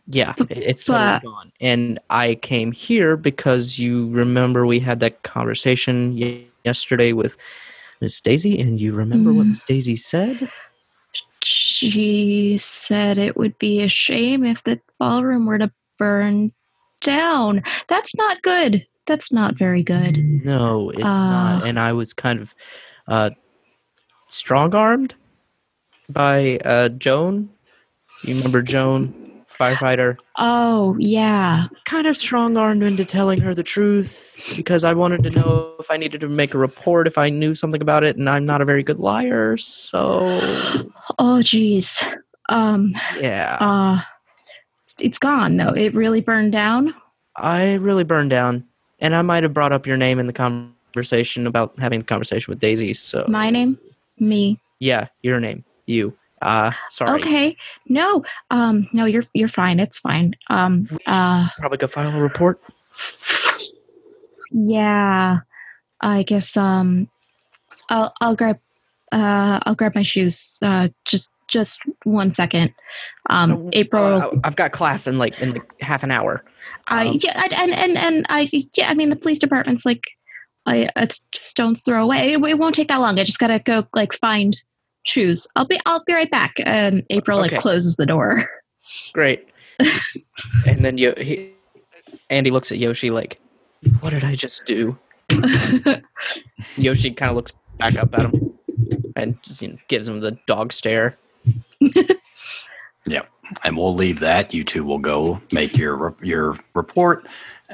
Yeah, 0.09 0.33
it- 0.49 0.57
it's 0.57 0.85
totally 0.85 1.19
gone. 1.23 1.51
And 1.61 1.99
I 2.09 2.35
came 2.35 2.71
here 2.71 3.15
because 3.15 3.79
you 3.79 4.09
remember 4.09 4.65
we 4.65 4.79
had 4.79 4.99
that 4.99 5.23
conversation 5.23 6.17
ye- 6.17 6.47
yesterday 6.65 7.13
with 7.13 7.37
Miss 8.01 8.19
Daisy, 8.19 8.59
and 8.59 8.79
you 8.81 8.93
remember 8.93 9.31
what 9.33 9.45
Mm. 9.45 9.49
Miss 9.49 9.63
Daisy 9.63 9.95
said? 9.95 10.49
she 11.43 12.57
said 12.57 13.17
it 13.17 13.37
would 13.37 13.57
be 13.59 13.81
a 13.81 13.87
shame 13.87 14.43
if 14.43 14.63
the 14.63 14.79
ballroom 14.99 15.45
were 15.45 15.57
to 15.57 15.71
burn 15.97 16.51
down. 17.01 17.63
That's 17.87 18.15
not 18.15 18.41
good. 18.41 18.85
That's 19.07 19.31
not 19.31 19.57
very 19.57 19.81
good. 19.81 20.17
No, 20.45 20.89
it's 20.91 21.03
not. 21.03 21.61
Uh. 21.63 21.65
And 21.65 21.79
I 21.79 21.93
was 21.93 22.13
kind 22.13 22.39
of 22.39 22.53
uh, 23.07 23.31
strong 24.27 24.75
armed 24.75 25.15
by 26.09 26.57
uh, 26.65 26.89
Joan. 26.89 27.49
You 28.23 28.35
remember 28.35 28.61
Joan, 28.61 29.28
firefighter? 29.59 30.17
Oh, 30.37 30.95
yeah. 30.99 31.67
Kind 31.85 32.07
of 32.07 32.15
strong 32.15 32.55
armed 32.57 32.81
into 32.83 33.03
telling 33.05 33.41
her 33.41 33.53
the 33.53 33.63
truth 33.63 34.53
because 34.55 34.83
I 34.83 34.93
wanted 34.93 35.23
to 35.23 35.29
know 35.31 35.73
if 35.79 35.91
I 35.91 35.97
needed 35.97 36.21
to 36.21 36.29
make 36.29 36.53
a 36.53 36.57
report 36.57 37.07
if 37.07 37.17
I 37.17 37.29
knew 37.29 37.53
something 37.53 37.81
about 37.81 38.03
it, 38.03 38.15
and 38.17 38.29
I'm 38.29 38.45
not 38.45 38.61
a 38.61 38.65
very 38.65 38.83
good 38.83 38.99
liar. 38.99 39.57
So, 39.57 40.39
Oh, 41.19 41.41
geez. 41.41 42.03
Um, 42.49 42.95
yeah, 43.19 43.57
uh, 43.59 44.01
it's 44.99 45.19
gone, 45.19 45.57
though. 45.57 45.73
It 45.73 45.93
really 45.93 46.21
burned 46.21 46.51
down. 46.51 46.93
I 47.35 47.75
really 47.75 48.03
burned 48.03 48.29
down. 48.31 48.65
And 49.01 49.15
I 49.15 49.21
might 49.21 49.43
have 49.43 49.53
brought 49.53 49.71
up 49.71 49.85
your 49.87 49.95
name 49.97 50.19
in 50.19 50.27
the 50.27 50.33
conversation 50.33 51.47
about 51.47 51.77
having 51.79 51.99
the 51.99 52.05
conversation 52.05 52.51
with 52.51 52.59
Daisy. 52.59 52.93
So, 52.93 53.25
My 53.29 53.49
name? 53.49 53.77
Me. 54.19 54.59
yeah, 54.79 55.07
your 55.21 55.39
name, 55.39 55.63
you. 55.85 56.13
Uh, 56.41 56.71
sorry. 56.89 57.19
Okay. 57.19 57.57
No. 57.87 58.23
Um, 58.51 58.87
no, 58.93 59.05
you're 59.05 59.23
you're 59.33 59.47
fine. 59.47 59.79
It's 59.79 59.99
fine. 59.99 60.35
Um, 60.49 60.87
uh, 61.05 61.47
Probably 61.57 61.77
go 61.77 61.87
file 61.87 62.15
a 62.15 62.21
report. 62.21 62.61
yeah. 64.51 65.39
I 66.01 66.23
guess 66.23 66.55
um 66.55 67.09
I'll 67.89 68.13
I'll 68.21 68.35
grab 68.35 68.59
uh 69.11 69.59
I'll 69.65 69.75
grab 69.75 69.95
my 69.95 70.03
shoes. 70.03 70.57
Uh 70.61 70.89
just 71.05 71.33
just 71.47 71.81
one 72.03 72.31
second. 72.31 72.73
Um, 73.29 73.51
Uh, 73.67 73.69
April. 73.73 74.03
uh, 74.21 74.29
I've 74.43 74.55
got 74.55 74.71
class 74.71 75.07
in 75.07 75.17
like 75.17 75.41
in 75.41 75.53
like 75.53 75.81
half 75.81 76.03
an 76.03 76.11
hour. 76.11 76.43
I 76.87 77.07
Um, 77.07 77.19
yeah, 77.21 77.33
I- 77.35 77.55
and 77.63 77.71
and 77.73 77.97
and 77.97 78.25
I 78.29 78.47
yeah, 78.77 78.89
I 78.89 78.93
mean 78.93 79.09
the 79.09 79.15
police 79.15 79.39
department's 79.39 79.85
like, 79.85 80.03
I 80.67 80.89
it's 80.95 81.25
stones 81.33 81.81
throw 81.81 82.03
away. 82.03 82.33
It, 82.33 82.43
it 82.43 82.59
won't 82.59 82.75
take 82.75 82.87
that 82.89 82.97
long. 83.01 83.19
I 83.19 83.23
just 83.23 83.39
gotta 83.39 83.59
go 83.59 83.85
like 83.93 84.13
find 84.13 84.53
shoes. 85.03 85.47
I'll 85.55 85.65
be 85.65 85.79
I'll 85.85 86.03
be 86.05 86.13
right 86.13 86.29
back. 86.31 86.55
Um, 86.65 87.01
April 87.09 87.39
Okay. 87.39 87.55
like 87.55 87.61
closes 87.61 87.95
the 87.95 88.05
door. 88.05 88.43
Great. 89.13 89.47
and 90.67 90.83
then 90.83 90.97
Yo- 90.97 91.13
he, 91.17 91.51
Andy 92.29 92.49
looks 92.51 92.71
at 92.71 92.77
Yoshi 92.79 93.11
like, 93.11 93.39
"What 94.01 94.11
did 94.11 94.23
I 94.23 94.35
just 94.35 94.65
do?" 94.65 94.97
Yoshi 96.77 97.11
kind 97.11 97.29
of 97.29 97.35
looks 97.35 97.53
back 97.77 97.95
up 97.95 98.13
at 98.13 98.25
him 98.25 98.53
and 99.15 99.41
just 99.43 99.61
you 99.61 99.69
know, 99.69 99.77
gives 99.87 100.07
him 100.07 100.19
the 100.21 100.37
dog 100.47 100.73
stare. 100.73 101.17
Yeah. 103.05 103.23
And 103.63 103.75
we'll 103.75 103.95
leave 103.95 104.19
that. 104.19 104.53
You 104.53 104.63
two 104.63 104.83
will 104.83 104.99
go 104.99 105.41
make 105.51 105.75
your 105.75 106.13
your 106.21 106.55
report 106.75 107.25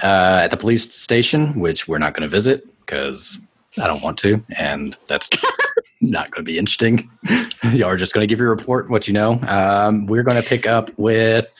uh, 0.02 0.42
at 0.44 0.52
the 0.52 0.56
police 0.56 0.96
station, 0.96 1.60
which 1.60 1.88
we're 1.88 1.98
not 1.98 2.14
going 2.14 2.22
to 2.22 2.34
visit 2.34 2.66
because 2.80 3.38
I 3.82 3.88
don't 3.88 4.02
want 4.02 4.18
to, 4.20 4.44
and 4.58 4.98
that's 5.08 5.30
not 6.02 6.32
going 6.32 6.46
to 6.46 6.50
be 6.52 6.58
interesting. 6.58 7.10
you 7.74 7.86
are 7.86 7.98
just 7.98 8.14
going 8.14 8.26
to 8.26 8.28
give 8.28 8.40
your 8.40 8.50
report, 8.50 8.90
what 8.90 9.08
you 9.08 9.14
know. 9.14 9.40
Um, 9.48 10.06
we're 10.06 10.24
going 10.24 10.42
to 10.42 10.48
pick 10.48 10.68
up 10.68 10.92
with. 10.98 11.54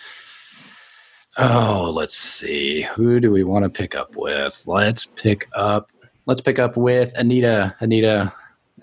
Oh, 1.38 1.92
let's 1.94 2.16
see. 2.16 2.84
Who 2.96 3.20
do 3.20 3.32
we 3.32 3.44
want 3.44 3.64
to 3.64 3.70
pick 3.70 3.96
up 3.96 4.16
with? 4.16 4.64
Let's 4.66 5.06
pick 5.06 5.50
up. 5.54 5.92
Let's 6.26 6.42
pick 6.42 6.60
up 6.60 6.78
with 6.78 7.14
Anita. 7.18 7.76
Anita, 7.82 8.34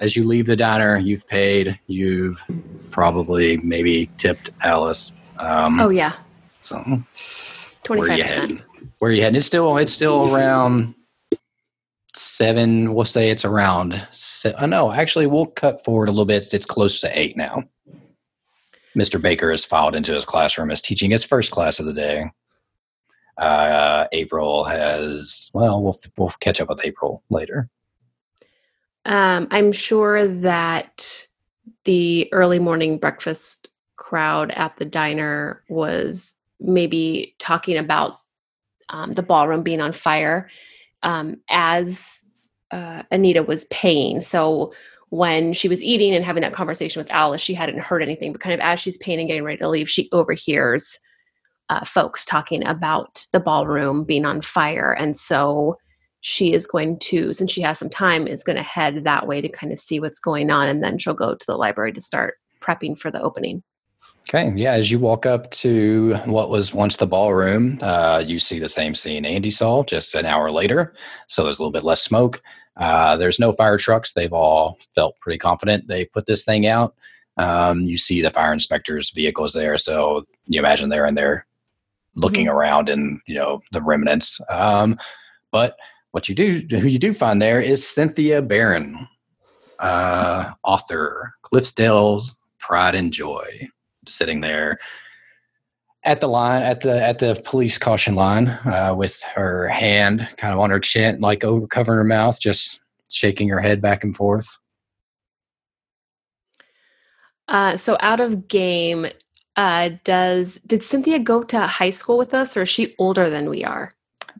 as 0.00 0.16
you 0.16 0.24
leave 0.24 0.46
the 0.46 0.56
diner, 0.56 0.98
you've 0.98 1.26
paid. 1.28 1.78
You've 1.86 2.42
probably 2.90 3.56
maybe 3.58 4.10
tipped 4.18 4.50
Alice. 4.62 5.12
Um, 5.38 5.80
Oh 5.80 5.88
yeah, 5.88 6.12
so 6.60 7.02
twenty 7.82 8.00
where 8.00 8.16
you 8.16 8.24
percent. 8.24 8.62
Where 8.98 9.10
you 9.10 9.22
heading? 9.22 9.38
It's 9.38 9.46
still 9.46 9.76
it's 9.78 9.92
still 9.92 10.34
around 10.34 10.94
seven. 12.14 12.94
We'll 12.94 13.04
say 13.04 13.30
it's 13.30 13.44
around. 13.44 14.06
Se- 14.10 14.54
oh, 14.58 14.66
no, 14.66 14.92
actually, 14.92 15.26
we'll 15.26 15.46
cut 15.46 15.84
forward 15.84 16.08
a 16.08 16.12
little 16.12 16.24
bit. 16.24 16.52
It's 16.52 16.66
close 16.66 17.00
to 17.00 17.18
eight 17.18 17.36
now. 17.36 17.64
Mr. 18.96 19.20
Baker 19.20 19.50
has 19.50 19.64
filed 19.64 19.94
into 19.94 20.12
his 20.14 20.24
classroom 20.24 20.70
as 20.70 20.80
teaching 20.80 21.10
his 21.10 21.24
first 21.24 21.50
class 21.50 21.80
of 21.80 21.86
the 21.86 21.94
day. 21.94 22.30
Uh, 23.38 24.06
April 24.12 24.64
has 24.64 25.50
well, 25.54 25.82
we'll 25.82 25.98
we'll 26.18 26.28
catch 26.40 26.60
up 26.60 26.68
with 26.68 26.84
April 26.84 27.22
later. 27.30 27.70
Um, 29.06 29.48
I'm 29.50 29.72
sure 29.72 30.28
that 30.28 31.26
the 31.84 32.28
early 32.32 32.58
morning 32.58 32.98
breakfast 32.98 33.70
crowd 33.96 34.50
at 34.52 34.76
the 34.76 34.84
diner 34.84 35.62
was 35.68 36.34
maybe 36.60 37.34
talking 37.38 37.78
about 37.78 38.18
um, 38.90 39.12
the 39.12 39.22
ballroom 39.22 39.62
being 39.62 39.80
on 39.80 39.92
fire 39.92 40.50
um, 41.02 41.36
as 41.50 42.20
uh, 42.70 43.02
Anita 43.10 43.42
was 43.42 43.64
paying. 43.66 44.20
So 44.20 44.72
when 45.10 45.52
she 45.52 45.68
was 45.68 45.82
eating 45.82 46.14
and 46.14 46.24
having 46.24 46.40
that 46.42 46.54
conversation 46.54 47.00
with 47.00 47.10
Alice, 47.10 47.42
she 47.42 47.54
hadn't 47.54 47.80
heard 47.80 48.02
anything, 48.02 48.32
but 48.32 48.40
kind 48.40 48.54
of 48.54 48.60
as 48.60 48.80
she's 48.80 48.96
paying 48.96 49.18
and 49.18 49.28
getting 49.28 49.44
ready 49.44 49.58
to 49.58 49.68
leave, 49.68 49.90
she 49.90 50.08
overhears 50.12 50.98
uh, 51.68 51.84
folks 51.84 52.24
talking 52.24 52.66
about 52.66 53.26
the 53.32 53.40
ballroom 53.40 54.04
being 54.04 54.24
on 54.24 54.40
fire. 54.40 54.92
And 54.92 55.16
so 55.16 55.76
she 56.22 56.54
is 56.54 56.66
going 56.66 56.98
to, 57.00 57.32
since 57.32 57.50
she 57.50 57.60
has 57.62 57.78
some 57.78 57.90
time, 57.90 58.26
is 58.26 58.44
going 58.44 58.56
to 58.56 58.62
head 58.62 59.04
that 59.04 59.26
way 59.26 59.40
to 59.40 59.48
kind 59.48 59.72
of 59.72 59.78
see 59.78 60.00
what's 60.00 60.18
going 60.18 60.50
on. 60.50 60.68
And 60.68 60.82
then 60.82 60.96
she'll 60.96 61.14
go 61.14 61.34
to 61.34 61.46
the 61.46 61.56
library 61.56 61.92
to 61.92 62.00
start 62.00 62.34
prepping 62.60 62.98
for 62.98 63.10
the 63.10 63.20
opening. 63.20 63.62
Okay, 64.28 64.52
yeah. 64.54 64.72
As 64.72 64.90
you 64.90 64.98
walk 64.98 65.26
up 65.26 65.50
to 65.50 66.14
what 66.24 66.48
was 66.48 66.72
once 66.72 66.96
the 66.96 67.06
ballroom, 67.06 67.78
uh, 67.82 68.22
you 68.26 68.38
see 68.38 68.58
the 68.58 68.68
same 68.68 68.94
scene 68.94 69.24
Andy 69.24 69.50
saw 69.50 69.82
just 69.82 70.14
an 70.14 70.26
hour 70.26 70.50
later. 70.50 70.94
So 71.26 71.42
there's 71.44 71.58
a 71.58 71.62
little 71.62 71.72
bit 71.72 71.82
less 71.82 72.02
smoke. 72.02 72.40
Uh, 72.76 73.16
there's 73.16 73.38
no 73.38 73.52
fire 73.52 73.76
trucks. 73.76 74.12
They've 74.12 74.32
all 74.32 74.78
felt 74.94 75.18
pretty 75.20 75.38
confident 75.38 75.88
they 75.88 76.04
put 76.04 76.26
this 76.26 76.44
thing 76.44 76.66
out. 76.66 76.94
Um, 77.36 77.80
you 77.82 77.98
see 77.98 78.22
the 78.22 78.30
fire 78.30 78.52
inspector's 78.52 79.10
vehicles 79.10 79.54
there, 79.54 79.76
so 79.76 80.26
you 80.46 80.58
imagine 80.58 80.88
they're 80.88 81.06
in 81.06 81.14
there 81.14 81.46
looking 82.14 82.46
around 82.46 82.88
and 82.88 83.20
you 83.26 83.34
know 83.34 83.60
the 83.72 83.82
remnants. 83.82 84.40
Um, 84.48 84.98
but 85.50 85.76
what 86.12 86.28
you 86.28 86.34
do, 86.34 86.62
who 86.70 86.86
you 86.86 86.98
do 86.98 87.12
find 87.12 87.42
there, 87.42 87.60
is 87.60 87.86
Cynthia 87.86 88.40
Barron, 88.40 89.08
uh, 89.78 90.52
author, 90.62 91.34
Cliffsdale's 91.42 92.38
Pride 92.58 92.94
and 92.94 93.12
Joy 93.12 93.68
sitting 94.06 94.40
there 94.40 94.78
at 96.04 96.20
the 96.20 96.26
line 96.26 96.62
at 96.62 96.80
the 96.80 97.02
at 97.02 97.18
the 97.18 97.40
police 97.44 97.78
caution 97.78 98.14
line 98.14 98.48
uh, 98.48 98.94
with 98.96 99.22
her 99.34 99.68
hand 99.68 100.28
kind 100.36 100.52
of 100.52 100.60
on 100.60 100.70
her 100.70 100.80
chin 100.80 101.20
like 101.20 101.44
over 101.44 101.66
covering 101.66 101.96
her 101.96 102.04
mouth 102.04 102.40
just 102.40 102.80
shaking 103.10 103.48
her 103.48 103.60
head 103.60 103.80
back 103.80 104.02
and 104.02 104.16
forth 104.16 104.58
Uh, 107.48 107.76
so 107.76 107.96
out 108.00 108.20
of 108.20 108.48
game, 108.48 109.06
uh, 109.56 109.90
does 110.04 110.58
did 110.66 110.82
Cynthia 110.82 111.18
go 111.18 111.42
to 111.42 111.60
high 111.60 111.90
school 111.90 112.16
with 112.16 112.32
us, 112.34 112.56
or 112.56 112.62
is 112.62 112.68
she 112.68 112.94
older 112.98 113.28
than 113.28 113.50
we 113.50 113.62
are? 113.64 113.94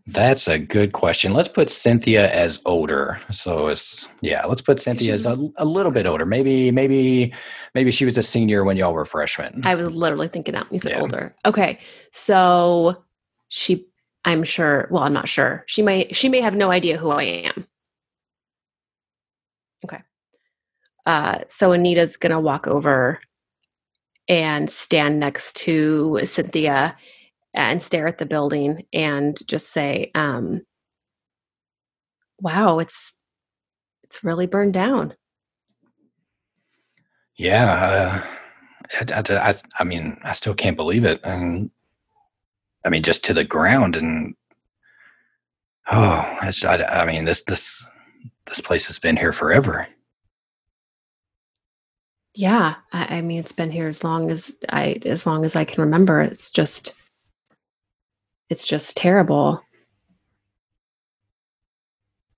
That's 0.09 0.49
a 0.49 0.59
good 0.59 0.93
question 0.93 1.33
let's 1.33 1.49
put 1.49 1.71
cynthia 1.71 2.33
as 2.33 2.61
older 2.65 3.21
so 3.31 3.69
it's 3.69 4.09
yeah 4.21 4.45
let's 4.47 4.61
put 4.61 4.81
cynthia 4.81 5.13
as 5.15 5.27
a, 5.27 5.37
a 5.57 5.65
little 5.65 5.93
bit 5.93 6.07
older 6.07 6.27
maybe 6.27 6.71
maybe 6.73 7.33
maybe 7.75 7.91
she 7.91 8.05
was 8.05 8.19
a 8.19 8.23
senior 8.23 8.65
when 8.65 8.77
y'all 8.77 8.93
were 8.93 9.05
freshmen 9.05 9.61
I 9.65 9.75
was 9.75 9.95
literally 9.95 10.29
thinking 10.29 10.55
that 10.55 10.65
when 10.65 10.75
you 10.75 10.79
said 10.81 10.93
Yeah. 10.93 11.01
older. 11.01 11.35
Okay, 11.45 11.79
so 12.11 13.03
she, 13.49 13.87
I'm 14.25 14.45
sure. 14.45 14.89
Well, 14.91 15.03
I'm 15.03 15.13
not 15.13 15.29
sure. 15.29 15.65
She 15.67 15.83
may. 15.83 16.09
She 16.13 16.29
may 16.29 16.41
have 16.41 16.55
no 16.57 16.71
idea 16.71 16.97
who 16.97 17.11
I 17.11 17.23
am. 17.25 17.67
Okay. 19.85 19.99
Uh, 21.07 21.39
so 21.49 21.73
Anita's 21.73 22.17
gonna 22.17 22.41
walk 22.41 22.67
over 22.67 23.21
and 24.29 24.71
stand 24.71 25.19
next 25.21 25.57
to 25.57 26.21
Cynthia 26.25 26.97
and 27.55 27.83
stare 27.83 28.07
at 28.07 28.19
the 28.19 28.27
building 28.27 28.87
and 28.93 29.39
just 29.47 29.71
say, 29.73 30.11
um, 30.15 30.63
"Wow, 32.41 32.79
it's 32.79 33.23
it's 34.05 34.25
really 34.25 34.47
burned 34.47 34.75
down." 34.75 35.15
yeah 37.37 38.25
uh, 39.01 39.15
I, 39.15 39.23
I, 39.51 39.55
I, 39.81 39.85
mean 39.85 40.19
i 40.23 40.33
still 40.33 40.55
can't 40.55 40.77
believe 40.77 41.05
it 41.05 41.21
and 41.25 41.71
i 42.85 42.89
mean 42.89 43.03
just 43.03 43.25
to 43.25 43.35
the 43.35 43.45
ground 43.45 43.97
and 43.97 44.35
oh 45.91 46.37
it's, 46.43 46.65
I, 46.65 46.83
I 46.85 47.05
mean 47.05 47.25
this 47.25 47.43
this 47.45 47.89
this 48.47 48.61
place 48.61 48.87
has 48.87 48.99
been 48.99 49.17
here 49.17 49.33
forever 49.33 49.87
Yeah, 52.35 52.77
I, 52.93 53.19
I 53.19 53.21
mean 53.23 53.41
it's 53.41 53.53
been 53.53 53.71
here 53.71 53.89
as 53.89 54.03
long 54.03 54.31
as 54.31 54.57
I 54.71 55.01
as 55.05 55.27
long 55.27 55.45
as 55.45 55.55
I 55.55 55.67
can 55.67 55.83
remember. 55.83 56.23
It's 56.23 56.51
just 56.51 56.95
it's 58.53 58.67
just 58.67 58.97
terrible. 58.97 59.61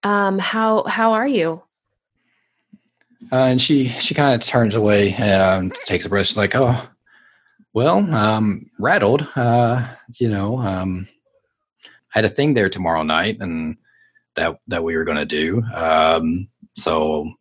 Um 0.03 0.39
how 0.39 0.85
how 0.85 1.13
are 1.13 1.29
you? 1.29 1.63
Uh, 3.33 3.47
and 3.47 3.61
she 3.61 3.89
she 3.89 4.15
kind 4.15 4.35
of 4.35 4.47
turns 4.47 4.75
away, 4.75 5.15
um, 5.17 5.71
takes 5.87 6.05
a 6.05 6.09
breath. 6.09 6.27
She's 6.27 6.37
like, 6.37 6.55
"Oh, 6.55 6.89
well, 7.73 7.99
um, 8.15 8.71
rattled. 8.79 9.27
Uh, 9.35 9.87
you 10.21 10.29
know, 10.29 10.59
um, 10.59 11.09
I 12.15 12.19
had 12.19 12.25
a 12.25 12.29
thing 12.29 12.55
there 12.55 12.69
tomorrow 12.69 13.03
night, 13.03 13.39
and 13.41 13.77
that 14.37 14.59
that 14.69 14.85
we 14.85 14.97
were 14.97 15.05
going 15.05 15.19
to 15.19 15.25
do. 15.25 15.63
Um, 15.75 16.49
so 16.77 17.33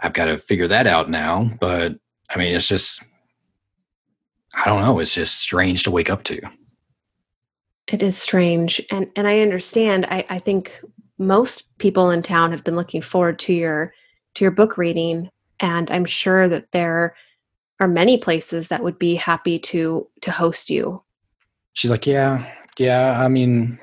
I've 0.00 0.12
got 0.12 0.26
to 0.26 0.38
figure 0.38 0.68
that 0.68 0.86
out 0.86 1.10
now. 1.10 1.50
But 1.60 1.98
I 2.30 2.38
mean, 2.38 2.54
it's 2.54 2.68
just, 2.68 3.02
I 4.54 4.66
don't 4.66 4.82
know. 4.82 4.98
It's 5.00 5.14
just 5.14 5.38
strange 5.38 5.82
to 5.84 5.90
wake 5.90 6.10
up 6.10 6.22
to. 6.24 6.40
It 7.90 8.02
is 8.02 8.16
strange 8.16 8.80
and 8.90 9.10
and 9.16 9.26
I 9.26 9.40
understand. 9.40 10.06
I 10.06 10.24
I 10.30 10.38
think 10.38 10.80
most 11.18 11.64
people 11.78 12.10
in 12.10 12.22
town 12.22 12.50
have 12.52 12.64
been 12.64 12.76
looking 12.76 13.02
forward 13.02 13.38
to 13.40 13.52
your 13.52 13.92
to 14.34 14.44
your 14.44 14.52
book 14.52 14.78
reading 14.78 15.30
and 15.60 15.90
I'm 15.90 16.04
sure 16.04 16.48
that 16.48 16.72
there 16.72 17.14
are 17.80 17.88
many 17.88 18.18
places 18.18 18.68
that 18.68 18.82
would 18.82 18.98
be 18.98 19.14
happy 19.14 19.58
to 19.58 20.08
to 20.22 20.30
host 20.30 20.70
you. 20.70 21.02
She's 21.72 21.90
like, 21.90 22.06
"Yeah, 22.06 22.44
yeah. 22.78 23.22
I 23.22 23.28
mean, 23.28 23.78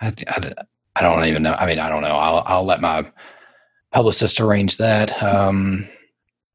I, 0.00 0.12
I, 0.28 0.52
I 0.96 1.00
don't 1.02 1.24
even 1.24 1.42
know. 1.42 1.54
I 1.54 1.66
mean, 1.66 1.78
I 1.78 1.88
don't 1.88 2.02
know. 2.02 2.16
I'll 2.16 2.42
I'll 2.46 2.64
let 2.64 2.80
my 2.80 3.10
publicist 3.92 4.40
arrange 4.40 4.76
that. 4.76 5.22
Um, 5.22 5.88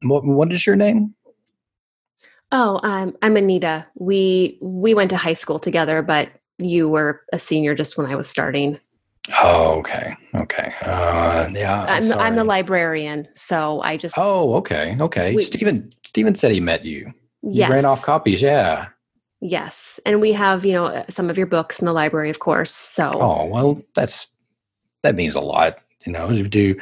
what 0.02 0.24
what 0.24 0.52
is 0.52 0.66
your 0.66 0.76
name? 0.76 1.14
Oh, 2.52 2.80
um, 2.82 3.16
I'm 3.22 3.36
Anita. 3.36 3.86
We 3.96 4.58
we 4.60 4.94
went 4.94 5.10
to 5.10 5.16
high 5.16 5.32
school 5.32 5.58
together, 5.58 6.02
but 6.02 6.28
you 6.58 6.88
were 6.88 7.22
a 7.32 7.38
senior 7.38 7.74
just 7.74 7.98
when 7.98 8.06
I 8.06 8.14
was 8.14 8.28
starting. 8.28 8.78
Oh, 9.42 9.78
okay, 9.80 10.14
okay. 10.36 10.72
Uh, 10.82 11.48
yeah, 11.52 11.82
I'm, 11.82 11.88
I'm, 11.88 12.08
the, 12.08 12.18
I'm 12.18 12.36
the 12.36 12.44
librarian, 12.44 13.26
so 13.34 13.80
I 13.80 13.96
just 13.96 14.14
Oh, 14.16 14.54
okay, 14.54 14.96
okay. 15.00 15.34
We- 15.34 15.42
Stephen 15.42 15.90
Steven 16.04 16.34
said 16.36 16.52
he 16.52 16.60
met 16.60 16.84
you. 16.84 17.12
You 17.42 17.66
ran 17.68 17.84
off 17.84 18.02
copies, 18.02 18.42
yeah. 18.42 18.88
yes, 19.40 20.00
and 20.06 20.20
we 20.20 20.32
have 20.32 20.64
you 20.64 20.72
know 20.72 21.04
some 21.08 21.28
of 21.30 21.36
your 21.36 21.46
books 21.46 21.80
in 21.80 21.86
the 21.86 21.92
library, 21.92 22.30
of 22.30 22.38
course. 22.38 22.72
So 22.72 23.10
Oh, 23.14 23.44
well, 23.46 23.82
that's 23.94 24.28
that 25.02 25.16
means 25.16 25.34
a 25.34 25.40
lot. 25.40 25.78
You 26.04 26.12
know, 26.12 26.28
do- 26.28 26.46
do 26.46 26.80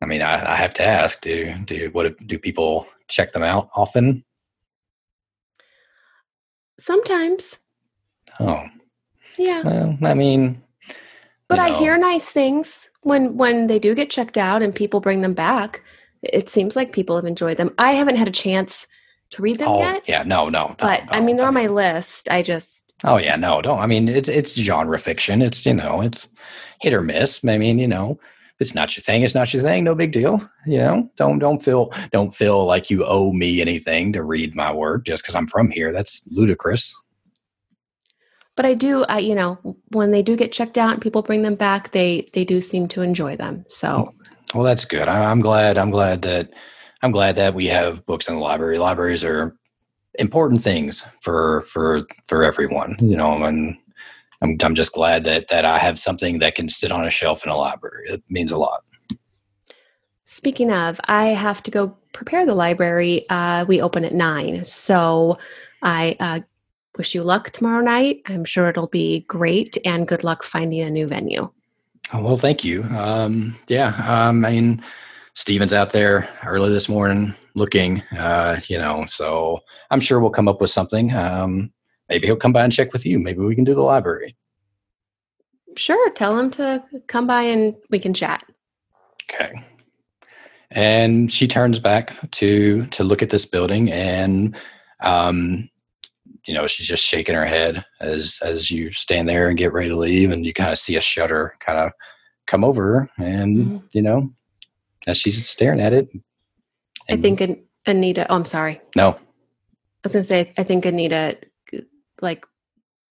I 0.00 0.06
mean 0.06 0.22
I, 0.22 0.52
I 0.52 0.56
have 0.56 0.72
to 0.74 0.82
ask, 0.84 1.20
do 1.20 1.54
do 1.66 1.90
what 1.92 2.16
do 2.26 2.38
people 2.38 2.86
check 3.08 3.32
them 3.32 3.42
out 3.42 3.68
often? 3.74 4.24
Sometimes, 6.78 7.58
Oh, 8.40 8.64
yeah, 9.38 9.62
well, 9.62 9.98
I 10.02 10.14
mean, 10.14 10.62
but 11.48 11.58
you 11.58 11.64
I 11.64 11.78
hear 11.78 11.96
nice 11.96 12.30
things 12.30 12.90
when 13.02 13.36
when 13.36 13.66
they 13.66 13.78
do 13.78 13.94
get 13.94 14.10
checked 14.10 14.38
out 14.38 14.62
and 14.62 14.74
people 14.74 15.00
bring 15.00 15.22
them 15.22 15.34
back. 15.34 15.82
It 16.22 16.48
seems 16.48 16.74
like 16.74 16.92
people 16.92 17.16
have 17.16 17.26
enjoyed 17.26 17.58
them. 17.58 17.74
I 17.78 17.92
haven't 17.92 18.16
had 18.16 18.28
a 18.28 18.32
chance 18.32 18.86
to 19.30 19.42
read 19.42 19.58
them 19.58 19.68
oh 19.68 19.78
yet, 19.78 20.08
yeah, 20.08 20.22
no, 20.22 20.48
no, 20.48 20.68
no, 20.68 20.76
but 20.78 21.02
I 21.10 21.20
mean 21.20 21.36
they're 21.36 21.46
on 21.46 21.54
my 21.54 21.66
list. 21.66 22.30
I 22.30 22.42
just 22.42 22.84
Oh 23.02 23.18
yeah, 23.18 23.36
no, 23.36 23.60
don't. 23.60 23.80
I 23.80 23.86
mean, 23.86 24.08
it's 24.08 24.28
it's 24.28 24.54
genre 24.54 24.98
fiction. 24.98 25.42
It's 25.42 25.66
you 25.66 25.74
know, 25.74 26.00
it's 26.00 26.28
hit 26.80 26.94
or 26.94 27.02
miss. 27.02 27.44
I 27.44 27.58
mean, 27.58 27.78
you 27.78 27.88
know, 27.88 28.18
it's 28.60 28.74
not 28.74 28.96
your 28.96 29.02
thing. 29.02 29.22
It's 29.22 29.34
not 29.34 29.52
your 29.52 29.62
thing. 29.62 29.84
No 29.84 29.94
big 29.94 30.12
deal. 30.12 30.40
You 30.66 30.78
know, 30.78 31.10
don't 31.16 31.38
don't 31.38 31.62
feel 31.62 31.92
don't 32.12 32.34
feel 32.34 32.64
like 32.66 32.88
you 32.90 33.04
owe 33.04 33.32
me 33.32 33.60
anything 33.60 34.12
to 34.12 34.22
read 34.22 34.54
my 34.54 34.72
work 34.72 35.04
just 35.04 35.22
because 35.22 35.34
I'm 35.34 35.46
from 35.48 35.70
here. 35.70 35.92
That's 35.92 36.26
ludicrous. 36.30 36.94
but 38.56 38.64
I 38.64 38.74
do 38.74 39.04
I 39.04 39.18
you 39.18 39.34
know 39.34 39.58
when 39.88 40.12
they 40.12 40.22
do 40.22 40.36
get 40.36 40.52
checked 40.52 40.78
out 40.78 40.92
and 40.92 41.02
people 41.02 41.22
bring 41.22 41.42
them 41.42 41.56
back, 41.56 41.92
they 41.92 42.28
they 42.32 42.44
do 42.44 42.60
seem 42.60 42.88
to 42.88 43.02
enjoy 43.02 43.36
them. 43.36 43.64
So 43.68 44.14
Well, 44.54 44.64
that's 44.64 44.84
good. 44.84 45.08
I, 45.08 45.30
I'm 45.30 45.40
glad. 45.40 45.76
I'm 45.78 45.90
glad 45.90 46.22
that 46.22 46.50
I'm 47.02 47.10
glad 47.12 47.36
that 47.36 47.54
we 47.54 47.66
have 47.66 48.06
books 48.06 48.28
in 48.28 48.36
the 48.36 48.40
library. 48.40 48.78
Libraries 48.78 49.24
are 49.24 49.56
important 50.20 50.62
things 50.62 51.04
for 51.22 51.62
for 51.62 52.06
for 52.28 52.44
everyone. 52.44 52.96
You 53.00 53.16
know, 53.16 53.42
and 53.42 53.76
I'm 54.44 54.56
I'm 54.62 54.74
just 54.74 54.92
glad 54.92 55.24
that 55.24 55.48
that 55.48 55.64
I 55.64 55.78
have 55.78 55.98
something 55.98 56.38
that 56.38 56.54
can 56.54 56.68
sit 56.68 56.92
on 56.92 57.04
a 57.04 57.10
shelf 57.10 57.44
in 57.44 57.50
a 57.50 57.56
library. 57.56 58.04
It 58.08 58.22
means 58.28 58.52
a 58.52 58.58
lot. 58.58 58.84
Speaking 60.26 60.72
of, 60.72 61.00
I 61.04 61.28
have 61.28 61.62
to 61.64 61.70
go 61.70 61.96
prepare 62.12 62.46
the 62.46 62.54
library. 62.54 63.28
Uh, 63.28 63.64
we 63.66 63.80
open 63.80 64.04
at 64.04 64.14
nine. 64.14 64.64
So 64.64 65.38
I 65.82 66.16
uh, 66.20 66.40
wish 66.96 67.14
you 67.14 67.22
luck 67.22 67.50
tomorrow 67.50 67.82
night. 67.82 68.22
I'm 68.26 68.44
sure 68.44 68.68
it'll 68.68 68.86
be 68.86 69.20
great 69.28 69.76
and 69.84 70.08
good 70.08 70.24
luck 70.24 70.42
finding 70.42 70.80
a 70.80 70.90
new 70.90 71.06
venue. 71.06 71.50
Oh, 72.12 72.22
well, 72.22 72.36
thank 72.36 72.64
you. 72.64 72.84
Um, 72.84 73.58
yeah, 73.68 73.94
um, 74.06 74.44
I 74.44 74.52
mean, 74.52 74.82
Steven's 75.34 75.72
out 75.72 75.92
there 75.92 76.28
early 76.46 76.72
this 76.72 76.88
morning 76.88 77.34
looking, 77.54 78.00
uh, 78.18 78.60
you 78.68 78.78
know, 78.78 79.04
so 79.06 79.60
I'm 79.90 80.00
sure 80.00 80.20
we'll 80.20 80.30
come 80.30 80.48
up 80.48 80.60
with 80.60 80.70
something. 80.70 81.12
Um, 81.12 81.72
maybe 82.08 82.26
he'll 82.26 82.36
come 82.36 82.52
by 82.52 82.64
and 82.64 82.72
check 82.72 82.92
with 82.92 83.04
you. 83.06 83.18
Maybe 83.18 83.40
we 83.40 83.54
can 83.54 83.64
do 83.64 83.74
the 83.74 83.82
library. 83.82 84.36
Sure, 85.76 86.10
tell 86.10 86.38
him 86.38 86.50
to 86.52 86.82
come 87.06 87.26
by 87.26 87.42
and 87.42 87.74
we 87.90 87.98
can 87.98 88.14
chat. 88.14 88.44
Okay. 89.30 89.52
And 90.70 91.32
she 91.32 91.46
turns 91.46 91.78
back 91.78 92.30
to 92.32 92.86
to 92.86 93.04
look 93.04 93.22
at 93.22 93.30
this 93.30 93.46
building, 93.46 93.92
and 93.92 94.56
um, 95.00 95.68
you 96.46 96.54
know 96.54 96.66
she's 96.66 96.86
just 96.88 97.04
shaking 97.04 97.34
her 97.34 97.44
head 97.44 97.84
as 98.00 98.38
as 98.42 98.70
you 98.70 98.92
stand 98.92 99.28
there 99.28 99.48
and 99.48 99.58
get 99.58 99.72
ready 99.72 99.88
to 99.88 99.96
leave, 99.96 100.30
and 100.32 100.44
you 100.44 100.52
kind 100.52 100.70
of 100.72 100.78
see 100.78 100.96
a 100.96 101.00
shudder 101.00 101.54
kind 101.60 101.78
of 101.78 101.92
come 102.46 102.64
over 102.64 102.82
her, 102.82 103.10
and 103.24 103.56
Mhm. 103.56 103.82
you 103.92 104.02
know 104.02 104.32
as 105.06 105.18
she's 105.18 105.46
staring 105.48 105.80
at 105.80 105.92
it. 105.92 106.08
I 107.08 107.16
think 107.18 107.40
Anita, 107.86 108.26
oh, 108.30 108.34
I'm 108.36 108.44
sorry. 108.44 108.80
no. 108.96 109.10
I 109.10 109.18
was 110.04 110.12
to 110.12 110.24
say, 110.24 110.52
I 110.58 110.62
think 110.64 110.84
Anita, 110.86 111.36
like, 112.24 112.44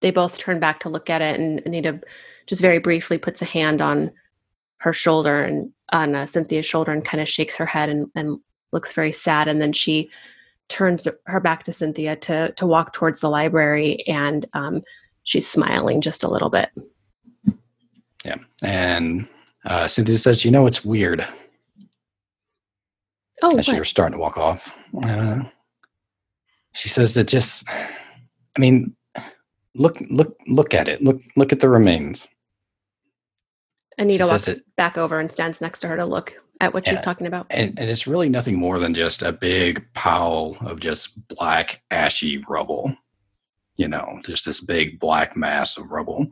they 0.01 0.11
both 0.11 0.37
turn 0.37 0.59
back 0.59 0.81
to 0.81 0.89
look 0.89 1.09
at 1.09 1.21
it, 1.21 1.39
and 1.39 1.61
Anita 1.65 2.01
just 2.47 2.61
very 2.61 2.79
briefly 2.79 3.17
puts 3.17 3.41
a 3.41 3.45
hand 3.45 3.81
on 3.81 4.11
her 4.79 4.91
shoulder 4.91 5.41
and 5.41 5.71
on 5.93 6.13
uh, 6.13 6.25
Cynthia's 6.25 6.65
shoulder 6.65 6.91
and 6.91 7.05
kind 7.05 7.21
of 7.21 7.29
shakes 7.29 7.55
her 7.55 7.65
head 7.65 7.87
and, 7.87 8.07
and 8.15 8.37
looks 8.73 8.91
very 8.91 9.13
sad. 9.13 9.47
And 9.47 9.61
then 9.61 9.71
she 9.71 10.09
turns 10.67 11.07
her 11.25 11.39
back 11.39 11.63
to 11.63 11.71
Cynthia 11.71 12.17
to 12.17 12.51
to 12.53 12.65
walk 12.65 12.91
towards 12.91 13.21
the 13.21 13.29
library, 13.29 14.05
and 14.07 14.45
um, 14.53 14.81
she's 15.23 15.47
smiling 15.47 16.01
just 16.01 16.23
a 16.23 16.29
little 16.29 16.49
bit. 16.49 16.69
Yeah. 18.25 18.37
And 18.61 19.27
uh, 19.65 19.87
Cynthia 19.87 20.17
says, 20.17 20.43
"You 20.43 20.51
know, 20.51 20.67
it's 20.67 20.83
weird." 20.83 21.25
Oh, 23.41 23.57
as 23.57 23.65
she 23.65 23.73
what? 23.73 23.79
was 23.79 23.89
starting 23.89 24.17
to 24.17 24.21
walk 24.21 24.37
off. 24.37 24.77
Uh, 25.05 25.41
she 26.73 26.87
says 26.87 27.13
that 27.15 27.27
just, 27.27 27.67
I 27.69 28.59
mean, 28.59 28.95
look, 29.75 29.97
look, 30.09 30.37
look 30.47 30.73
at 30.73 30.87
it. 30.87 31.01
Look, 31.01 31.21
look 31.35 31.51
at 31.51 31.59
the 31.59 31.69
remains. 31.69 32.27
Anita 33.97 34.25
walks 34.25 34.47
it- 34.47 34.63
back 34.75 34.97
over 34.97 35.19
and 35.19 35.31
stands 35.31 35.61
next 35.61 35.79
to 35.81 35.87
her 35.87 35.95
to 35.95 36.05
look 36.05 36.35
at 36.61 36.73
what 36.73 36.85
Yeah. 36.85 36.93
she's 36.93 37.01
talking 37.01 37.27
about. 37.27 37.47
And, 37.49 37.77
and 37.79 37.89
it's 37.89 38.07
really 38.07 38.29
nothing 38.29 38.55
more 38.55 38.79
than 38.79 38.93
just 38.93 39.21
a 39.21 39.31
big 39.31 39.85
pile 39.93 40.57
of 40.61 40.79
just 40.79 41.27
black, 41.27 41.81
ashy 41.91 42.43
rubble. 42.47 42.95
You 43.75 43.87
know, 43.87 44.19
just 44.23 44.45
this 44.45 44.61
big 44.61 44.99
black 44.99 45.35
mass 45.35 45.77
of 45.77 45.91
rubble. 45.91 46.27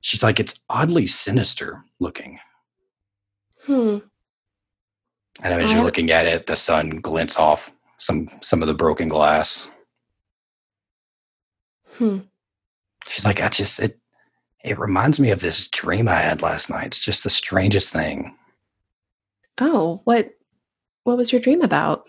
She's 0.00 0.22
like, 0.22 0.38
it's 0.38 0.60
oddly 0.70 1.06
sinister 1.06 1.84
looking. 1.98 2.38
Hmm. 3.64 3.98
And 5.42 5.52
as 5.62 5.72
you're 5.72 5.82
looking 5.84 6.12
at 6.12 6.26
it, 6.26 6.46
the 6.46 6.54
sun 6.56 6.90
glints 7.00 7.36
off 7.36 7.72
some 7.98 8.28
some 8.40 8.62
of 8.62 8.68
the 8.68 8.74
broken 8.74 9.08
glass. 9.08 9.68
Hmm. 11.94 12.18
She's 13.08 13.24
like, 13.24 13.40
I 13.40 13.48
just 13.48 13.80
it 13.80 13.98
it 14.64 14.78
reminds 14.78 15.20
me 15.20 15.30
of 15.30 15.40
this 15.40 15.68
dream 15.68 16.08
I 16.08 16.16
had 16.16 16.42
last 16.42 16.68
night. 16.70 16.86
It's 16.86 17.04
just 17.04 17.22
the 17.24 17.30
strangest 17.30 17.92
thing. 17.92 18.36
Oh, 19.58 20.00
what 20.04 20.30
what 21.04 21.16
was 21.16 21.32
your 21.32 21.40
dream 21.40 21.62
about? 21.62 22.08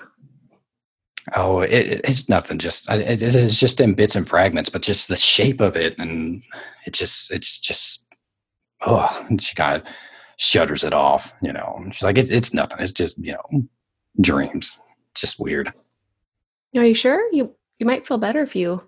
Oh, 1.35 1.61
it, 1.61 1.71
it- 1.73 2.01
it's 2.05 2.29
nothing. 2.29 2.57
Just 2.57 2.89
it, 2.89 3.21
it's 3.21 3.59
just 3.59 3.79
in 3.79 3.93
bits 3.93 4.15
and 4.15 4.27
fragments, 4.27 4.69
but 4.69 4.81
just 4.81 5.07
the 5.07 5.15
shape 5.17 5.61
of 5.61 5.75
it, 5.75 5.97
and 5.99 6.41
it 6.85 6.93
just 6.93 7.31
it's 7.31 7.59
just 7.59 8.07
oh, 8.85 9.25
and 9.29 9.41
she 9.41 9.55
kind 9.55 9.81
of 9.81 9.87
shudders 10.37 10.83
it 10.83 10.93
off. 10.93 11.33
You 11.41 11.53
know, 11.53 11.83
she's 11.91 12.03
like, 12.03 12.17
it's 12.17 12.29
it's 12.29 12.53
nothing. 12.53 12.79
It's 12.79 12.91
just 12.91 13.17
you 13.19 13.33
know 13.33 13.67
dreams. 14.21 14.79
Just 15.15 15.39
weird. 15.39 15.73
Are 16.75 16.85
you 16.85 16.95
sure? 16.95 17.21
You 17.33 17.53
you 17.79 17.85
might 17.85 18.07
feel 18.07 18.17
better 18.17 18.41
if 18.41 18.55
you 18.55 18.81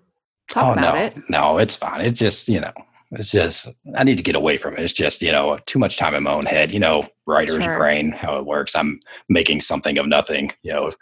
talk 0.50 0.64
oh 0.64 0.72
about 0.72 0.94
no, 0.94 1.00
it. 1.00 1.30
no, 1.30 1.58
it's 1.58 1.76
fine. 1.76 2.02
It's 2.02 2.18
just 2.18 2.48
you 2.48 2.60
know, 2.60 2.72
it's 3.12 3.30
just 3.30 3.68
I 3.96 4.04
need 4.04 4.16
to 4.18 4.22
get 4.22 4.36
away 4.36 4.56
from 4.56 4.74
it. 4.74 4.80
It's 4.80 4.92
just 4.92 5.22
you 5.22 5.32
know 5.32 5.58
too 5.66 5.78
much 5.78 5.96
time 5.96 6.14
in 6.14 6.22
my 6.22 6.32
own 6.32 6.44
head. 6.46 6.72
You 6.72 6.80
know, 6.80 7.08
writer's 7.26 7.64
Sure. 7.64 7.78
brain, 7.78 8.12
how 8.12 8.38
it 8.38 8.46
works. 8.46 8.76
I'm 8.76 9.00
making 9.28 9.62
something 9.62 9.98
of 9.98 10.06
nothing. 10.06 10.52
You 10.62 10.72
know, 10.74 10.92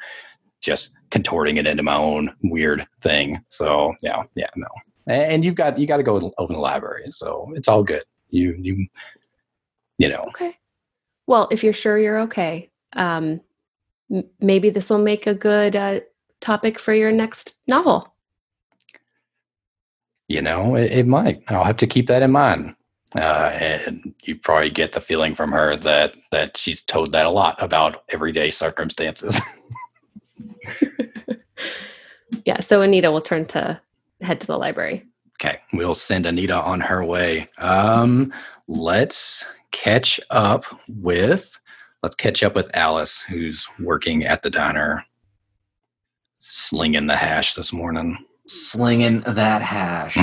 just 0.61 0.93
contorting 1.11 1.57
it 1.57 1.67
into 1.67 1.83
my 1.83 1.97
own 1.97 2.35
weird 2.45 2.87
thing. 3.03 3.39
So 3.49 3.95
yeah, 4.03 4.23
yeah, 4.35 4.51
no. 4.57 4.69
And 5.07 5.45
you've 5.45 5.55
got 5.55 5.79
you 5.79 5.87
got 5.87 5.97
to 5.97 6.03
go 6.03 6.33
open 6.39 6.55
the 6.55 6.61
library, 6.61 7.05
so 7.11 7.51
it's 7.55 7.69
all 7.69 7.83
good. 7.83 8.05
You 8.31 8.57
you 8.61 8.87
you 9.99 10.09
know. 10.09 10.25
Okay. 10.29 10.57
Well, 11.27 11.49
if 11.51 11.63
you're 11.63 11.73
sure 11.75 11.99
you're 11.99 12.21
okay, 12.21 12.71
um, 12.95 13.41
maybe 14.41 14.71
this 14.71 14.89
will 14.89 14.99
make 14.99 15.27
a 15.27 15.35
good 15.35 15.77
uh, 15.77 16.01
topic 16.41 16.79
for 16.79 16.95
your 16.95 17.13
next 17.13 17.55
novel. 17.67 18.15
You 20.29 20.41
know 20.43 20.77
it, 20.77 20.91
it 20.93 21.07
might 21.07 21.43
i'll 21.49 21.65
have 21.65 21.77
to 21.77 21.87
keep 21.87 22.07
that 22.07 22.23
in 22.23 22.31
mind 22.33 22.75
uh, 23.17 23.51
and 23.59 24.15
you 24.25 24.37
probably 24.37 24.69
get 24.71 24.93
the 24.93 25.01
feeling 25.01 25.35
from 25.35 25.51
her 25.51 25.75
that 25.77 26.15
that 26.31 26.57
she's 26.57 26.83
told 26.83 27.11
that 27.13 27.25
a 27.27 27.31
lot 27.31 27.57
about 27.63 28.03
everyday 28.11 28.51
circumstances 28.51 29.41
Yeah. 32.45 32.61
So 32.61 32.83
Anita 32.83 33.11
will 33.11 33.21
turn 33.21 33.47
to 33.47 33.81
head 34.21 34.41
to 34.41 34.47
the 34.47 34.57
library. 34.59 35.05
okay 35.41 35.61
we'll 35.73 35.95
send 35.95 36.27
anita 36.27 36.57
on 36.57 36.81
her 36.81 37.05
way 37.05 37.49
um 37.59 38.33
let's 38.67 39.47
catch 39.71 40.19
up 40.31 40.65
with 40.89 41.57
let's 42.03 42.17
catch 42.17 42.43
up 42.43 42.55
with 42.57 42.75
alice 42.77 43.21
who's 43.23 43.69
working 43.79 44.25
at 44.25 44.43
the 44.43 44.51
diner 44.51 45.05
slinging 46.41 47.07
the 47.07 47.15
hash 47.17 47.55
this 47.55 47.73
morning 47.73 48.19
slinging 48.49 49.21
that 49.21 49.63
hash. 49.63 50.19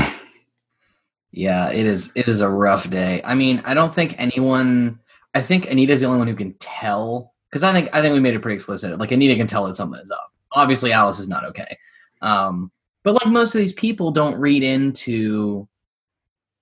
yeah, 1.31 1.71
it 1.71 1.85
is. 1.85 2.11
It 2.15 2.27
is 2.27 2.41
a 2.41 2.49
rough 2.49 2.89
day. 2.89 3.21
I 3.23 3.35
mean, 3.35 3.61
I 3.65 3.73
don't 3.73 3.93
think 3.93 4.15
anyone. 4.17 4.99
I 5.33 5.41
think 5.41 5.69
Anita's 5.69 6.01
the 6.01 6.07
only 6.07 6.19
one 6.19 6.27
who 6.27 6.35
can 6.35 6.53
tell 6.59 7.33
because 7.49 7.63
I 7.63 7.73
think 7.73 7.89
I 7.93 8.01
think 8.01 8.13
we 8.13 8.19
made 8.19 8.33
it 8.33 8.41
pretty 8.41 8.55
explicit. 8.55 8.97
Like 8.99 9.11
Anita 9.11 9.35
can 9.35 9.47
tell 9.47 9.65
that 9.65 9.75
something 9.75 9.99
is 9.99 10.11
up. 10.11 10.31
Obviously, 10.53 10.91
Alice 10.91 11.19
is 11.19 11.27
not 11.27 11.45
okay. 11.45 11.77
Um, 12.21 12.71
but 13.03 13.13
like 13.13 13.27
most 13.27 13.53
of 13.53 13.59
these 13.59 13.73
people 13.73 14.11
don't 14.11 14.39
read 14.39 14.63
into 14.63 15.67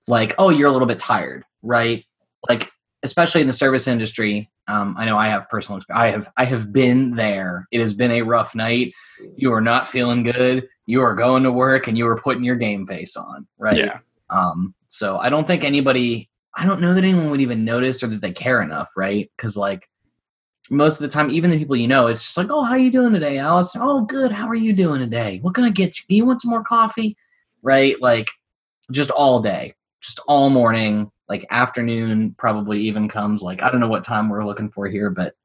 like, 0.08 0.36
oh, 0.38 0.50
you're 0.50 0.68
a 0.68 0.72
little 0.72 0.88
bit 0.88 1.00
tired, 1.00 1.46
right? 1.62 2.04
like 2.50 2.72
especially 3.04 3.42
in 3.42 3.48
the 3.48 3.54
service 3.54 3.88
industry. 3.88 4.50
Um, 4.68 4.96
I 4.98 5.06
know 5.06 5.18
I 5.18 5.28
have 5.28 5.50
personal. 5.50 5.82
I 5.94 6.10
have 6.10 6.30
I 6.38 6.46
have 6.46 6.72
been 6.72 7.16
there. 7.16 7.68
It 7.72 7.82
has 7.82 7.94
been 7.94 8.12
a 8.12 8.22
rough 8.22 8.56
night. 8.56 8.94
You 9.36 9.52
are 9.54 9.62
not 9.62 9.88
feeling 9.88 10.24
good. 10.24 10.68
You 10.86 11.02
are 11.02 11.16
going 11.16 11.44
to 11.44 11.52
work 11.52 11.88
and 11.88 11.98
you 11.98 12.08
are 12.08 12.18
putting 12.18 12.44
your 12.44 12.56
game 12.56 12.86
face 12.86 13.16
on, 13.16 13.48
right? 13.58 13.76
Yeah. 13.76 14.00
Um, 14.30 14.74
so 14.88 15.18
I 15.18 15.30
don't 15.30 15.48
think 15.48 15.64
anybody, 15.64 16.30
I 16.56 16.66
don't 16.66 16.82
know 16.82 16.94
that 16.94 17.04
anyone 17.04 17.30
would 17.30 17.42
even 17.42 17.66
notice 17.66 18.04
or 18.04 18.08
that 18.08 18.22
they 18.22 18.32
care 18.32 18.62
enough, 18.62 18.90
right? 18.96 19.32
Because 19.36 19.56
like 19.56 19.88
most 20.70 20.96
of 20.96 21.02
the 21.02 21.08
time, 21.08 21.30
even 21.32 21.52
the 21.52 21.58
people 21.58 21.76
you 21.76 21.88
know, 21.88 22.08
it's 22.08 22.24
just 22.24 22.38
like, 22.38 22.50
oh, 22.50 22.64
how 22.64 22.76
you 22.76 22.92
doing 22.92 23.14
today, 23.14 23.38
Alice? 23.38 23.76
Oh, 23.76 24.06
good. 24.06 24.32
How 24.32 24.48
are 24.48 24.56
you 24.56 24.74
doing 24.74 25.00
today? 25.00 25.40
What 25.42 25.56
can 25.56 25.64
I 25.64 25.70
get 25.70 26.00
you? 26.00 26.06
Do 26.10 26.16
you 26.16 26.26
want 26.26 26.42
some 26.42 26.52
more 26.52 26.64
coffee? 26.64 27.16
Right? 27.62 28.00
Like 28.02 28.30
just 28.92 29.12
all 29.12 29.40
day, 29.40 29.76
just 30.02 30.20
all 30.28 30.50
morning, 30.50 31.12
like 31.30 31.46
afternoon, 31.50 32.36
probably 32.38 32.82
even 32.82 33.08
comes 33.08 33.42
like 33.42 33.62
I 33.62 33.72
don't 33.72 33.80
know 33.80 33.88
what 33.88 34.04
time 34.04 34.30
we're 34.30 34.46
looking 34.46 34.70
for 34.70 34.88
here, 34.88 35.10
but 35.10 35.36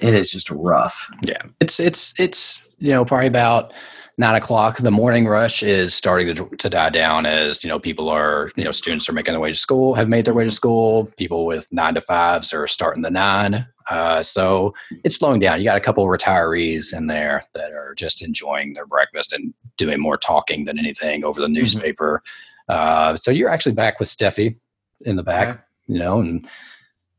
it 0.00 0.14
is 0.14 0.30
just 0.30 0.50
rough. 0.50 1.10
Yeah, 1.22 1.42
it's 1.60 1.78
it's 1.78 2.18
it's 2.18 2.62
you 2.78 2.90
know 2.90 3.04
probably 3.04 3.28
about 3.28 3.72
nine 4.20 4.34
o'clock. 4.34 4.76
The 4.76 4.90
morning 4.90 5.26
rush 5.26 5.62
is 5.62 5.94
starting 5.94 6.32
to 6.34 6.46
to 6.58 6.68
die 6.68 6.90
down 6.90 7.24
as 7.26 7.64
you 7.64 7.68
know 7.68 7.80
people 7.80 8.08
are 8.08 8.52
you 8.54 8.62
know 8.62 8.70
students 8.70 9.08
are 9.08 9.12
making 9.12 9.32
their 9.32 9.40
way 9.40 9.50
to 9.50 9.58
school, 9.58 9.94
have 9.94 10.08
made 10.08 10.26
their 10.26 10.34
way 10.34 10.44
to 10.44 10.50
school. 10.50 11.06
People 11.16 11.46
with 11.46 11.66
nine 11.72 11.94
to 11.94 12.00
fives 12.02 12.52
are 12.52 12.66
starting 12.66 13.02
the 13.02 13.10
nine, 13.10 13.66
uh, 13.88 14.22
so 14.22 14.74
it's 15.04 15.16
slowing 15.16 15.40
down. 15.40 15.58
You 15.58 15.64
got 15.64 15.78
a 15.78 15.80
couple 15.80 16.04
of 16.04 16.10
retirees 16.10 16.96
in 16.96 17.06
there 17.06 17.44
that 17.54 17.72
are 17.72 17.94
just 17.94 18.22
enjoying 18.22 18.74
their 18.74 18.86
breakfast 18.86 19.32
and 19.32 19.54
doing 19.78 19.98
more 19.98 20.18
talking 20.18 20.66
than 20.66 20.78
anything 20.78 21.24
over 21.24 21.40
the 21.40 21.48
newspaper. 21.48 22.22
Uh, 22.68 23.16
so 23.16 23.30
you're 23.32 23.48
actually 23.48 23.72
back 23.72 23.98
with 23.98 24.08
Steffi 24.08 24.56
in 25.00 25.16
the 25.16 25.24
back, 25.24 25.48
Okay. 25.48 25.58
you 25.88 25.98
know, 25.98 26.20
and 26.20 26.46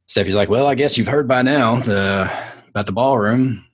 Steffi's 0.08 0.36
like, 0.36 0.50
"Well, 0.50 0.68
I 0.68 0.76
guess 0.76 0.98
you've 0.98 1.08
heard 1.08 1.28
by 1.28 1.42
now 1.42 1.78
the, 1.78 2.32
about 2.70 2.86
the 2.86 2.92
ballroom." 2.92 3.66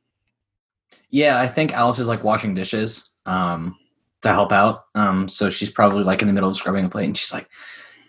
Yeah, 1.09 1.39
I 1.39 1.47
think 1.47 1.73
Alice 1.73 1.99
is 1.99 2.07
like 2.07 2.23
washing 2.23 2.53
dishes 2.53 3.09
um, 3.27 3.77
to 4.21 4.29
help 4.29 4.51
out. 4.51 4.85
Um, 4.95 5.29
so 5.29 5.49
she's 5.49 5.69
probably 5.69 6.03
like 6.03 6.21
in 6.21 6.27
the 6.27 6.33
middle 6.33 6.49
of 6.49 6.57
scrubbing 6.57 6.85
a 6.85 6.89
plate, 6.89 7.05
and 7.05 7.17
she's 7.17 7.33
like, 7.33 7.47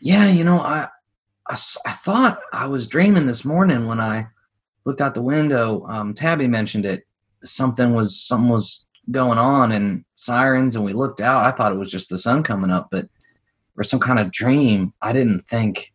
"Yeah, 0.00 0.28
you 0.28 0.44
know, 0.44 0.58
I, 0.58 0.88
I, 1.48 1.56
I 1.84 1.92
thought 1.92 2.40
I 2.52 2.66
was 2.66 2.86
dreaming 2.86 3.26
this 3.26 3.44
morning 3.44 3.86
when 3.86 4.00
I 4.00 4.26
looked 4.84 5.00
out 5.00 5.14
the 5.14 5.22
window. 5.22 5.84
Um, 5.86 6.14
Tabby 6.14 6.48
mentioned 6.48 6.86
it. 6.86 7.06
Something 7.44 7.94
was 7.94 8.18
something 8.18 8.48
was 8.48 8.86
going 9.10 9.38
on, 9.38 9.72
and 9.72 10.04
sirens, 10.14 10.76
and 10.76 10.84
we 10.84 10.92
looked 10.94 11.20
out. 11.20 11.44
I 11.44 11.56
thought 11.56 11.72
it 11.72 11.78
was 11.78 11.90
just 11.90 12.08
the 12.08 12.18
sun 12.18 12.42
coming 12.42 12.70
up, 12.70 12.88
but 12.90 13.08
or 13.76 13.84
some 13.84 14.00
kind 14.00 14.18
of 14.18 14.30
dream. 14.30 14.94
I 15.02 15.12
didn't 15.12 15.40
think." 15.40 15.92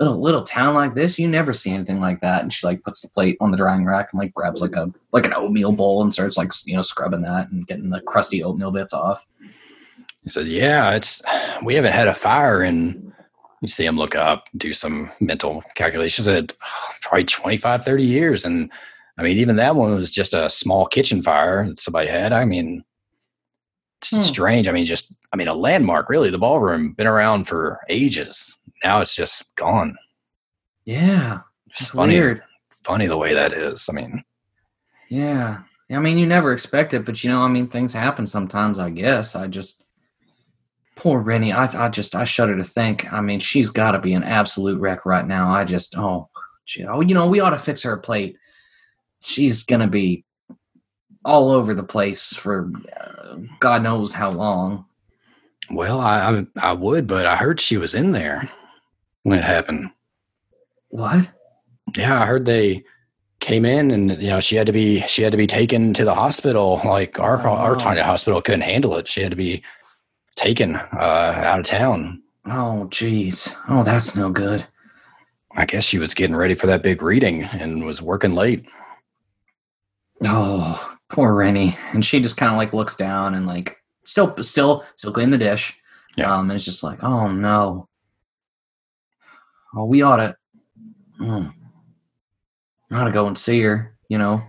Little 0.00 0.20
little 0.20 0.44
town 0.44 0.74
like 0.74 0.94
this, 0.94 1.18
you 1.18 1.26
never 1.26 1.52
see 1.52 1.70
anything 1.70 2.00
like 2.00 2.20
that. 2.20 2.42
And 2.42 2.52
she 2.52 2.66
like 2.66 2.82
puts 2.82 3.02
the 3.02 3.08
plate 3.08 3.36
on 3.40 3.50
the 3.50 3.56
drying 3.56 3.84
rack 3.84 4.10
and 4.12 4.20
like 4.20 4.32
grabs 4.32 4.60
like 4.60 4.76
a 4.76 4.92
like 5.12 5.26
an 5.26 5.34
oatmeal 5.34 5.72
bowl 5.72 6.02
and 6.02 6.12
starts 6.12 6.36
like 6.36 6.52
you 6.66 6.76
know 6.76 6.82
scrubbing 6.82 7.22
that 7.22 7.50
and 7.50 7.66
getting 7.66 7.90
the 7.90 8.00
crusty 8.02 8.42
oatmeal 8.44 8.70
bits 8.70 8.92
off. 8.92 9.26
He 10.22 10.30
says, 10.30 10.48
"Yeah, 10.48 10.94
it's 10.94 11.20
we 11.64 11.74
haven't 11.74 11.92
had 11.92 12.08
a 12.08 12.14
fire 12.14 12.62
in." 12.62 13.12
You 13.60 13.66
see 13.66 13.84
him 13.84 13.96
look 13.96 14.14
up, 14.14 14.44
do 14.56 14.72
some 14.72 15.10
mental 15.18 15.64
calculations. 15.74 16.28
At 16.28 16.54
probably 17.02 17.24
25, 17.24 17.82
30 17.82 18.04
years, 18.04 18.44
and 18.44 18.70
I 19.18 19.22
mean, 19.24 19.36
even 19.38 19.56
that 19.56 19.74
one 19.74 19.96
was 19.96 20.12
just 20.12 20.32
a 20.32 20.48
small 20.48 20.86
kitchen 20.86 21.22
fire 21.22 21.66
that 21.66 21.78
somebody 21.78 22.06
had. 22.06 22.32
I 22.32 22.44
mean, 22.44 22.84
Hmm. 24.04 24.20
strange. 24.20 24.68
I 24.68 24.72
mean, 24.72 24.86
just 24.86 25.14
I 25.32 25.36
mean, 25.36 25.48
a 25.48 25.54
landmark. 25.54 26.08
Really, 26.08 26.30
the 26.30 26.38
ballroom 26.38 26.92
been 26.92 27.06
around 27.06 27.44
for 27.44 27.80
ages. 27.88 28.56
Now 28.84 29.00
it's 29.00 29.14
just 29.16 29.54
gone. 29.56 29.96
Yeah, 30.84 31.40
It's 31.68 31.88
funny, 31.90 32.14
weird. 32.14 32.42
funny 32.84 33.06
the 33.06 33.16
way 33.18 33.34
that 33.34 33.52
is. 33.52 33.88
I 33.90 33.92
mean, 33.92 34.22
Yeah, 35.08 35.58
I 35.90 35.98
mean 35.98 36.16
you 36.16 36.26
never 36.26 36.52
expect 36.52 36.94
it, 36.94 37.04
but 37.04 37.22
you 37.22 37.30
know, 37.30 37.42
I 37.42 37.48
mean 37.48 37.68
things 37.68 37.92
happen 37.92 38.26
sometimes. 38.26 38.78
I 38.78 38.88
guess 38.90 39.34
I 39.36 39.48
just 39.48 39.84
poor 40.96 41.20
Rennie. 41.20 41.52
I 41.52 41.66
I 41.86 41.88
just 41.88 42.14
I 42.14 42.24
shudder 42.24 42.56
to 42.56 42.64
think. 42.64 43.12
I 43.12 43.20
mean 43.20 43.40
she's 43.40 43.68
got 43.70 43.90
to 43.92 43.98
be 43.98 44.14
an 44.14 44.22
absolute 44.24 44.80
wreck 44.80 45.04
right 45.04 45.26
now. 45.26 45.50
I 45.50 45.64
just 45.64 45.96
oh, 45.98 46.28
oh 46.88 47.00
you 47.00 47.14
know 47.14 47.26
we 47.26 47.40
ought 47.40 47.50
to 47.50 47.58
fix 47.58 47.82
her 47.82 47.96
plate. 47.98 48.36
She's 49.20 49.64
gonna 49.64 49.88
be 49.88 50.24
all 51.28 51.50
over 51.50 51.74
the 51.74 51.84
place 51.84 52.32
for 52.34 52.70
uh, 52.98 53.36
God 53.60 53.82
knows 53.82 54.12
how 54.14 54.30
long. 54.30 54.86
well, 55.70 56.00
I, 56.00 56.16
I 56.30 56.70
I 56.70 56.72
would, 56.72 57.06
but 57.06 57.26
I 57.26 57.36
heard 57.36 57.60
she 57.60 57.76
was 57.76 57.94
in 57.94 58.12
there 58.12 58.48
when 59.24 59.38
it 59.38 59.44
happened. 59.44 59.90
What? 60.88 61.28
Yeah, 61.96 62.20
I 62.22 62.26
heard 62.26 62.46
they 62.46 62.82
came 63.40 63.64
in 63.64 63.90
and 63.90 64.10
you 64.22 64.28
know 64.30 64.40
she 64.40 64.56
had 64.56 64.66
to 64.66 64.72
be 64.72 65.00
she 65.02 65.22
had 65.22 65.32
to 65.32 65.38
be 65.38 65.46
taken 65.46 65.92
to 65.94 66.04
the 66.04 66.14
hospital. 66.14 66.80
Like 66.84 67.20
our 67.20 67.38
Oh, 67.46 67.52
our 67.52 67.76
tiny 67.76 68.00
hospital 68.00 68.40
couldn't 68.42 68.62
handle 68.62 68.96
it. 68.96 69.06
She 69.06 69.20
had 69.20 69.30
to 69.30 69.36
be 69.36 69.62
taken 70.36 70.76
uh, 70.76 71.42
out 71.44 71.60
of 71.60 71.66
town. 71.66 72.22
Oh, 72.46 72.88
jeez. 72.90 73.54
Oh, 73.68 73.82
that's 73.82 74.16
no 74.16 74.30
good. 74.30 74.66
I 75.56 75.66
guess 75.66 75.84
she 75.84 75.98
was 75.98 76.14
getting 76.14 76.36
ready 76.36 76.54
for 76.54 76.66
that 76.68 76.82
big 76.82 77.02
reading 77.02 77.42
and 77.44 77.84
was 77.84 78.00
working 78.00 78.34
late. 78.34 78.64
Oh, 80.24 80.94
poor 81.10 81.34
Rennie. 81.34 81.76
And 81.92 82.04
she 82.04 82.20
just 82.20 82.36
kind 82.36 82.52
of 82.52 82.58
like 82.58 82.72
looks 82.72 82.96
down 82.96 83.34
and 83.34 83.46
like 83.46 83.76
still, 84.04 84.34
still, 84.42 84.84
still 84.96 85.12
clean 85.12 85.30
the 85.30 85.38
dish. 85.38 85.74
Yeah. 86.16 86.34
Um, 86.34 86.50
and 86.50 86.56
it's 86.56 86.64
just 86.64 86.82
like, 86.82 87.02
oh 87.02 87.30
no. 87.30 87.88
Oh, 89.76 89.84
we 89.84 90.02
ought 90.02 90.16
to. 90.16 90.36
Mm, 91.20 91.52
I 92.90 92.94
ought 92.94 93.04
to 93.04 93.12
go 93.12 93.26
and 93.26 93.36
see 93.36 93.60
her. 93.62 93.94
You 94.08 94.18
know. 94.18 94.42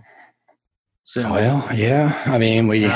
Well, 1.16 1.68
yeah. 1.74 2.22
I 2.26 2.38
mean, 2.38 2.68
we 2.68 2.88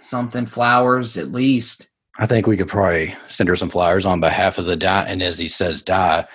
something, 0.00 0.46
flowers 0.46 1.16
at 1.16 1.32
least. 1.32 1.88
I 2.18 2.26
think 2.26 2.46
we 2.46 2.56
could 2.56 2.68
probably 2.68 3.14
send 3.28 3.48
her 3.48 3.56
some 3.56 3.70
flowers 3.70 4.04
on 4.04 4.20
behalf 4.20 4.58
of 4.58 4.64
the 4.64 4.76
die. 4.76 5.04
And 5.06 5.22
as 5.22 5.38
he 5.38 5.48
says 5.48 5.82
die, 5.82 6.26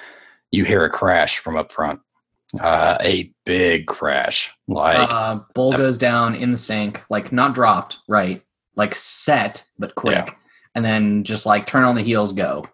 you 0.51 0.63
hear 0.63 0.83
a 0.85 0.89
crash 0.89 1.39
from 1.39 1.57
up 1.57 1.71
front. 1.71 1.99
Uh, 2.59 2.97
a 3.01 3.31
big 3.45 3.87
crash. 3.87 4.53
Like 4.67 5.09
uh, 5.11 5.39
bowl 5.53 5.73
goes 5.75 5.97
down 5.97 6.35
in 6.35 6.51
the 6.51 6.57
sink, 6.57 7.03
like 7.09 7.31
not 7.31 7.53
dropped, 7.53 7.99
right? 8.07 8.41
Like 8.75 8.95
set, 8.95 9.65
but 9.77 9.95
quick. 9.95 10.25
Yeah. 10.27 10.33
And 10.75 10.85
then 10.85 11.23
just 11.23 11.45
like 11.45 11.65
turn 11.65 11.83
on 11.83 11.95
the 11.95 12.03
heels, 12.03 12.31
go. 12.31 12.65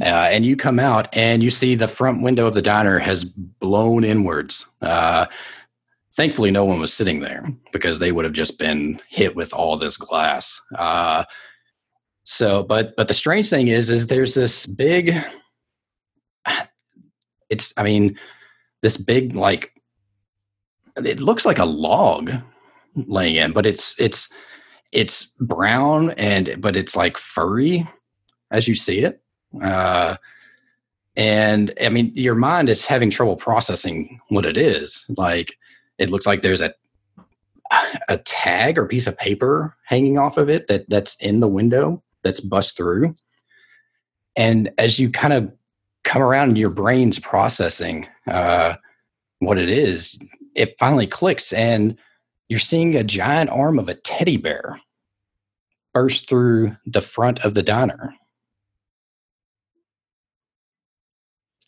Uh, 0.00 0.28
and 0.30 0.44
you 0.44 0.56
come 0.56 0.78
out 0.78 1.08
and 1.12 1.42
you 1.42 1.50
see 1.50 1.74
the 1.74 1.88
front 1.88 2.22
window 2.22 2.46
of 2.46 2.54
the 2.54 2.62
diner 2.62 2.98
has 2.98 3.24
blown 3.24 4.04
inwards. 4.04 4.66
Uh, 4.80 5.26
thankfully, 6.16 6.50
no 6.50 6.64
one 6.64 6.80
was 6.80 6.92
sitting 6.92 7.20
there 7.20 7.44
because 7.72 7.98
they 7.98 8.12
would 8.12 8.24
have 8.24 8.34
just 8.34 8.58
been 8.58 9.00
hit 9.08 9.36
with 9.36 9.54
all 9.54 9.76
this 9.76 9.96
glass. 9.96 10.60
Uh, 10.76 11.24
so, 12.24 12.62
but 12.62 12.94
but 12.96 13.08
the 13.08 13.14
strange 13.14 13.48
thing 13.48 13.68
is, 13.68 13.90
is 13.90 14.06
there's 14.06 14.34
this 14.34 14.66
big. 14.66 15.14
It's, 17.50 17.74
I 17.76 17.82
mean, 17.82 18.18
this 18.82 18.96
big 18.96 19.34
like. 19.34 19.72
It 20.96 21.20
looks 21.20 21.46
like 21.46 21.58
a 21.58 21.64
log 21.64 22.30
laying 22.94 23.36
in, 23.36 23.52
but 23.52 23.64
it's 23.64 23.98
it's 23.98 24.28
it's 24.92 25.26
brown 25.40 26.10
and 26.12 26.60
but 26.60 26.76
it's 26.76 26.94
like 26.94 27.16
furry 27.16 27.88
as 28.50 28.68
you 28.68 28.74
see 28.74 29.00
it. 29.00 29.22
Uh, 29.62 30.16
and 31.16 31.72
I 31.80 31.88
mean, 31.88 32.12
your 32.14 32.34
mind 32.34 32.68
is 32.68 32.86
having 32.86 33.10
trouble 33.10 33.36
processing 33.36 34.20
what 34.28 34.46
it 34.46 34.56
is. 34.56 35.04
Like, 35.16 35.56
it 35.98 36.10
looks 36.10 36.26
like 36.26 36.42
there's 36.42 36.60
a 36.60 36.74
a 38.08 38.18
tag 38.18 38.78
or 38.78 38.86
piece 38.86 39.06
of 39.06 39.16
paper 39.16 39.74
hanging 39.86 40.18
off 40.18 40.36
of 40.36 40.50
it 40.50 40.66
that 40.66 40.88
that's 40.88 41.16
in 41.16 41.40
the 41.40 41.48
window 41.48 42.02
that's 42.22 42.40
bust 42.40 42.76
through. 42.76 43.14
And 44.36 44.70
as 44.78 44.98
you 44.98 45.10
kind 45.10 45.32
of 45.32 45.52
come 46.04 46.22
around, 46.22 46.48
and 46.50 46.58
your 46.58 46.70
brain's 46.70 47.18
processing 47.18 48.06
uh, 48.26 48.74
what 49.40 49.58
it 49.58 49.68
is. 49.68 50.18
It 50.54 50.74
finally 50.78 51.06
clicks, 51.06 51.52
and 51.52 51.96
you're 52.48 52.58
seeing 52.58 52.94
a 52.96 53.04
giant 53.04 53.50
arm 53.50 53.78
of 53.78 53.88
a 53.88 53.94
teddy 53.94 54.36
bear 54.36 54.80
burst 55.94 56.28
through 56.28 56.76
the 56.86 57.00
front 57.00 57.44
of 57.44 57.54
the 57.54 57.62
diner. 57.62 58.14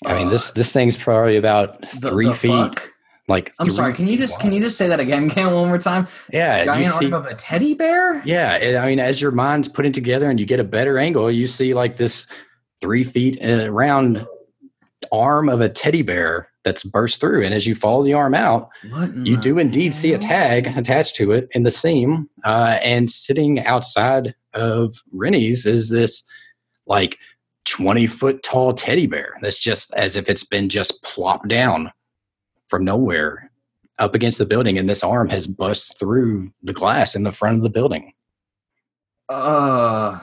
I 0.07 0.14
mean, 0.18 0.28
this 0.28 0.51
this 0.51 0.72
thing's 0.72 0.97
probably 0.97 1.37
about 1.37 1.80
The- 1.80 2.11
three 2.11 2.26
the 2.26 2.35
feet. 2.35 2.51
fuck? 2.51 2.91
Like, 3.26 3.55
I'm 3.59 3.70
sorry. 3.70 3.95
Can 3.95 4.07
you 4.07 4.18
just 4.18 4.39
can 4.39 4.53
you 4.53 4.61
just 4.61 4.76
say 4.76 4.87
that 4.89 5.01
again, 5.01 5.30
Ken, 5.30 5.47
one 5.51 5.68
more 5.68 5.78
time? 5.78 6.07
Yeah, 6.30 6.62
Giant 6.66 6.87
see. 6.89 7.05
arm 7.07 7.14
of 7.14 7.24
a 7.24 7.35
teddy 7.35 7.72
bear? 7.72 8.22
Yeah, 8.26 8.57
it- 8.59 8.76
I 8.76 8.87
mean, 8.87 8.99
as 9.01 9.22
your 9.22 9.30
mind's 9.30 9.66
putting 9.66 9.93
together 9.93 10.28
and 10.28 10.39
you 10.39 10.45
get 10.45 10.61
a 10.61 10.64
better 10.64 10.99
angle, 10.99 11.30
you 11.30 11.47
see 11.47 11.72
like 11.72 11.97
this 11.97 12.26
three 12.81 13.05
feet 13.05 13.39
uh, 13.43 13.70
round 13.70 14.27
arm 15.12 15.49
of 15.49 15.61
a 15.61 15.68
teddy 15.68 16.03
bear 16.03 16.49
that's 16.64 16.83
burst 16.83 17.20
through, 17.20 17.45
and 17.45 17.53
as 17.53 17.66
you 17.66 17.75
follow 17.75 18.03
the 18.03 18.14
arm 18.14 18.35
out, 18.35 18.70
you 19.27 19.37
do 19.37 19.59
indeed 19.59 19.95
see 19.95 20.12
a 20.12 20.18
tag 20.18 20.66
attached 20.77 21.14
to 21.16 21.33
it 21.33 21.49
in 21.53 21.62
the 21.62 21.70
seam, 21.70 22.29
uh, 22.45 22.79
and 22.83 23.11
sitting 23.11 23.61
outside 23.66 24.35
of 24.55 24.95
Rennie's 25.12 25.66
is 25.66 25.91
this 25.91 26.22
like 26.87 27.18
20 27.66 28.07
foot 28.07 28.43
tall 28.43 28.72
teddy 28.72 29.07
bear 29.07 29.35
that's 29.41 29.61
just 29.61 29.93
as 29.95 30.16
if 30.16 30.29
it's 30.29 30.45
been 30.45 30.68
just 30.68 31.03
plopped 31.03 31.49
down 31.49 31.91
from 32.68 32.85
nowhere 32.85 33.51
up 33.99 34.14
against 34.14 34.39
the 34.39 34.47
building. 34.47 34.79
And 34.79 34.89
this 34.89 35.05
arm 35.05 35.29
has 35.29 35.47
bust 35.47 35.99
through 35.99 36.53
the 36.62 36.72
glass 36.72 37.14
in 37.14 37.22
the 37.22 37.33
front 37.33 37.57
of 37.57 37.62
the 37.62 37.70
building. 37.70 38.12
Uh. 39.29 40.20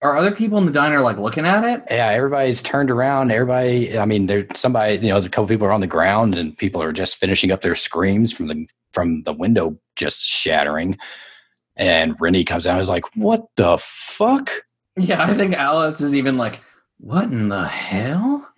Are 0.00 0.16
other 0.16 0.32
people 0.34 0.58
in 0.58 0.66
the 0.66 0.72
diner 0.72 1.00
like 1.00 1.18
looking 1.18 1.44
at 1.46 1.64
it? 1.64 1.82
yeah 1.90 2.08
everybody's 2.08 2.62
turned 2.62 2.90
around 2.90 3.32
everybody 3.32 3.98
i 3.98 4.04
mean 4.04 4.26
there's 4.26 4.46
somebody 4.54 4.94
you 4.94 5.08
know 5.08 5.18
a 5.18 5.28
couple 5.28 5.46
people 5.46 5.66
are 5.66 5.72
on 5.72 5.80
the 5.80 5.86
ground 5.86 6.34
and 6.36 6.56
people 6.56 6.82
are 6.82 6.92
just 6.92 7.16
finishing 7.16 7.50
up 7.50 7.62
their 7.62 7.74
screams 7.74 8.32
from 8.32 8.46
the 8.46 8.66
from 8.92 9.22
the 9.24 9.32
window 9.32 9.76
just 9.96 10.24
shattering 10.24 10.96
and 11.76 12.14
rennie 12.20 12.44
comes 12.44 12.66
out 12.66 12.72
and 12.72 12.80
is 12.80 12.88
like 12.88 13.04
what 13.16 13.46
the 13.56 13.76
fuck 13.78 14.50
Yeah, 14.98 15.22
I 15.22 15.34
think 15.36 15.54
Alice 15.54 16.00
is 16.00 16.12
even 16.14 16.36
like, 16.36 16.60
"What 16.98 17.24
in 17.24 17.48
the 17.48 17.68
hell?" 17.68 18.48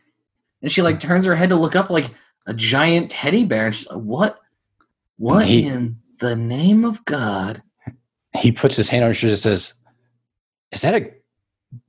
And 0.62 0.72
she 0.72 0.80
like 0.80 0.96
mm. 0.96 1.00
turns 1.00 1.26
her 1.26 1.36
head 1.36 1.50
to 1.50 1.56
look 1.56 1.76
up, 1.76 1.90
like 1.90 2.10
a 2.46 2.54
giant 2.54 3.10
teddy 3.10 3.44
bear, 3.44 3.66
and 3.66 3.74
she's 3.74 3.86
like, 3.88 4.00
"What? 4.00 4.38
What 5.18 5.46
He- 5.46 5.66
in 5.66 5.96
the 6.18 6.36
name 6.36 6.86
of 6.86 7.04
God?" 7.04 7.62
he 8.38 8.52
puts 8.52 8.76
his 8.76 8.88
hand 8.88 9.04
on 9.04 9.12
her 9.12 9.28
and 9.28 9.38
says 9.38 9.74
is 10.72 10.80
that 10.80 10.94
a 10.94 11.10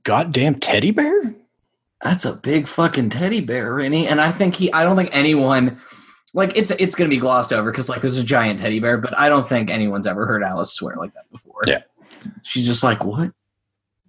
goddamn 0.04 0.56
teddy 0.60 0.90
bear 0.90 1.34
That's 2.02 2.24
a 2.24 2.32
big 2.34 2.66
fucking 2.68 3.10
teddy 3.10 3.40
bear, 3.40 3.74
Rennie. 3.74 4.06
And 4.08 4.20
I 4.20 4.32
think 4.32 4.56
he, 4.56 4.72
I 4.72 4.82
don't 4.84 4.96
think 4.96 5.10
anyone, 5.12 5.80
like, 6.34 6.56
it's 6.56 6.70
it's 6.72 6.94
gonna 6.96 7.10
be 7.10 7.16
glossed 7.18 7.52
over 7.52 7.70
because 7.70 7.88
like 7.88 8.00
there's 8.00 8.18
a 8.18 8.24
giant 8.24 8.58
teddy 8.60 8.80
bear, 8.80 8.98
but 8.98 9.16
I 9.18 9.28
don't 9.28 9.46
think 9.46 9.70
anyone's 9.70 10.06
ever 10.06 10.26
heard 10.26 10.42
Alice 10.42 10.72
swear 10.72 10.96
like 10.96 11.12
that 11.14 11.30
before. 11.30 11.60
Yeah. 11.66 11.82
she's 12.42 12.66
just 12.66 12.82
like, 12.82 13.04
"What? 13.04 13.32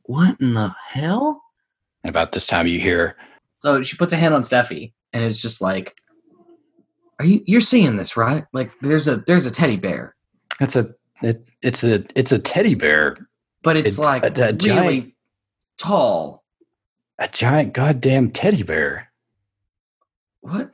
What 0.03 0.39
in 0.41 0.53
the 0.53 0.73
hell?" 0.87 1.41
about 2.05 2.31
this 2.33 2.45
time 2.47 2.67
you 2.67 2.79
hear 2.79 3.15
So 3.61 3.81
she 3.83 3.95
puts 3.95 4.11
a 4.13 4.17
hand 4.17 4.33
on 4.33 4.41
Steffi 4.43 4.91
and 5.13 5.23
it's 5.23 5.41
just 5.41 5.61
like, 5.61 5.95
"Are 7.19 7.25
you? 7.25 7.43
You're 7.45 7.61
seeing 7.61 7.95
this, 7.97 8.17
right? 8.17 8.45
Like, 8.53 8.71
there's 8.81 9.07
a 9.07 9.17
there's 9.27 9.45
a 9.45 9.51
teddy 9.51 9.77
bear, 9.77 10.15
It's 10.59 10.75
a 10.75 10.89
it, 11.21 11.47
it's 11.61 11.83
a 11.83 12.03
it's 12.15 12.31
a 12.31 12.39
teddy 12.39 12.75
bear, 12.75 13.17
but 13.63 13.77
it's 13.77 13.97
It- 13.97 14.01
like 14.01 14.23
a- 14.25 14.29
a 14.41 14.45
really 14.47 14.57
giant- 14.57 15.13
tall. 15.77 16.43
a 17.19 17.27
giant 17.27 17.73
goddamn 17.73 18.31
teddy 18.31 18.63
bear, 18.63 19.11
What? 20.41 20.71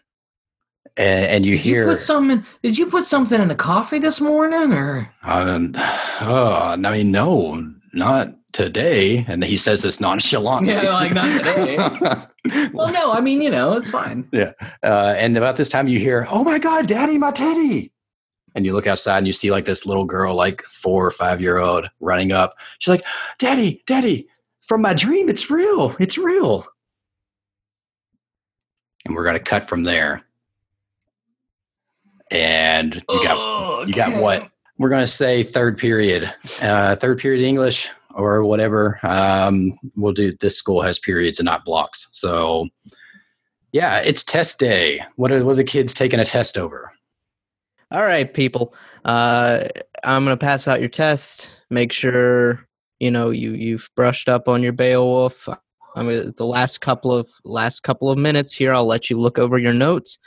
and, 0.97 1.25
and 1.25 1.45
you 1.45 1.57
Did 1.57 1.65
you 1.65 1.71
hear 1.73 1.85
put 1.87 1.99
something? 1.99 2.45
Did 2.63 2.77
you 2.77 2.87
put 2.87 3.05
something 3.05 3.41
in 3.41 3.47
the 3.47 3.55
coffee 3.55 3.99
this 3.99 4.19
morning, 4.21 4.73
or 4.73 5.09
um, 5.23 5.73
oh, 6.21 6.73
I 6.73 6.75
mean 6.77 7.11
no, 7.11 7.71
not 7.93 8.33
today. 8.51 9.25
And 9.27 9.43
he 9.43 9.57
says 9.57 9.83
this 9.83 9.99
nonchalantly. 9.99 10.73
Yeah, 10.73 10.91
like, 10.93 11.13
"Not 11.13 11.37
today." 11.37 11.77
well, 12.73 12.91
no. 12.91 13.11
I 13.11 13.21
mean, 13.21 13.41
you 13.41 13.49
know, 13.51 13.73
it's 13.73 13.89
fine. 13.89 14.27
Yeah. 14.31 14.53
Uh, 14.83 15.13
and 15.17 15.37
about 15.37 15.55
this 15.57 15.69
time 15.69 15.87
you 15.87 15.99
hear, 15.99 16.27
"Oh 16.29 16.43
my 16.43 16.57
god, 16.59 16.87
Daddy, 16.87 17.17
my 17.17 17.31
teddy!" 17.31 17.91
And 18.55 18.65
you 18.65 18.73
look 18.73 18.87
outside 18.87 19.19
and 19.19 19.27
you 19.27 19.33
see 19.33 19.51
like 19.51 19.65
this 19.65 19.85
little 19.85 20.05
girl, 20.05 20.33
like 20.35 20.63
four 20.63 21.05
or 21.05 21.11
five 21.11 21.39
year 21.41 21.59
old, 21.59 21.89
running 21.99 22.31
up. 22.31 22.55
She's 22.79 22.89
like, 22.89 23.05
"Daddy, 23.37 23.83
Daddy, 23.85 24.27
from 24.69 24.83
my 24.83 24.93
dream, 24.93 25.27
it's 25.27 25.49
real, 25.49 25.95
it's 25.99 26.17
real." 26.17 26.65
And 29.03 29.15
we're 29.15 29.25
gonna 29.25 29.39
cut 29.39 29.67
from 29.67 29.83
there. 29.83 30.23
And 32.31 32.95
you 33.09 33.23
got 33.23 33.87
you 33.87 33.93
got 33.93 34.21
what? 34.21 34.47
We're 34.77 34.89
gonna 34.89 35.07
say 35.07 35.43
third 35.43 35.77
period, 35.77 36.31
uh, 36.61 36.95
third 36.95 37.17
period 37.19 37.45
English 37.45 37.89
or 38.13 38.45
whatever. 38.45 38.99
Um, 39.03 39.77
we'll 39.95 40.13
do. 40.13 40.33
This 40.39 40.55
school 40.55 40.81
has 40.81 40.99
periods 40.99 41.39
and 41.39 41.45
not 41.45 41.65
blocks, 41.65 42.07
so 42.11 42.69
yeah, 43.71 43.99
it's 43.99 44.23
test 44.23 44.59
day. 44.59 45.01
What 45.15 45.31
are, 45.31 45.43
what 45.43 45.53
are 45.53 45.55
the 45.55 45.63
kids 45.63 45.93
taking 45.93 46.19
a 46.19 46.25
test 46.25 46.57
over? 46.57 46.93
All 47.91 48.03
right, 48.03 48.31
people. 48.31 48.75
Uh, 49.03 49.63
I'm 50.03 50.23
gonna 50.23 50.37
pass 50.37 50.67
out 50.67 50.79
your 50.79 50.89
test. 50.89 51.49
Make 51.71 51.91
sure 51.91 52.68
you 52.99 53.11
know 53.11 53.29
you 53.29 53.51
you've 53.53 53.89
brushed 53.95 54.29
up 54.29 54.47
on 54.47 54.63
your 54.63 54.73
Beowulf. 54.73 55.47
I 55.95 56.03
mean, 56.03 56.33
the 56.37 56.45
last 56.45 56.81
couple 56.81 57.13
of 57.13 57.29
last 57.43 57.81
couple 57.81 58.09
of 58.09 58.17
minutes 58.17 58.53
here. 58.53 58.73
I'll 58.73 58.85
let 58.85 59.09
you 59.09 59.19
look 59.19 59.39
over 59.39 59.57
your 59.57 59.73
notes 59.73 60.19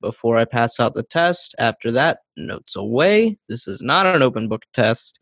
before 0.00 0.36
I 0.36 0.44
pass 0.44 0.78
out 0.78 0.94
the 0.94 1.02
test. 1.02 1.54
After 1.58 1.90
that, 1.92 2.18
notes 2.36 2.76
away. 2.76 3.38
This 3.48 3.66
is 3.66 3.80
not 3.80 4.06
an 4.06 4.22
open 4.22 4.48
book 4.48 4.62
test. 4.72 5.18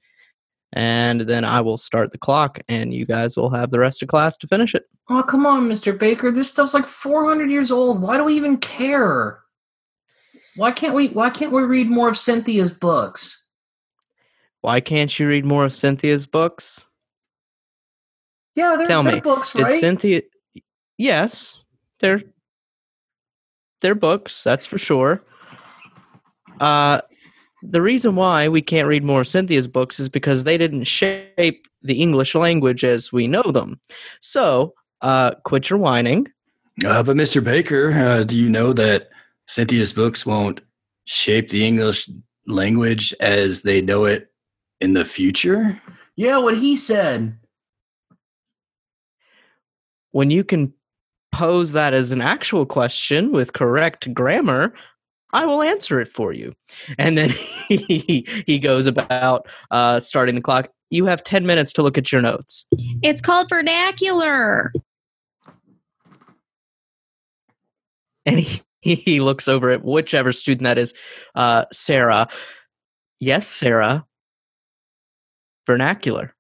And 0.77 1.21
then 1.23 1.45
I 1.45 1.61
will 1.61 1.79
start 1.79 2.11
the 2.11 2.19
clock, 2.19 2.59
and 2.69 2.93
you 2.93 3.07
guys 3.07 3.37
will 3.37 3.51
have 3.51 3.71
the 3.71 3.79
rest 3.79 4.03
of 4.03 4.09
class 4.09 4.37
to 4.39 4.49
finish 4.49 4.75
it. 4.75 4.83
Oh, 5.09 5.23
come 5.23 5.47
on, 5.47 5.69
Mr. 5.69 5.97
Baker. 5.97 6.33
This 6.33 6.51
stuff's 6.51 6.75
like 6.75 6.89
400 6.89 7.49
years 7.49 7.71
old. 7.71 8.03
Why 8.03 8.17
do 8.17 8.25
we 8.25 8.35
even 8.35 8.57
care? 8.57 9.39
Why 10.57 10.73
can't 10.73 10.95
we? 10.95 11.09
Why 11.09 11.31
can't 11.31 11.53
we 11.53 11.62
read 11.62 11.89
more 11.89 12.09
of 12.09 12.19
Cynthia's 12.19 12.73
books? 12.73 13.44
Why 14.65 14.81
can't 14.81 15.19
you 15.19 15.29
read 15.29 15.45
more 15.45 15.67
of 15.67 15.75
Cynthia's 15.75 16.25
books? 16.25 16.87
Yeah, 18.55 18.77
they're, 18.79 18.87
Tell 18.87 19.03
they're 19.03 19.17
me, 19.17 19.21
books, 19.21 19.53
Did 19.53 19.65
right? 19.65 19.79
Cynthia? 19.79 20.23
Yes, 20.97 21.67
they're 22.01 22.23
they're 23.83 23.95
books. 23.95 24.43
That's 24.43 24.65
for 24.65 24.79
sure. 24.79 25.23
Uh, 26.61 27.03
the 27.62 27.83
reason 27.83 28.17
why 28.17 28.49
we 28.49 28.62
can't 28.62 28.89
read 28.89 29.05
more 29.05 29.21
of 29.21 29.29
Cynthia's 29.29 29.69
books 29.69 30.01
is 30.01 30.09
because 30.09 30.45
they 30.45 30.57
didn't 30.57 30.85
shape 30.85 31.69
the 31.83 32.01
English 32.01 32.35
language 32.35 32.85
as 32.85 33.12
we 33.12 33.27
know 33.27 33.43
them. 33.43 33.79
So, 34.23 34.73
uh, 35.03 35.33
quit 35.45 35.69
your 35.69 35.79
whining. 35.79 36.27
Uh, 36.87 37.03
but 37.03 37.17
Mr. 37.17 37.45
Baker, 37.45 37.93
uh, 37.93 38.25
do 38.25 38.39
you 38.39 38.49
know 38.49 38.73
that 38.73 39.11
Cynthia's 39.47 39.93
books 39.93 40.25
won't 40.25 40.62
shape 41.05 41.51
the 41.51 41.67
English 41.67 42.09
language 42.47 43.12
as 43.21 43.61
they 43.61 43.83
know 43.83 44.07
it 44.07 44.31
in 44.81 44.95
the 44.95 45.05
future? 45.05 45.81
yeah, 46.16 46.39
what 46.39 46.59
he 46.59 46.77
said. 46.77 47.39
When 50.12 50.31
you 50.31 50.45
can 50.45 50.72
pose 51.33 51.72
that 51.72 51.93
as 51.93 52.12
an 52.12 52.20
actual 52.20 52.64
question 52.66 53.33
with 53.33 53.53
correct 53.53 54.12
grammar, 54.14 54.72
I 55.33 55.47
will 55.47 55.62
answer 55.62 56.01
it 56.01 56.07
for 56.07 56.33
you. 56.33 56.55
And 56.99 57.18
then 57.18 57.31
he, 57.68 58.27
he 58.47 58.59
goes 58.59 58.87
about 58.87 59.49
uh, 59.72 59.99
starting 59.99 60.37
the 60.37 60.41
clock. 60.41 60.68
You 60.91 61.07
have 61.07 61.25
10 61.25 61.45
minutes 61.45 61.72
to 61.72 61.83
look 61.83 61.99
at 61.99 62.12
your 62.12 62.22
notes. 62.22 62.66
It's 63.03 63.20
called 63.20 63.49
vernacular. 63.49 64.70
and 68.27 68.41
he, 68.41 68.62
he 68.95 69.20
looks 69.20 69.49
over 69.49 69.70
at 69.70 69.85
whichever 69.85 70.33
student 70.33 70.64
that 70.64 70.79
is 70.79 70.95
uh 71.35 71.64
sarah 71.72 72.29
yes 73.20 73.47
sarah 73.47 74.05
vernacular 75.67 76.35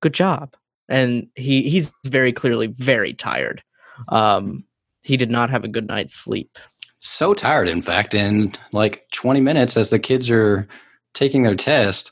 good 0.00 0.14
job 0.14 0.54
and 0.88 1.26
he 1.34 1.68
he's 1.68 1.92
very 2.06 2.32
clearly 2.32 2.66
very 2.68 3.12
tired 3.12 3.62
um 4.10 4.64
he 5.02 5.16
did 5.16 5.30
not 5.30 5.50
have 5.50 5.64
a 5.64 5.68
good 5.68 5.86
night's 5.88 6.14
sleep 6.14 6.56
So 7.00 7.32
tired, 7.34 7.68
in 7.68 7.80
fact, 7.82 8.12
in 8.14 8.52
like 8.72 9.04
20 9.12 9.40
minutes 9.40 9.76
as 9.76 9.90
the 9.90 9.98
kids 10.00 10.28
are 10.30 10.66
taking 11.14 11.44
their 11.44 11.54
test, 11.54 12.10